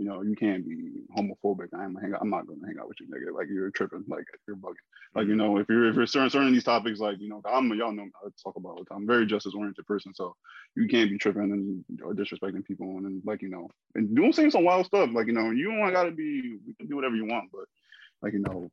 [0.00, 1.68] you know, you can't be homophobic.
[1.74, 3.36] I'm hang out, I'm not gonna hang out with you, nigga.
[3.36, 4.76] Like you're tripping, like you're bugging.
[5.14, 5.36] Like you mm-hmm.
[5.36, 8.06] know, if you're if you're certain certain these topics, like you know, I'm y'all know
[8.24, 9.02] I talk about all the time.
[9.02, 10.34] I'm very justice oriented person, so
[10.74, 14.32] you can't be tripping and or disrespecting people and, and like you know, and doing
[14.32, 15.10] saying some wild stuff.
[15.12, 16.56] Like you know, you don't gotta be.
[16.66, 17.66] We can do whatever you want, but
[18.22, 18.70] like you know,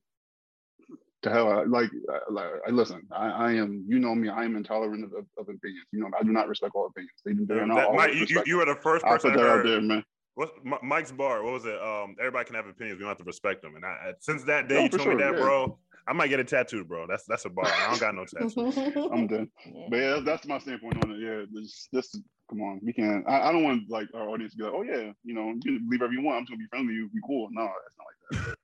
[1.23, 1.89] to hell, I, like,
[2.29, 3.01] like I listen.
[3.11, 4.29] I, I, am, you know me.
[4.29, 5.87] I am intolerant of, of, opinions.
[5.91, 7.19] You know, I do not respect all opinions.
[7.25, 7.95] They, they're not that, all.
[7.95, 10.03] Mike, you, you, are the first person I put that out there, man.
[10.38, 11.41] What Mike's bar?
[11.41, 11.81] What was it?
[11.81, 12.99] Um, everybody can have opinions.
[12.99, 13.76] We don't have to respect them.
[13.76, 15.41] And I, since that day, no, you told sure, me that, yeah.
[15.41, 15.80] bro.
[16.07, 17.07] I might get a tattoo, bro.
[17.07, 17.65] That's that's a bar.
[17.65, 19.09] I don't got no tattoo.
[19.11, 19.49] I'm done.
[19.89, 21.19] But yeah, that's my standpoint on it.
[21.19, 22.15] Yeah, this, this
[22.51, 23.27] come on, we can't.
[23.27, 25.80] I, I don't want like our audience to be like, oh yeah, you know, you
[25.80, 26.38] can believe whatever you want.
[26.38, 27.49] I'm just gonna be friendly with you, be cool.
[27.51, 28.57] No, it's not like that.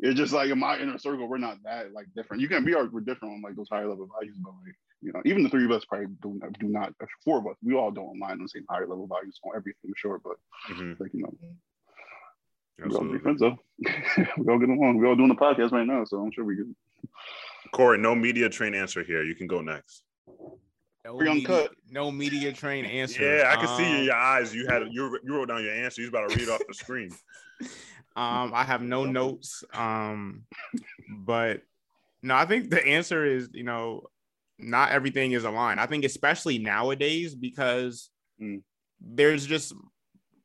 [0.00, 2.42] it's just like in my inner circle, we're not that like different.
[2.42, 5.12] You can be, our, we're different on like those higher level values, but like you
[5.12, 6.92] know, even the three of us probably do not, do not.
[7.24, 9.92] Four of us, we all don't align on the same higher level values on everything,
[9.96, 10.20] sure.
[10.22, 10.36] But
[10.70, 11.00] Mhm.
[11.00, 13.18] like you know, we all Absolutely.
[13.18, 13.58] be friends though.
[14.38, 14.98] we all get along.
[14.98, 16.76] We all doing the podcast right now, so I'm sure we can.
[17.72, 19.22] Corey, no media train answer here.
[19.22, 20.02] You can go next.
[21.04, 21.70] No Free media, uncut.
[21.90, 23.22] no media train answer.
[23.22, 24.54] Yeah, I can see in Um, your eyes.
[24.54, 26.02] You had you you wrote down your answer.
[26.02, 27.10] You was about to read off the screen.
[28.16, 29.62] Um, I have no notes.
[29.72, 30.42] Um,
[31.08, 31.62] but
[32.22, 34.08] no, I think the answer is, you know,
[34.62, 35.80] not everything is aligned.
[35.80, 38.10] I think especially nowadays because
[38.40, 38.62] Mm.
[39.00, 39.74] there's just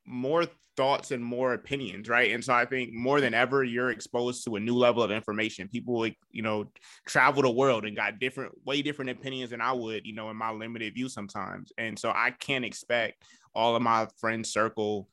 [0.04, 2.32] more thoughts and more opinions, right?
[2.32, 5.68] And so I think more than ever, you're exposed to a new level of information.
[5.68, 6.70] People, like, you know,
[7.06, 10.36] travel the world and got different, way different opinions than I would, you know, in
[10.36, 11.72] my limited view sometimes.
[11.78, 13.24] And so I can't expect
[13.54, 15.08] all of my friend circle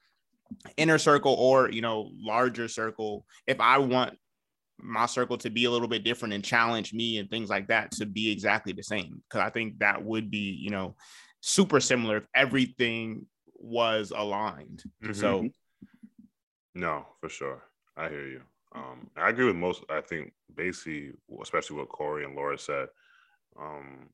[0.77, 4.15] inner circle or you know larger circle if i want
[4.83, 7.91] my circle to be a little bit different and challenge me and things like that
[7.91, 10.95] to be exactly the same because i think that would be you know
[11.41, 14.83] super similar if everything was aligned
[15.13, 15.47] so Mm-hmm.
[16.75, 17.61] No, for sure.
[17.95, 18.41] I hear you.
[18.75, 19.83] Um, I agree with most.
[19.89, 21.11] I think basically,
[21.41, 22.87] especially what Corey and Laura said.
[23.59, 24.09] Um,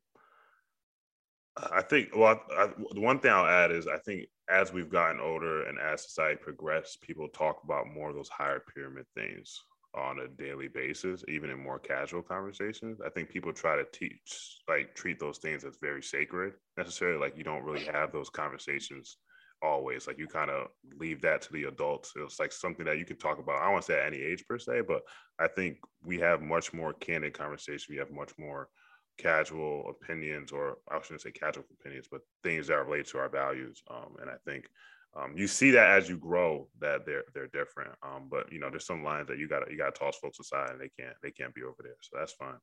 [1.72, 2.10] I think.
[2.16, 5.64] Well, I, I, the one thing I'll add is I think as we've gotten older
[5.68, 9.62] and as society progressed, people talk about more of those higher pyramid things
[9.96, 13.00] on a daily basis, even in more casual conversations.
[13.06, 16.54] I think people try to teach, like, treat those things as very sacred.
[16.78, 19.18] Necessarily, like you don't really have those conversations
[19.62, 20.68] always like you kind of
[21.00, 23.74] leave that to the adults it's like something that you can talk about i don't
[23.74, 25.02] want to say at any age per se but
[25.40, 28.70] i think we have much more candid conversation we have much more
[29.18, 33.82] casual opinions or i shouldn't say casual opinions but things that relate to our values
[33.92, 34.66] um, and i think
[35.16, 38.70] um, you see that as you grow that they're they're different um, but you know
[38.70, 40.90] there's some lines that you got to you got to toss folks aside and they
[41.00, 42.58] can't they can't be over there so that's fine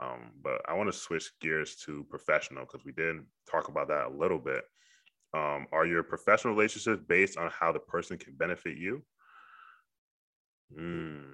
[0.00, 3.16] um, but i want to switch gears to professional because we did
[3.50, 4.64] talk about that a little bit
[5.34, 9.02] um, are your professional relationships based on how the person can benefit you?
[10.78, 11.24] Mm,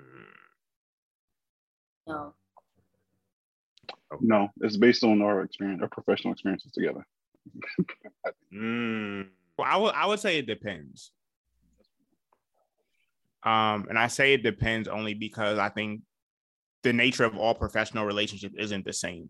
[2.07, 2.35] No.
[4.21, 7.07] No, it's based on our experience, our professional experiences together.
[8.53, 9.29] mm,
[9.61, 11.13] Well, I would I would say it depends.
[13.43, 16.03] Um, and I say it depends only because I think
[16.83, 19.29] the nature of all professional relationships isn't the same.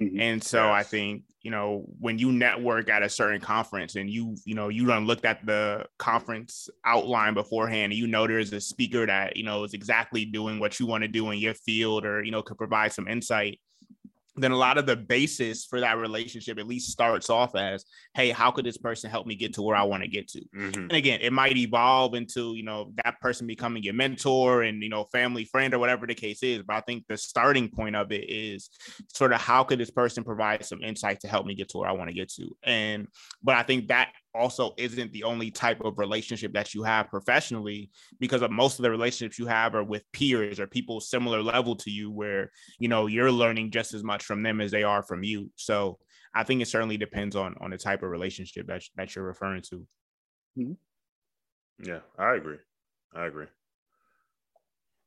[0.00, 0.20] Mhm.
[0.20, 4.36] And so I think, you know, when you network at a certain conference and you,
[4.44, 8.60] you know, you done looked at the conference outline beforehand and you know there's a
[8.60, 12.04] speaker that, you know, is exactly doing what you want to do in your field
[12.04, 13.60] or, you know, could provide some insight
[14.36, 17.84] then a lot of the basis for that relationship at least starts off as
[18.14, 20.40] hey how could this person help me get to where i want to get to
[20.56, 20.76] mhm.
[20.76, 24.88] and again it might evolve into you know that person becoming your mentor and you
[24.88, 28.10] know family friend or whatever the case is but i think the starting point of
[28.10, 28.70] it is
[29.12, 31.88] sort of how could this person provide some insight to help me get to where
[31.88, 33.08] i want to get to and
[33.42, 37.90] but i think that also isn't the only type of relationship that you have professionally
[38.18, 41.76] because of most of the relationships you have are with peers or people similar level
[41.76, 45.02] to you where you know you're learning just as much from them as they are
[45.02, 45.98] from you so
[46.34, 49.62] i think it certainly depends on on the type of relationship that, that you're referring
[49.62, 49.86] to
[51.82, 52.58] Yeah, I agree.
[53.14, 53.46] I agree.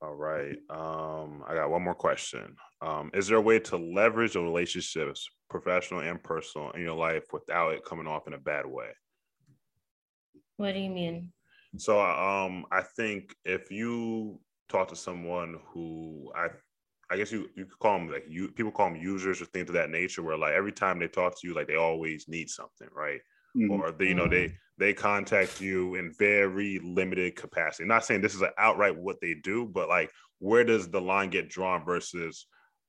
[0.02, 0.58] All right.
[0.70, 2.56] Um, I got one more question.
[2.82, 7.24] Um, is there a way to leverage the relationships, professional and personal, in your life
[7.32, 8.90] without it coming off in a bad way?
[10.58, 11.32] What do you mean?
[11.78, 16.48] So um I think if you talk to someone who I
[17.10, 19.70] I guess you you could call them like you people call them users or things
[19.70, 22.50] of that nature where like every time they talk to you like they always need
[22.50, 23.22] something, right?
[23.56, 23.70] Mhm.
[23.70, 27.86] Or they, you know, they they contact you in very limited capacity.
[27.88, 31.30] not saying this is an outright what they do, but like where does the line
[31.30, 32.48] get drawn versus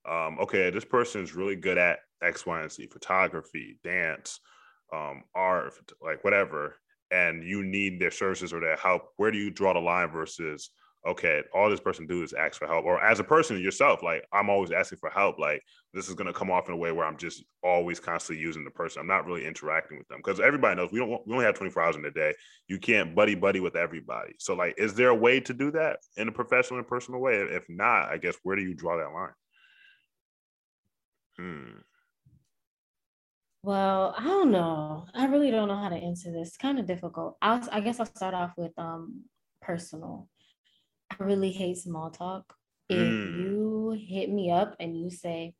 [0.08, 4.40] um okay, this person is really good at X, Y, and Z, photography, dance,
[4.92, 6.76] um, art, like whatever
[7.10, 10.70] and you need their services or their help, where do you draw the line versus
[11.06, 14.24] okay, all this person do is ask for help, or as a person yourself, like
[14.32, 15.62] I'm always asking for help, like
[15.94, 18.70] this is gonna come off in a way where I'm just always constantly using the
[18.70, 19.00] person.
[19.00, 21.82] I'm not really interacting with them because everybody knows we don't we only have 24
[21.82, 22.34] hours in a day.
[22.66, 24.34] You can't buddy buddy with everybody.
[24.38, 27.36] So like, is there a way to do that in a professional and personal way?
[27.36, 29.30] If not, I guess where do you draw that line?
[31.38, 31.78] Hmm.
[33.62, 35.06] Well, I don't know.
[35.14, 36.48] I really don't know how to answer this.
[36.48, 37.36] It's kind of difficult.
[37.42, 39.24] I'll, I guess I'll start off with um
[39.60, 40.28] personal.
[41.10, 42.54] I really hate small talk.
[42.88, 43.34] If Mm.
[43.40, 45.54] you hit me up and you say,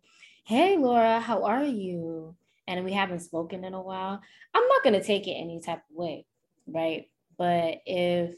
[0.44, 2.36] Hey Laura, how are you?
[2.68, 4.20] And we haven't spoken in a while,
[4.54, 6.26] I'm not gonna take it any type of way,
[6.66, 7.10] right?
[7.36, 8.36] But if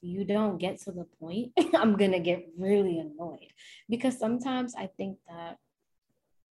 [0.00, 3.52] you don't get to the point, I'm gonna get really annoyed
[3.88, 5.58] because sometimes I think that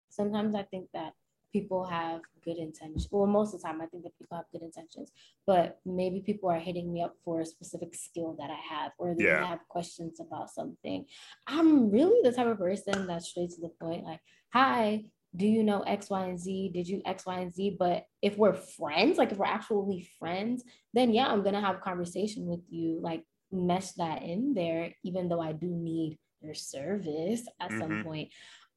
[0.10, 1.14] sometimes I think that
[1.52, 3.08] people have good intentions.
[3.12, 5.12] Well, most of the time, I think that people have good intentions,
[5.46, 9.16] but maybe people are hitting me up for a specific skill that I have, or
[9.16, 9.46] they yeah.
[9.46, 11.06] have questions about something.
[11.48, 14.20] I'm really the type of person that's straight to the point, like,
[14.54, 15.06] hi,
[15.36, 16.72] do you know X, Y, and Z?
[16.74, 17.78] Did you X, Y, and Z?
[17.80, 20.64] But if we're friends, like if we're actually friends,
[20.94, 25.30] then yeah, I'm gonna have a conversation with you, like mesh that in there, even
[25.30, 27.80] though I do need your service at mm-hmm.
[27.80, 28.30] some point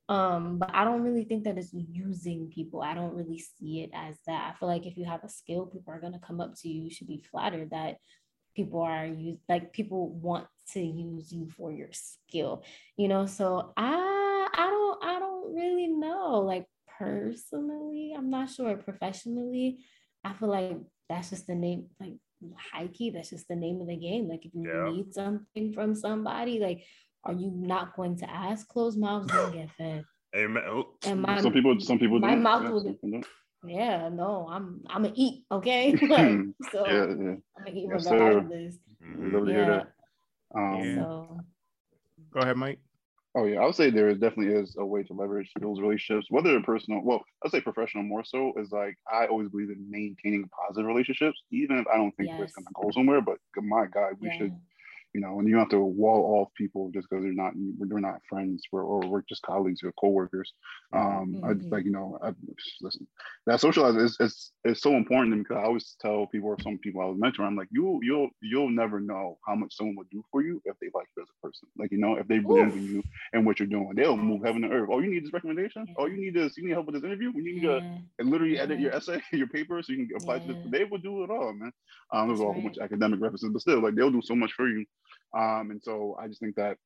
[0.08, 2.82] um but i don't really think that it's using people.
[2.82, 4.52] I don't really see it as that.
[4.52, 6.68] I feel like if you have a skill people are going to come up to
[6.68, 6.84] you.
[6.84, 7.96] You should be flattered that
[8.54, 12.64] people are use like people want to use you for your skill
[12.96, 13.26] you know?
[13.26, 16.40] So i i don't i don't really know.
[16.40, 16.66] Like
[16.98, 18.76] personally i'm not sure.
[18.76, 19.78] Professionally
[20.22, 20.76] i feel like
[21.08, 22.14] that's just the name like
[22.72, 24.28] high key that's just the name of the game.
[24.28, 24.92] Like if you yeah.
[24.92, 26.84] need something from somebody like
[27.24, 28.68] are you not going to ask?
[28.68, 30.04] Closed mouths don't get fed.
[30.36, 30.62] Amen.
[30.66, 30.88] Oh.
[31.06, 32.40] And my, some people, some people, my do.
[32.40, 33.22] mouth yeah, will.
[33.66, 35.44] Yeah, no, I'm, I'm gonna eat.
[35.50, 35.96] Okay,
[36.72, 37.36] so yeah, yeah.
[37.56, 38.76] I'm gonna eat yes, regardless.
[39.02, 39.48] Mm-hmm.
[39.48, 39.84] Yeah.
[40.54, 40.94] Um, yeah.
[40.96, 41.40] So.
[42.32, 42.78] Go ahead, Mike.
[43.36, 46.26] Oh yeah, I would say there is definitely is a way to leverage those relationships,
[46.30, 47.00] whether they're personal.
[47.02, 51.42] Well, I'd say professional more so is like I always believe in maintaining positive relationships,
[51.50, 52.42] even if I don't think yes.
[52.42, 53.20] it's gonna go somewhere.
[53.20, 54.38] But my God, we yeah.
[54.38, 54.56] should
[55.14, 58.20] you know, and you have to wall off people just because they're not they're not
[58.28, 60.52] friends or, or we're just colleagues or coworkers.
[60.92, 61.44] Um, mm-hmm.
[61.44, 62.32] I like you know, I,
[62.82, 63.06] listen,
[63.46, 67.00] that socialize is, is is so important because I always tell people or some people
[67.00, 70.24] I was mentoring, I'm like, you you'll you'll never know how much someone would do
[70.32, 71.68] for you if they like you as a person.
[71.78, 74.64] Like you know, if they believe in you and what you're doing, they'll move heaven
[74.64, 74.88] and earth.
[74.92, 75.86] Oh, you need this recommendation.
[75.96, 76.56] Oh, you need this.
[76.56, 77.30] You need help with this interview.
[77.32, 77.78] You need yeah.
[78.18, 80.46] to literally edit your essay, your paper, so you can apply yeah.
[80.46, 80.62] to this.
[80.70, 81.70] They will do it all, man.
[82.12, 84.52] Um, there's a whole bunch of academic references, but still, like they'll do so much
[84.54, 84.84] for you
[85.36, 86.76] um, and so I just think that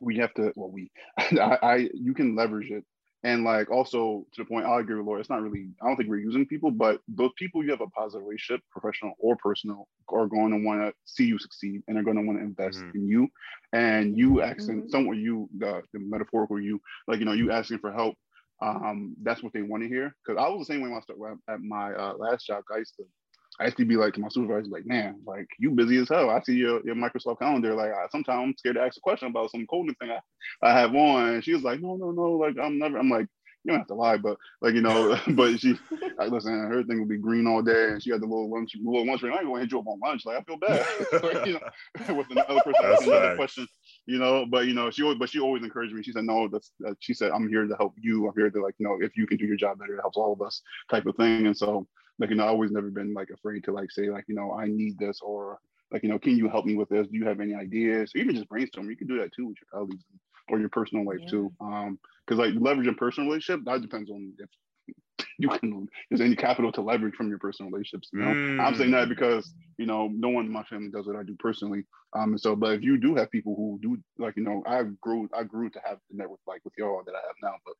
[0.00, 2.84] we have to, well, we, I, I, you can leverage it.
[3.22, 5.18] And like also to the point, I agree with Laura.
[5.18, 7.88] It's not really, I don't think we're using people, but those people you have a
[7.88, 12.02] positive relationship, professional or personal, are going to want to see you succeed and are
[12.02, 12.98] going to want to invest mm-hmm.
[12.98, 13.28] in you.
[13.72, 14.90] And you asking mm-hmm.
[14.90, 18.14] someone, you, the, the metaphorical you, like, you know, you asking for help
[18.62, 20.14] um, that's what they want to hear.
[20.24, 22.64] Because I was the same way when I started at my uh, last job.
[22.72, 23.04] I used to
[23.58, 26.30] I used to be like to my supervisor, like, man, like you busy as hell.
[26.30, 27.74] I see your, your Microsoft calendar.
[27.74, 30.20] Like I, sometimes I'm scared to ask a question about some coding thing I,
[30.62, 31.34] I have on.
[31.34, 32.32] And she was like, no, no, no.
[32.32, 33.26] Like I'm never, I'm like,
[33.66, 35.76] you don't have to lie, but like, you know, but she,
[36.18, 37.86] like, listen, her thing would be green all day.
[37.86, 39.32] And she had the little lunch, little lunch break.
[39.32, 40.24] I ain't going to hit you up on lunch.
[40.24, 40.86] Like I feel bad.
[41.22, 43.66] like, you know, with another person asking another question,
[44.06, 46.02] you know, but you know, she always, but she always encouraged me.
[46.02, 48.28] She said, no, that's, uh, she said, I'm here to help you.
[48.28, 50.16] I'm here to like, you know, if you can do your job better, it helps
[50.16, 51.46] all of us type of thing.
[51.46, 51.88] And so,
[52.18, 54.52] like you know, I always never been like afraid to like say like you know
[54.52, 55.58] I need this or
[55.92, 57.06] like you know can you help me with this?
[57.08, 58.12] Do you have any ideas?
[58.14, 58.90] Or even just brainstorm.
[58.90, 60.04] You can do that too with your colleagues
[60.48, 61.30] or your personal life yeah.
[61.30, 61.52] too.
[61.60, 64.48] Um, because like leveraging personal relationship that depends on if
[65.38, 68.08] you can there's any capital to leverage from your personal relationships.
[68.12, 68.60] You know, mm.
[68.60, 69.10] I'm saying that mm.
[69.10, 71.84] because you know no one in my family does what I do personally.
[72.14, 74.82] Um, and so but if you do have people who do like you know I
[75.00, 77.74] grew I grew to have the network like with y'all that I have now, but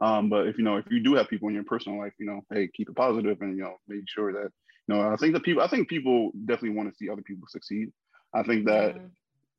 [0.00, 2.26] um, but if you know, if you do have people in your personal life, you
[2.26, 4.50] know, hey, keep it positive and you know, make sure that
[4.88, 5.12] you know.
[5.12, 7.92] I think that people, I think people definitely want to see other people succeed.
[8.34, 9.02] I think that yeah.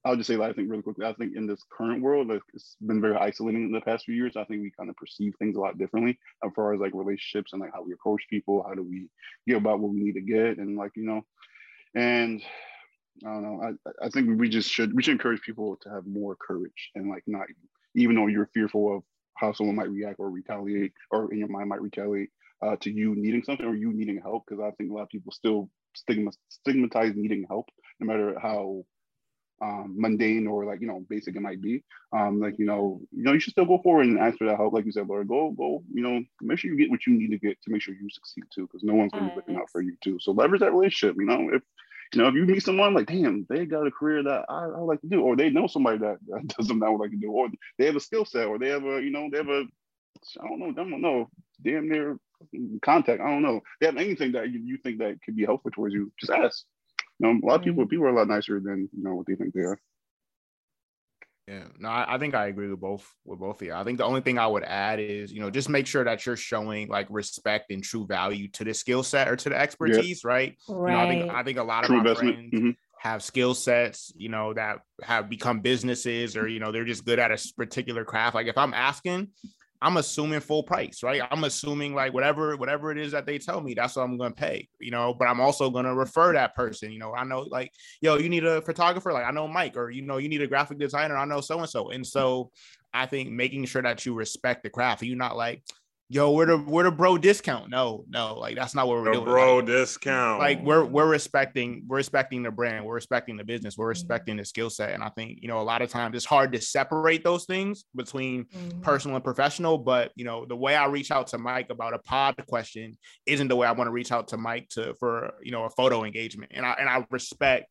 [0.05, 1.05] I'll just say that I think really quickly.
[1.05, 4.15] I think in this current world, like, it's been very isolating in the past few
[4.15, 4.35] years.
[4.35, 7.53] I think we kind of perceive things a lot differently as far as like relationships
[7.53, 8.65] and like how we approach people.
[8.67, 9.07] How do we
[9.47, 11.21] get about what we need to get and like you know,
[11.95, 12.41] and
[13.25, 13.61] I don't know.
[13.63, 17.09] I, I think we just should we should encourage people to have more courage and
[17.09, 17.47] like not
[17.95, 19.03] even though you're fearful of
[19.35, 22.29] how someone might react or retaliate, or in your mind might retaliate
[22.61, 24.43] uh, to you needing something or you needing help.
[24.47, 27.69] Because I think a lot of people still stigma stigmatize needing help,
[27.99, 28.85] no matter how
[29.61, 31.83] um, mundane or like you know basic it might be.
[32.11, 34.57] Um, like you know, you know, you should still go forward and ask for that
[34.57, 34.73] help.
[34.73, 35.83] Like you said, Laura, go go.
[35.93, 38.09] You know, make sure you get what you need to get to make sure you
[38.09, 40.17] succeed too, because no one's gonna be looking out for you too.
[40.19, 41.15] So leverage that relationship.
[41.17, 41.61] You know, if
[42.13, 44.79] you know, if you meet someone like, damn, they got a career that I, I
[44.79, 47.17] like to do, or they know somebody that, that does something I would like to
[47.17, 49.49] do, or they have a skill set, or they have a, you know, they have
[49.49, 49.63] a,
[50.41, 51.29] I don't know, I don't know,
[51.63, 52.17] damn near
[52.81, 53.21] contact.
[53.21, 53.61] I don't know.
[53.79, 56.63] They have anything that you, you think that could be helpful towards you, just ask.
[57.19, 57.89] You know, a lot of people, mm-hmm.
[57.89, 59.79] people are a lot nicer than you know what they think they are.
[61.47, 63.73] Yeah, no, I, I, think I agree with both with both of you.
[63.73, 66.25] I think the only thing I would add is, you know, just make sure that
[66.25, 70.23] you're showing like respect and true value to the skill set or to the expertise,
[70.23, 70.57] right?
[70.69, 70.91] Right.
[70.91, 72.69] You know, I think I think a lot true of my friends mm-hmm.
[72.97, 77.19] have skill sets, you know, that have become businesses or, you know, they're just good
[77.19, 78.35] at a particular craft.
[78.35, 79.27] Like if I'm asking,
[79.83, 81.21] I'm assuming full price, right?
[81.29, 84.33] I'm assuming like whatever whatever it is that they tell me, that's what I'm gonna
[84.33, 85.13] pay, you know.
[85.13, 87.13] But I'm also gonna refer that person, you know.
[87.13, 87.69] I know like,
[87.99, 90.47] yo, you need a photographer, like I know Mike, or you know, you need a
[90.47, 91.89] graphic designer, I know so and so.
[91.89, 92.49] And so
[92.93, 95.61] I think making sure that you respect the craft, you're not like,
[96.09, 97.69] yo, we're the we're the bro discount.
[97.69, 99.25] No, no, like that's not what we're The doing.
[99.25, 100.39] bro Like, discount.
[100.39, 103.81] like we're we're respecting we're respecting the brand we're respecting the business Mm-hmm.
[103.81, 106.25] we're respecting the skill set and i think you know a lot of times it's
[106.25, 108.81] hard to separate those things between Mhm.
[108.81, 111.99] personal and professional but you know the way i reach out to mike about a
[111.99, 115.51] pod question isn't the way i want to reach out to mike to for you
[115.51, 117.65] know a photo engagement and i and i respect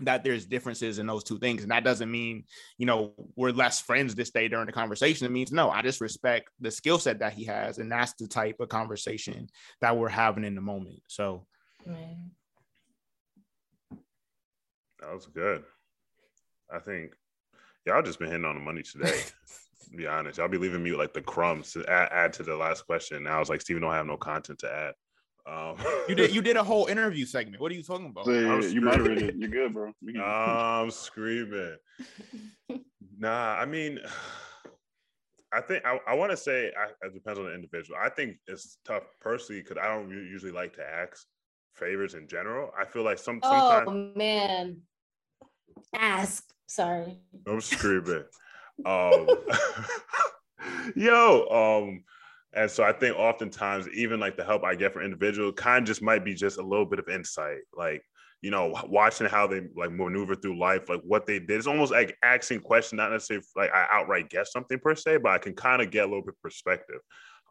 [0.00, 2.44] that there's differences in those two things and that doesn't mean
[2.76, 6.00] you know we're less friends this day during the conversation it means no i just
[6.00, 9.48] respect the skill set that he has and that's the type of conversation
[9.80, 11.44] that we're having in the moment so
[11.86, 12.16] Right.
[15.00, 15.64] That was good.
[16.72, 17.14] I think
[17.86, 19.22] y'all just been hitting on the money today.
[19.90, 22.56] to be honest, y'all be leaving me like the crumbs to add, add to the
[22.56, 23.22] last question.
[23.22, 24.94] Now it's like Steven don't have no content to add.
[25.48, 25.76] Um,
[26.08, 27.60] You did you did a whole interview segment.
[27.60, 28.26] What are you talking about?
[28.26, 28.84] So, yeah, I'm you screwed.
[28.84, 29.36] moderated.
[29.38, 29.92] You're good, bro.
[30.02, 31.76] We I'm screaming.
[33.18, 33.98] Nah, I mean,
[35.52, 37.98] I think I, I want to say I, it depends on the individual.
[38.02, 41.26] I think it's tough personally because I don't usually like to ask
[41.74, 42.70] favors in general.
[42.78, 44.82] I feel like some sometimes Oh man.
[45.94, 46.44] Ask.
[46.66, 47.18] Sorry.
[47.46, 48.24] I'm screaming.
[48.86, 49.26] um,
[50.94, 52.04] yo, um,
[52.54, 56.02] and so I think oftentimes even like the help I get from individual kind just
[56.02, 58.02] might be just a little bit of insight, like
[58.40, 61.50] you know, watching how they like maneuver through life, like what they did.
[61.50, 65.32] It's almost like asking questions, not necessarily like I outright guess something per se, but
[65.32, 67.00] I can kind of get a little bit perspective.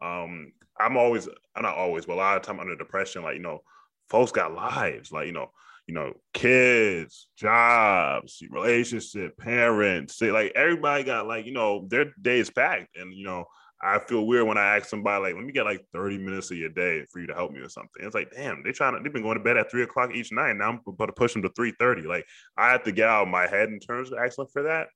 [0.00, 3.42] Um, I'm always, I'm not always, but a lot of time under depression, like you
[3.42, 3.60] know,
[4.08, 5.50] folks got lives, like you know,
[5.88, 12.50] you know, kids, jobs, relationship, parents, like everybody got like, you know, their day is
[12.50, 12.94] packed.
[12.96, 13.46] And, you know,
[13.80, 16.56] I feel weird when I ask somebody, like, let me get like 30 minutes of
[16.56, 18.04] your day for you to help me with something.
[18.04, 20.32] It's like, damn, they trying to, they've been going to bed at three o'clock each
[20.32, 20.56] night.
[20.56, 22.06] Now I'm about to push them to 3.30.
[22.06, 22.26] Like
[22.56, 24.88] I have to get out of my head in terms of asking for that.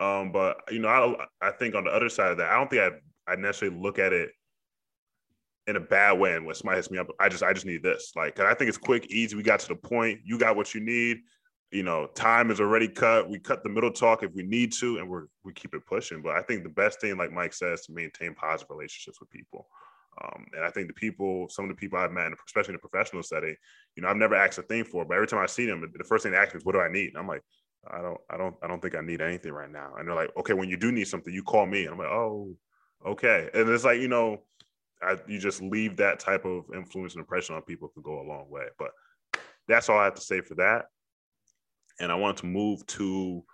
[0.00, 2.70] Um, but you know, I, I think on the other side of that, I don't
[2.70, 4.30] think I, I necessarily look at it
[5.66, 6.34] in a bad way.
[6.34, 8.12] And when somebody hits me up, I just I just need this.
[8.16, 9.36] Like I think it's quick, easy.
[9.36, 10.20] We got to the point.
[10.24, 11.18] You got what you need.
[11.74, 13.28] You know, time is already cut.
[13.28, 16.22] We cut the middle talk if we need to, and we're we keep it pushing.
[16.22, 19.66] But I think the best thing, like Mike says, to maintain positive relationships with people.
[20.22, 22.88] Um, and I think the people, some of the people I've met, especially in the
[22.88, 23.56] professional setting,
[23.96, 26.04] you know, I've never asked a thing for, but every time I see them, the
[26.04, 27.42] first thing they ask me is, "What do I need?" And I'm like,
[27.90, 29.94] I don't, I don't, I don't think I need anything right now.
[29.98, 32.06] And they're like, "Okay, when you do need something, you call me." And I'm like,
[32.06, 32.56] "Oh,
[33.04, 34.44] okay." And it's like, you know,
[35.02, 38.28] I, you just leave that type of influence and impression on people can go a
[38.28, 38.66] long way.
[38.78, 38.92] But
[39.66, 40.84] that's all I have to say for that.
[42.00, 43.44] And I want to move to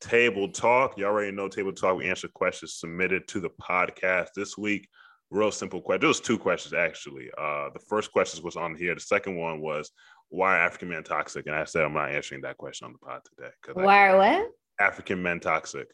[0.00, 0.96] table talk.
[0.96, 1.96] You already know table talk.
[1.96, 4.88] We answer questions submitted to the podcast this week.
[5.30, 6.00] Real simple question.
[6.00, 7.30] There was two questions actually.
[7.38, 8.94] Uh, the first question was on here.
[8.94, 9.90] The second one was
[10.28, 11.46] why are African men toxic?
[11.46, 13.50] And I said I'm not answering that question on the pod today.
[13.74, 14.50] Why are what?
[14.80, 15.88] African men toxic?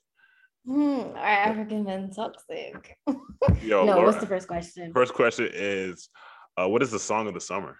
[0.67, 2.97] Hmm, are African men toxic?
[3.07, 3.15] Yo,
[3.87, 4.93] no, Laura, what's the first question?
[4.93, 6.09] first question is,
[6.57, 7.77] uh, what is the song of the summer?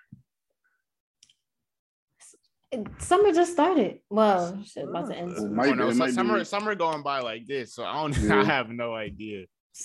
[2.99, 4.01] Summer just started.
[4.11, 5.33] Well, shit, about to end.
[5.33, 5.55] It soon.
[5.55, 7.95] might Oh, no, it so might summer be- summer going by like this, so I
[7.95, 8.17] don't.
[8.23, 8.41] Yeah.
[8.41, 9.45] I have no idea.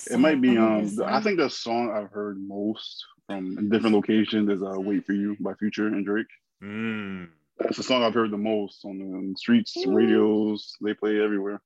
[0.09, 3.95] It might be um the the- I think the song I've heard most from different
[3.95, 6.27] locations is uh Wait for You by Future and Drake.
[6.63, 7.29] Mm.
[7.59, 9.93] That's the song I've heard the most on the streets, Mm.
[9.93, 11.61] radios, they play everywhere.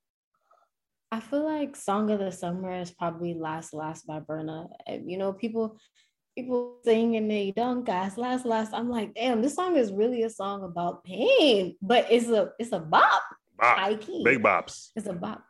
[1.12, 4.68] I feel like song of the summer is probably Last Last by Burna.
[5.06, 5.78] You know, people
[6.36, 8.74] people singing they don't gas last last.
[8.74, 12.72] I'm like, damn, this song is really a song about pain, but it's a it's
[12.74, 13.22] a bop,
[13.58, 13.78] Bop.
[13.78, 14.24] high key.
[14.24, 14.90] Big bops.
[14.96, 15.44] It's a bop.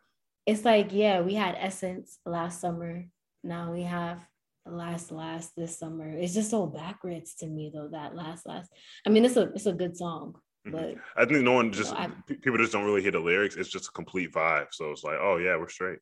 [0.46, 3.04] It's like, yeah, we had Essence last summer.
[3.42, 4.18] Now we have
[4.64, 6.08] Last Last this summer.
[6.08, 8.70] It's just so backwards to me though, that Last Last.
[9.06, 10.36] I mean, it's a it's a good song,
[10.66, 10.72] Mhm.
[10.72, 13.20] but I think no one you just know, I- people just don't really hear the
[13.20, 13.56] lyrics.
[13.56, 14.68] It's just a complete vibe.
[14.72, 15.98] So it's like, oh yeah, we're straight.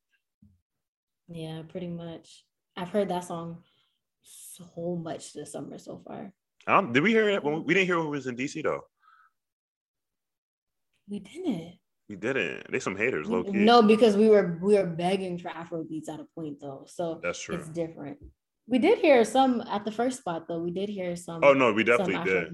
[1.28, 2.44] yeah, pretty much.
[2.77, 3.62] I've heard that song
[4.56, 6.32] so much this summer so far.
[6.66, 7.43] Don't, did we hear it?
[7.43, 8.82] When we, didn't hear when we was in DC though.
[11.09, 11.74] We didn't.
[12.09, 12.70] We didn't.
[12.70, 13.52] They some haters, low key.
[13.52, 16.85] No, because we were we were begging for Afro beats at a point though.
[16.89, 17.56] So that's true.
[17.56, 18.18] it's different.
[18.66, 20.60] We did hear some at the first spot though.
[20.60, 21.43] We did hear some.
[21.44, 22.52] Oh no, we definitely did.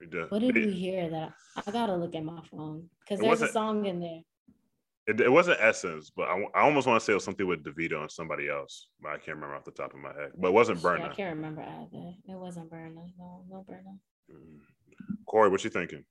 [0.00, 0.30] We did.
[0.30, 1.32] What did it, we hear that
[1.66, 4.20] I gotta look at my phone because there's a song in there.
[5.06, 7.62] It, it wasn't Essence, but I, I almost want to say it was something with
[7.62, 10.30] Davido and somebody else, but I can't remember off the top of my head.
[10.36, 12.14] But it wasn't Shit, I can't remember either.
[12.26, 13.06] It wasn't Burna.
[13.18, 13.98] No, no Burna.
[14.32, 14.60] Mm.
[15.26, 16.04] Corey, what you thinking?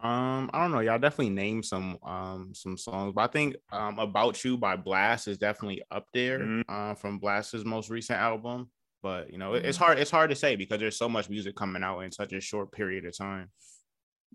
[0.00, 0.80] Um, I don't know.
[0.80, 5.28] Y'all definitely name some um some songs, but I think um About You by Blxst
[5.28, 6.64] is definitely up there Mhm.
[6.68, 8.70] uh, from Blxst's most recent album.
[9.02, 9.66] But you know, Mm-hmm.
[9.66, 9.98] it's hard.
[9.98, 12.70] It's hard to say because there's so much music coming out in such a short
[12.72, 13.50] period of time.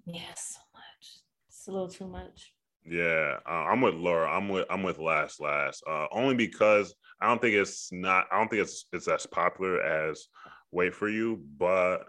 [0.05, 1.19] Yeah, so much.
[1.49, 2.53] It's a little too much.
[2.89, 4.27] Yeah, uh, I'm with Laura.
[4.27, 5.83] I'm with I'm with Last Last.
[5.87, 8.25] Uh, only because I don't think it's not.
[8.31, 10.27] I don't think it's it's as popular as
[10.71, 11.99] Wait for You, but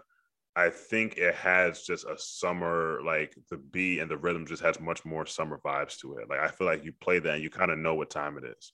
[0.55, 4.79] I think it has just a summer like the beat and the rhythm just has
[4.79, 6.27] much more summer vibes to it.
[6.29, 8.43] Like I feel like you play that and you kind of know what time it
[8.43, 8.73] is.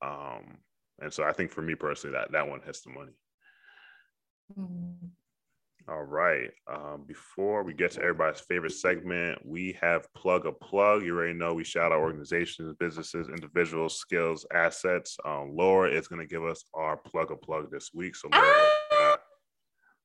[0.00, 0.58] Um,
[1.00, 3.12] and so I think for me personally, that that one hits the money.
[4.56, 5.10] Mm.
[5.90, 6.50] All right.
[6.72, 11.02] Um, before we get to everybody's favorite segment, we have plug a plug.
[11.02, 15.16] You already know we shout out organizations, businesses, individuals, skills, assets.
[15.24, 18.14] Um, Laura is going to give us our plug a plug this week.
[18.14, 18.46] So, Laura,
[18.92, 19.16] Ah!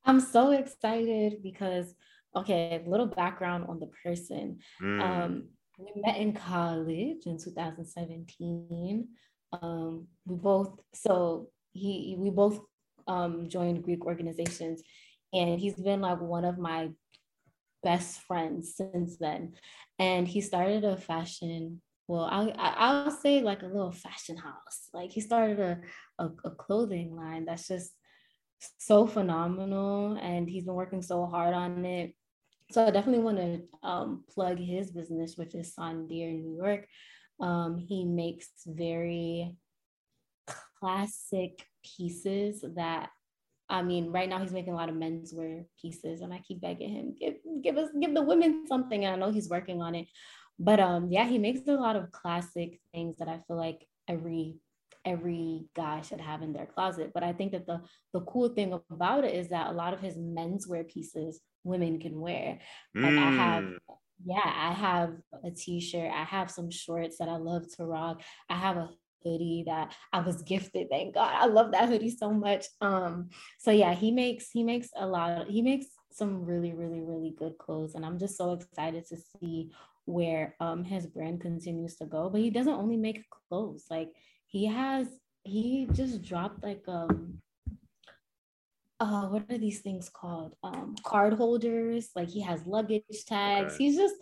[0.06, 1.94] I'm so excited because
[2.36, 4.60] okay, a little background on the person.
[4.82, 9.08] mm, Um, we met in college in 2017.
[9.62, 12.60] Um, we both so he we both
[13.08, 14.82] um, joined Greek organizations,
[15.36, 16.90] and he's been like one of my
[17.84, 19.54] best friends since then.
[20.00, 21.82] And he started a fashion.
[22.08, 24.90] Well, I, I'll say like a little fashion house.
[24.94, 25.82] Like he started a,
[26.20, 27.92] a, a clothing line that's just
[28.80, 32.16] so phenomenal, and he's been working so hard on it.
[32.72, 36.88] So I definitely want to um, plug his business, which is Sandir New York.
[37.40, 39.56] Um, he makes very
[40.80, 43.10] classic pieces that
[43.70, 46.90] I mean, right now he's making a lot of menswear pieces, and I keep begging
[46.90, 49.06] him, give give us give the women something.
[49.06, 50.08] And I know he's working on it,
[50.60, 54.58] but um, yeah, he makes a lot of classic things that I feel like every
[55.04, 57.12] every guy should have in their closet.
[57.14, 57.82] But I think that the
[58.14, 62.20] the cool thing about it is that a lot of his menswear pieces women can
[62.20, 62.60] wear.
[62.94, 63.78] Like I have mm,
[64.24, 66.10] yeah, I have a t-shirt.
[66.12, 68.22] I have some shorts that I love to rock.
[68.50, 68.90] I have a
[69.26, 70.90] hoodie that I was gifted.
[70.90, 71.34] Thank God.
[71.34, 72.66] I love that hoodie so much.
[72.80, 73.30] Um,
[73.60, 77.58] so yeah, he makes he makes a lot, he makes some really, really, really good
[77.58, 77.96] clothes.
[77.96, 79.72] And I'm just so excited to see
[80.06, 82.30] where um his brand continues to go.
[82.30, 84.12] But he doesn't only make clothes, like
[84.46, 85.08] he has
[85.44, 87.40] he just dropped like um
[89.00, 93.84] uh what are these things called um card holders like he has luggage tags Okay.
[93.84, 94.16] he's just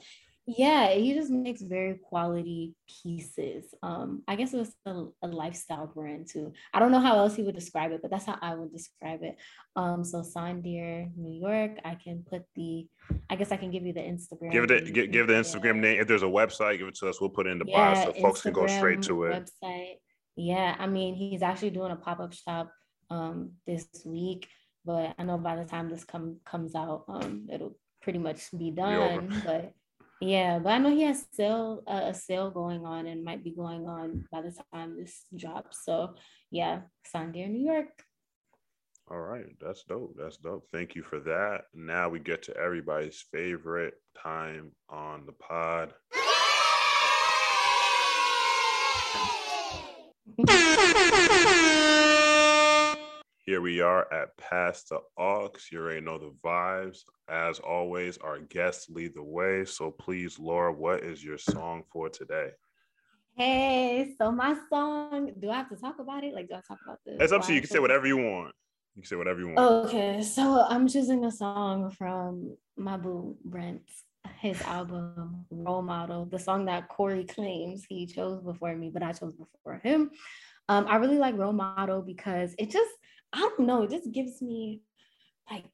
[0.45, 5.87] yeah he just makes very quality pieces um i guess it was a, a lifestyle
[5.87, 8.53] brand too i don't know how else he would describe it but that's how i
[8.53, 9.37] would describe it
[9.77, 12.85] um so Sandir new york i can put the
[13.29, 15.39] i guess i can give you the instagram give it a, give, give the Yeah.
[15.39, 15.99] Instagram name.
[16.01, 17.19] If there's a website, give it to us.
[17.21, 19.49] We'll put it in the bio so folks can go straight to it.
[19.63, 19.95] Website.
[20.35, 22.71] Yeah, I mean, he's actually doing a pop up shop
[23.09, 24.47] um this week,
[24.85, 28.71] but I know by the time this come comes out, um, it'll pretty much be
[28.71, 29.41] done.
[29.45, 29.73] But
[30.23, 33.51] yeah, but I know he has still uh, a sale going on and might be
[33.51, 35.83] going on by the time this drops.
[35.83, 36.15] So
[36.49, 36.81] yeah,
[37.13, 37.89] Sandir, New York.
[39.11, 40.15] All right, that's dope.
[40.17, 40.65] That's dope.
[40.71, 41.63] Thank you for that.
[41.73, 45.93] Now we get to everybody's favorite time on the pod.
[53.45, 55.51] Here we are at Pass the Aux.
[55.69, 56.99] You already know the vibes.
[57.27, 59.65] As always, our guests lead the way.
[59.65, 62.51] So please, Laura, what is your song for today?
[63.35, 66.33] Hey, so my song, do I have to talk about it?
[66.33, 67.17] Like, do I talk about this?
[67.19, 67.55] It's up to you.
[67.55, 68.55] You can say whatever you want.
[68.95, 69.87] You can say whatever you want.
[69.87, 73.81] Okay, so I'm choosing a song from my boo Brent,
[74.39, 79.11] his album Role Model, the song that Corey claims he chose before me, but I
[79.11, 80.11] chose before him.
[80.69, 82.89] Um, I really like Role Model because it just,
[83.33, 84.81] I don't know, it just gives me
[85.51, 85.65] like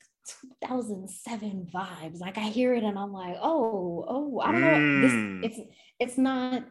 [0.70, 2.20] 2007 vibes.
[2.20, 4.68] Like I hear it and I'm like, oh, oh, I don't know.
[4.74, 5.42] Mm.
[5.42, 5.60] This it's
[6.00, 6.66] it's not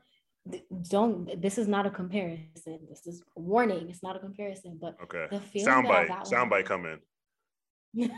[0.88, 2.78] don't this is not a comparison.
[2.88, 3.88] This is a warning.
[3.90, 5.26] It's not a comparison, but Okay.
[5.30, 6.08] the feeling that I Soundbite.
[6.08, 7.00] got when- Soundbite come in.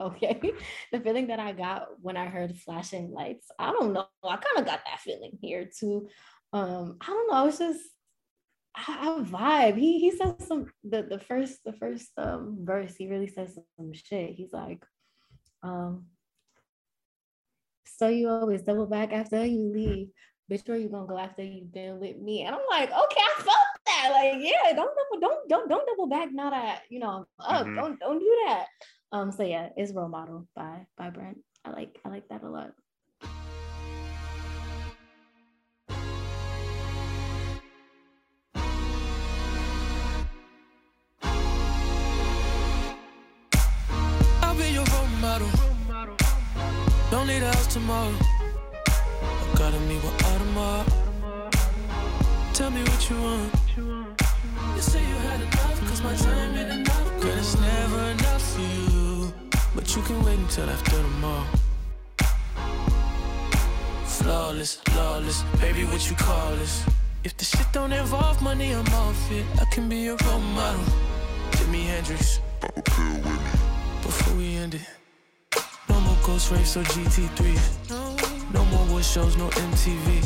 [0.00, 0.52] okay.
[0.92, 4.06] The feeling that I got when I heard flashing lights, I don't know.
[4.24, 6.08] I kind of got that feeling here too.
[6.52, 7.46] Um, I don't know.
[7.48, 7.80] It's just
[8.86, 9.76] I, I vibe.
[9.76, 12.94] He he says some the the first the first um verse.
[12.96, 14.30] He really says some shit.
[14.30, 14.84] He's like,
[15.62, 16.06] um,
[17.86, 20.08] so you always double back after you leave.
[20.50, 22.42] Bitch, where you gonna go after you've been with me?
[22.42, 24.10] And I'm like, okay, I felt that.
[24.12, 27.66] Like, yeah, don't double, don't don't don't double back now that you know I'm up.
[27.66, 27.74] Mhm.
[27.76, 28.66] Don't don't do that.
[29.12, 31.38] Um, so yeah, it's role model by by Brent.
[31.64, 32.72] I like I like that a lot.
[47.88, 48.20] Audemars.
[48.84, 50.86] I gotta meet with Audemars.
[52.52, 53.54] Tell me what you want.
[54.76, 57.20] You say you had enough, cause my time ain't enough.
[57.22, 59.32] Girl, it's never enough for you.
[59.74, 61.46] But you can wait until after tomorrow.
[64.04, 66.84] Flawless, lawless, baby, what you call this?
[67.24, 69.46] If the shit don't involve money, I'm off it.
[69.60, 70.84] I can be a role model.
[71.52, 72.40] Jimi Hendrix.
[72.60, 73.32] Pop a pill with me.
[74.02, 74.97] Before we end it.
[76.28, 78.52] Ghost race or GT3.
[78.52, 80.22] No more wood shows, no MTV.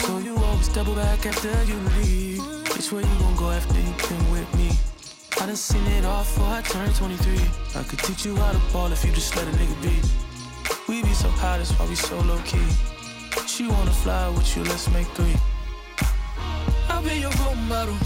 [0.00, 2.40] So you always double back after you leave.
[2.76, 4.70] Which way you gon' go after you been with me?
[5.40, 7.40] I done seen it all before I turned 23.
[7.74, 9.94] I could teach you how to ball if you just let a nigga be.
[10.86, 12.68] We be so high, that's why we so low key.
[13.48, 15.34] She wanna fly with you, let's make three.
[16.88, 17.96] I'll be your role model.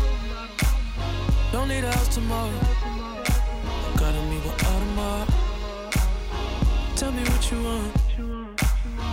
[1.53, 2.61] Don't leave the house tomorrow.
[3.99, 4.57] Gotta meet with.
[6.97, 7.93] Tell me what you want.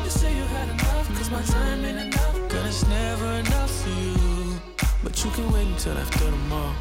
[0.06, 2.50] You say you had enough, cause my time ain't enough.
[2.50, 4.62] Girl, it's never enough for you.
[5.04, 6.74] But you can wait until after tomorrow.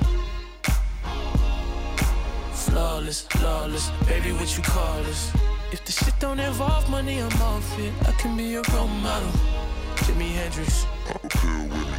[2.53, 5.33] Flawless, lawless, baby, what you call this?
[5.73, 7.93] If the shit don't involve money, I'm off it.
[8.07, 9.33] I can be your role model.
[10.05, 10.87] Jimi Hendrix.
[11.25, 11.99] Appear with me.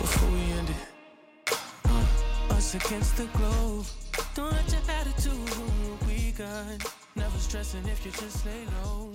[0.00, 1.56] Before we end it.
[1.88, 3.86] Uh, us against the globe.
[4.34, 6.99] Don't let your attitude ruin what we got.
[7.40, 9.12] Never stressing if you just lay low.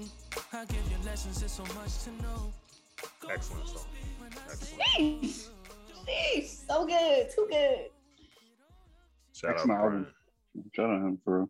[0.52, 2.52] I give you lessons, it's so much to know.
[3.30, 3.86] Excellent song.
[4.50, 5.22] Excellent.
[5.22, 5.50] Sheesh.
[6.08, 6.68] Sheesh.
[6.68, 7.30] So good.
[7.30, 7.90] Too good.
[9.34, 9.84] Shout out Excellent Brian.
[9.84, 10.08] album.
[10.74, 11.50] Shout out him for real.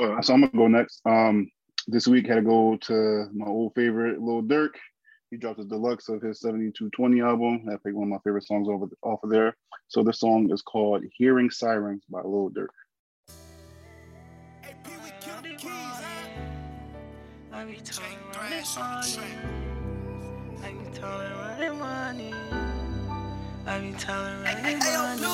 [0.00, 1.00] Uh, so I'm gonna go next.
[1.06, 1.48] Um,
[1.86, 4.74] this week had to go to my old favorite, Lil Durk.
[5.30, 7.68] He dropped the deluxe of his 7220 album.
[7.68, 9.56] I picked one of my favorite songs over off of there.
[9.86, 12.68] So this song is called "Hearing Sirens" by Lil Durk.
[17.58, 19.18] I be talking running money.
[20.62, 22.32] I be talking running money.
[23.66, 25.24] I be telling running money.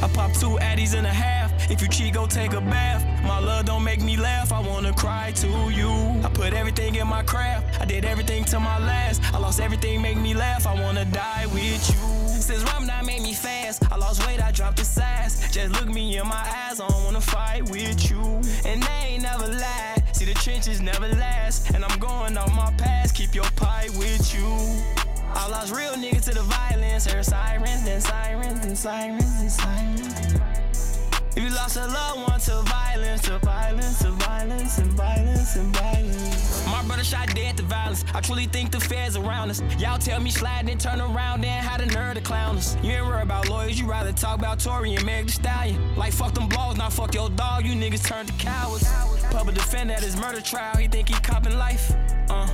[0.00, 1.68] I pop two addies and a half.
[1.68, 3.04] If you cheat, go take a bath.
[3.24, 4.52] My love don't make me laugh.
[4.52, 5.90] I wanna cry to you.
[6.22, 7.80] I put everything in my craft.
[7.80, 9.20] I did everything to my last.
[9.34, 10.64] I lost everything, make me laugh.
[10.64, 12.28] I wanna die with you.
[12.28, 15.50] Since Ramadan made me fast, I lost weight, I dropped the size.
[15.50, 18.22] Just look me in my eyes, I don't wanna fight with you.
[18.64, 20.07] And they ain't never lied.
[20.18, 21.70] See, the trenches never last.
[21.70, 24.42] And I'm going off my past, keep your pie with you.
[25.32, 27.06] I lost real niggas to the violence.
[27.06, 30.57] Heard sirens, then sirens, then sirens, then sirens.
[31.38, 35.72] If you lost a loved one to violence, to violence, to violence, and violence, and
[35.72, 36.66] violence.
[36.66, 38.04] My brother shot dead to violence.
[38.12, 39.62] I truly think the feds around us.
[39.78, 42.76] Y'all tell me slide and turn around, then had a nerve to clown us.
[42.82, 45.94] You ain't worry about lawyers, you rather talk about Tory and Meg the Stallion.
[45.94, 48.90] Like fuck them blows, now fuck your dog, you niggas turn to cowards.
[49.30, 51.94] Public defender at his murder trial, he think he copping life.
[52.30, 52.48] Uh,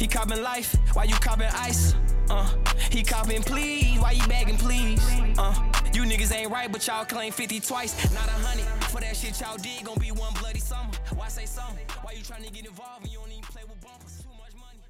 [0.00, 1.94] he copping life, why you copping ice?
[2.30, 2.48] Uh,
[2.90, 4.98] he copping please, why you begging please?
[5.36, 5.54] Uh,
[5.92, 8.64] you niggas ain't right, but y'all claim 50 twice, not a hundred.
[8.84, 10.90] For that shit y'all did, gon' be one bloody summer.
[11.14, 11.84] Why say something?
[12.00, 14.22] Why you trying to get involved when you don't even play with bumpers?
[14.22, 14.80] Too much money.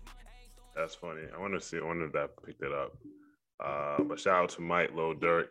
[0.76, 1.22] That's funny.
[1.34, 1.78] I want to see.
[1.78, 2.92] I wonder if that picked it up.
[3.58, 5.48] Uh, but shout out to Mike Low Dirk.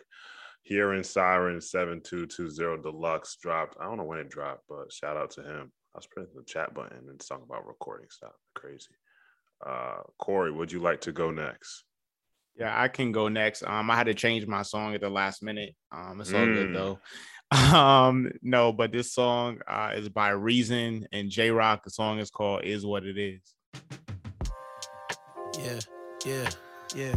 [0.64, 3.76] Here in Siren 7220 Deluxe dropped.
[3.82, 5.70] I don't know when it dropped, but shout out to him.
[5.94, 8.34] I was pressing the chat button and talking about recording stuff.
[8.56, 8.88] Crazy.
[9.66, 11.84] Uh, Corey, would you like to go next?
[12.56, 13.64] Yeah, I can go next.
[13.64, 15.76] Um, I had to change my song at the last minute.
[15.92, 16.54] Um, it's all Mm.
[16.54, 17.00] good though.
[17.52, 21.84] Um, no, but this song uh is by Reason and Jay Rock.
[21.84, 23.42] The song is called Is What It Is.
[25.58, 25.80] Yeah,
[26.26, 26.50] yeah,
[26.96, 27.16] yeah,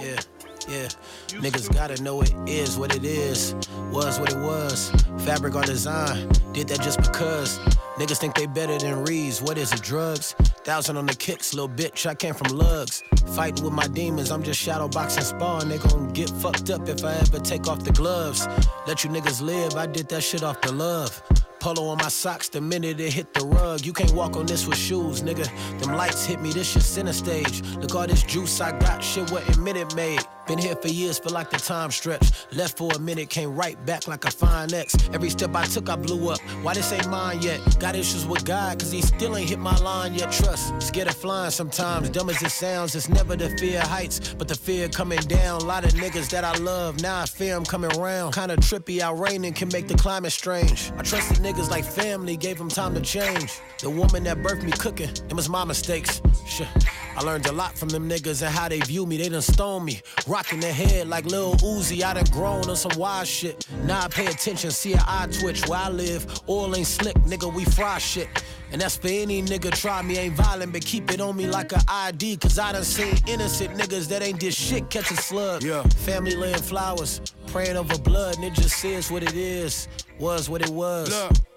[0.00, 0.20] yeah,
[0.68, 0.88] yeah.
[1.28, 3.54] Niggas gotta know it is what it is,
[3.90, 4.90] was what it was.
[5.18, 7.58] Fabric or design, did that just because.
[7.96, 9.40] Niggas think they better than Reeves.
[9.40, 10.34] What is it, drugs?
[10.64, 12.06] Thousand on the kicks, little bitch.
[12.06, 13.02] I came from lugs.
[13.36, 15.68] Fighting with my demons, I'm just shadow boxing spawn.
[15.68, 18.48] They gon' get fucked up if I ever take off the gloves.
[18.86, 21.22] Let you niggas live, I did that shit off the love.
[21.64, 23.86] Polo on my socks the minute it hit the rug.
[23.86, 25.48] You can't walk on this with shoes, nigga.
[25.80, 27.62] Them lights hit me, this shit center stage.
[27.76, 30.20] Look all this juice I got, shit what a minute made.
[30.46, 32.30] Been here for years, feel like the time stretch.
[32.52, 34.94] Left for a minute, came right back like a fine X.
[35.14, 36.38] Every step I took, I blew up.
[36.62, 37.60] Why this ain't mine yet?
[37.80, 40.30] Got issues with God, cause he still ain't hit my line yet.
[40.32, 42.10] Trust, scared of flying sometimes.
[42.10, 45.62] Dumb as it sounds, it's never the fear of heights, but the fear coming down.
[45.62, 48.34] A lot of niggas that I love, now I fear I'm coming round.
[48.34, 50.92] Kinda trippy, out raining can make the climate strange.
[50.98, 53.60] I trusted niggas like family, gave them time to change.
[53.80, 56.20] The woman that birthed me cooking, it was my mistakes.
[56.46, 56.68] Shit.
[57.16, 59.16] I learned a lot from them niggas and how they view me.
[59.16, 60.02] They done stone me,
[60.34, 62.02] rocking their head like Lil Uzi.
[62.02, 63.68] I done grown on some wild shit.
[63.84, 66.26] Now I pay attention, see a eye twitch where I live.
[66.48, 68.28] Oil ain't slick, nigga, we fry shit.
[68.72, 71.72] And that's for any nigga try me, ain't violent, but keep it on me like
[71.72, 72.38] an ID.
[72.38, 75.62] Cause I done seen innocent niggas that ain't did shit catch a slug.
[75.62, 75.84] Yeah.
[76.08, 79.86] Family laying flowers, praying over blood, and it just says what it is,
[80.18, 81.10] was what it was.
[81.10, 81.53] Look.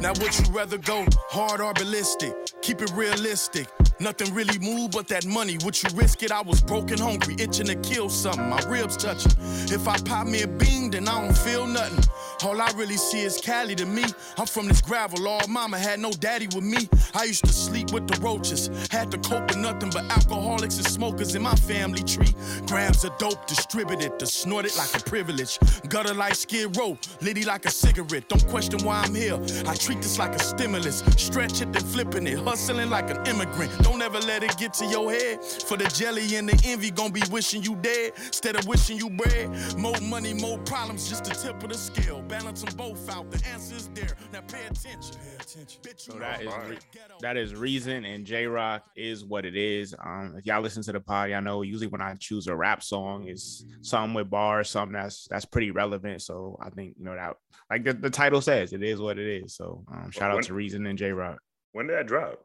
[0.00, 2.32] Now would you rather go hard or ballistic?
[2.62, 3.66] Keep it realistic.
[3.98, 5.58] Nothing really moved but that money.
[5.64, 6.30] Would you risk it?
[6.30, 8.48] I was broken, hungry, itching to kill something.
[8.48, 9.32] My ribs touching.
[9.72, 12.04] If I pop me a bean, then I don't feel nothing.
[12.44, 14.04] All I really see is Cali to me.
[14.36, 15.26] I'm from this gravel.
[15.26, 16.88] All mama had no daddy with me.
[17.14, 18.70] I used to sleep with the roaches.
[18.90, 22.32] Had to cope with nothing but alcoholics and smokers in my family tree.
[22.66, 25.58] Grams of dope distributed to snort it like a privilege.
[25.88, 28.28] Gutter like skid row, litty like a cigarette.
[28.28, 29.38] Don't question why I'm here.
[29.66, 31.02] I treat this like a stimulus.
[31.16, 32.38] Stretch it, then flipping it.
[32.38, 33.76] Hustling like an immigrant.
[33.82, 35.42] Don't ever let it get to your head.
[35.42, 38.12] For the jelly and the envy, gon' be wishing you dead.
[38.26, 39.50] Instead of wishing you bread.
[39.76, 43.30] More money, more problems, just the tip of the scale balance them both out.
[43.30, 44.16] The answer is there.
[44.32, 45.16] Now pay attention.
[45.16, 45.80] Pay attention.
[45.96, 46.78] So that is re-
[47.20, 49.94] that is reason, and Jay Rock is what it is.
[50.04, 52.82] Um, if y'all listen to the pod, y'all know usually when I choose a rap
[52.82, 56.22] song, it's something with bars, something that's that's pretty relevant.
[56.22, 57.36] So I think you know that,
[57.70, 59.54] like the, the title says, it is what it is.
[59.54, 61.38] So um, shout out to Reason and Jay Rock.
[61.72, 62.40] When did that drop?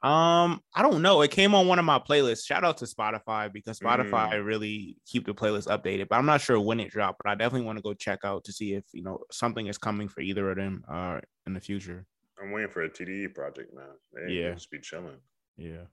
[0.00, 1.22] Um, I don't know.
[1.22, 2.46] It came on one of my playlists.
[2.46, 4.44] Shout out to Spotify because Spotify mm.
[4.44, 6.08] really keep the playlist updated.
[6.08, 7.20] But I'm not sure when it dropped.
[7.22, 9.76] But I definitely want to go check out to see if you know something is
[9.76, 12.06] coming for either of them uh in the future.
[12.40, 13.90] I'm waiting for a TDE project now.
[14.12, 15.18] They yeah, just be chilling.
[15.56, 15.84] Yeah.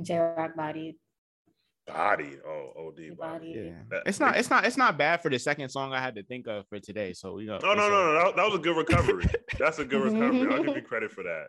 [0.00, 0.96] Jay Rock body.
[1.86, 3.54] Body, oh, OD body.
[3.56, 6.14] Yeah, that, it's not, it's not, it's not bad for the second song I had
[6.14, 7.12] to think of for today.
[7.14, 9.26] So you know, no, no, no, no, that, that was a good recovery.
[9.58, 10.54] That's a good recovery.
[10.54, 11.48] I'll give you credit for that.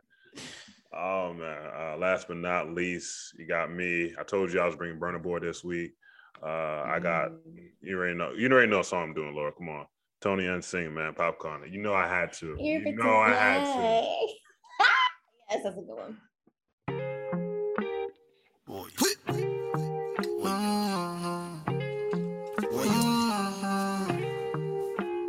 [0.94, 1.58] Oh man!
[1.74, 4.14] Uh, last but not least, you got me.
[4.20, 5.94] I told you I was bringing Burna Boy this week.
[6.44, 7.70] Uh, I got mm.
[7.82, 8.34] you already know.
[8.34, 9.54] You already know what song I'm doing, Laura.
[9.54, 9.86] Come on,
[10.20, 11.64] Toni-Ann Singh, man, popcorn.
[11.72, 12.58] You know I had to.
[12.60, 14.02] You're you know I had to.
[15.50, 16.18] yes, that's a good one.
[18.68, 18.88] Boy.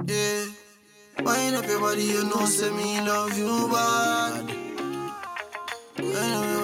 [0.05, 0.45] Yeah,
[1.23, 4.52] wind up your body, you know, say me love you bad.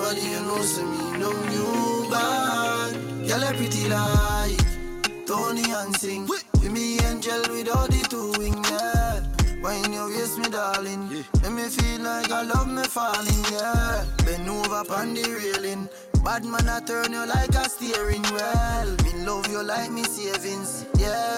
[0.08, 2.94] Everybody you know see me know you bad.
[3.28, 6.26] Girl a pretty like Toni-Ann Singh.
[6.26, 9.20] With me angel with all the two wing yeah.
[9.60, 11.08] When you waist me darling.
[11.12, 11.24] Yeah.
[11.42, 14.06] Make me feel like I love me falling yeah.
[14.24, 15.90] Bend over on the railing.
[16.24, 18.96] Bad man I turn you like a steering wheel.
[19.04, 21.36] Me love you like me savings yeah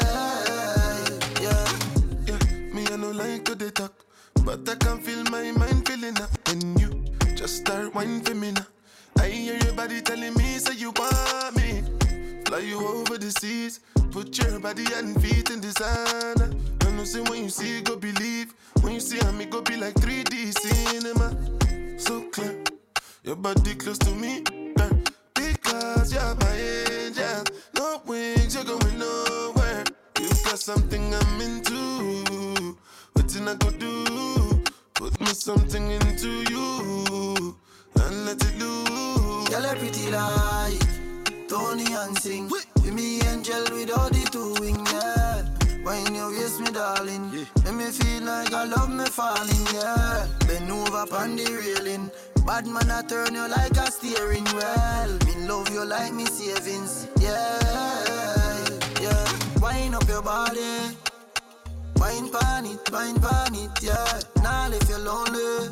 [1.41, 1.67] Yeah,
[2.29, 2.73] yeah.
[2.73, 3.93] Me I no like to the talk
[4.45, 5.25] But I can feel
[8.01, 8.67] whining for me now.
[9.19, 11.83] I hear your body telling me, say you want me.
[12.47, 16.51] Fly you over the seas, put your body and feet in designer.
[16.81, 18.55] I know say when you see, go believe.
[18.81, 21.29] When you see I'm me, go be like 3D cinema.
[21.99, 22.65] So clear,
[23.23, 24.45] your body close to me,
[24.77, 24.93] girl.
[25.35, 27.45] Because you're my angel.
[27.75, 29.85] No wings, you're going nowhere.
[30.19, 32.77] You got something I'm into.
[33.13, 34.65] What I go do?
[34.95, 37.60] Put me something into you
[38.07, 39.49] and let it loose.
[39.49, 42.49] Girl, a pretty like Toni-Ann Singh.
[42.49, 45.43] With me angel with all the two wing, yeah.
[45.83, 47.45] When you waist me, darling, yeah.
[47.65, 50.27] make me feel like I love me falling, yeah.
[50.47, 52.11] Bend over on the railing.
[52.47, 55.19] Bad man, I turn you like a steering wheel.
[55.27, 57.59] Me love you like me savings, yeah,
[59.01, 59.61] yeah.
[59.61, 60.97] Wind up your body.
[61.97, 64.21] Wine pan it, wine pan it, yeah.
[64.43, 65.69] Now if you're lonely,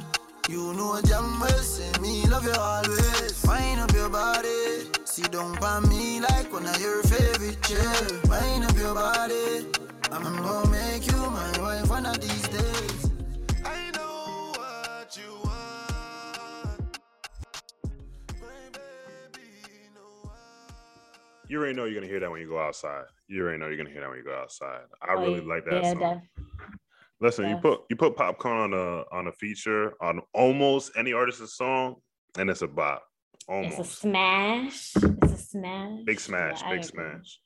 [0.49, 3.45] you know damn well say me love you always.
[3.47, 8.21] Wine up your body, sit down on me like one of your favorite chair.
[8.29, 9.67] Wine up your body,
[10.11, 13.11] I'm gonna make you my wife one of these days.
[13.65, 16.99] I know what you want.
[21.49, 23.77] You already know you're gonna hear that when you go outside you already know you're
[23.77, 24.81] gonna hear that when you go outside.
[25.03, 26.23] I oh, really like that yeah, song.
[27.21, 27.57] Listen, yeah.
[27.57, 31.97] you put you put popcorn on a on a feature on almost any artist's song,
[32.39, 33.03] and it's a bop.
[33.49, 33.79] Almost.
[33.79, 34.93] It's a smash.
[34.97, 36.05] It's a smash.
[36.05, 36.63] Big smash.
[36.63, 37.41] Yeah, big smash.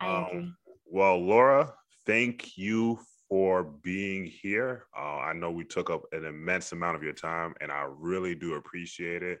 [0.00, 0.56] Um.
[0.90, 1.74] Well, Laura,
[2.06, 4.86] thank you for being here.
[4.96, 8.34] Uh, I know we took up an immense amount of your time, and I really
[8.34, 9.40] do appreciate it.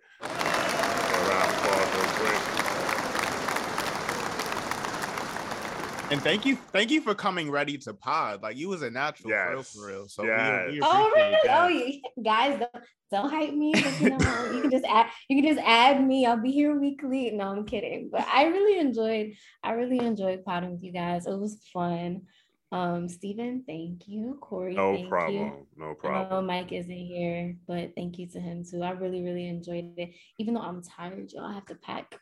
[6.10, 8.42] And thank you, thank you for coming ready to pod.
[8.42, 9.46] Like you was a natural yes.
[9.46, 10.08] for real, for real.
[10.08, 10.68] So yes.
[10.68, 11.48] we, we oh, really?
[11.50, 12.22] oh, yeah.
[12.22, 13.74] guys, don't, don't hype me.
[14.00, 16.24] you, know, you can just add, you can just add me.
[16.24, 17.30] I'll be here weekly.
[17.32, 18.08] No, I'm kidding.
[18.10, 21.26] But I really enjoyed, I really enjoyed podding with you guys.
[21.26, 22.22] It was fun.
[22.72, 24.38] Um, Stephen, thank you.
[24.40, 25.36] Corey, no thank problem.
[25.36, 25.66] you.
[25.76, 26.30] No I problem.
[26.30, 28.82] know Mike isn't here, but thank you to him too.
[28.82, 30.14] I really, really enjoyed it.
[30.38, 32.18] Even though I'm tired, y'all I have to pack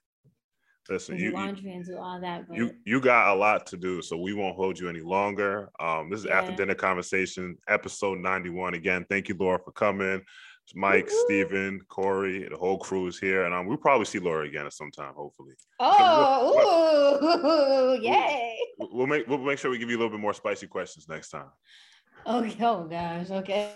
[0.89, 1.37] Listen, and do you, you
[1.73, 2.49] and do all that.
[2.49, 5.71] But you you got a lot to do, so we won't hold you any longer.
[5.81, 8.75] Um, this is after dinner conversation, episode ninety one.
[8.75, 10.23] Again, thank you, Laura, for coming.
[10.65, 11.25] It's Mike, Woo-hoo.
[11.27, 14.73] Steven, Corey, the whole crew is here, and um, we'll probably see Laura again at
[14.73, 15.55] some time, hopefully.
[15.81, 18.59] oh, ooh, yay.
[18.79, 21.09] We'll- We'll make we'll make sure we give you a little bit more spicy questions
[21.09, 21.47] next time.
[22.27, 22.57] Okay.
[22.61, 23.31] Oh gosh.
[23.31, 23.71] Okay.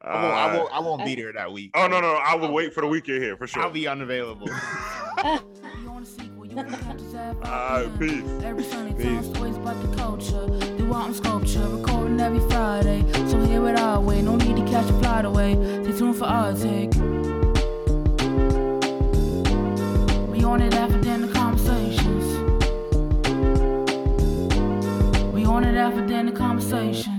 [0.00, 1.72] I won't, I Uh, won't, I won't be there that week.
[1.74, 3.62] Oh no, no, I will wait for the weekend here for sure.
[3.62, 4.48] I'll be unavailable.
[6.58, 8.24] Uh, peace.
[8.42, 10.44] Every Sunday, telling stories about the culture.
[10.76, 13.04] Do and sculpture, recording every Friday.
[13.28, 15.54] So hear it our way, no need to catch a flight away.
[15.84, 16.92] Stay tuned for our take.
[20.32, 22.24] We on it after dinner conversations.
[25.32, 27.17] We on it after dinner conversations.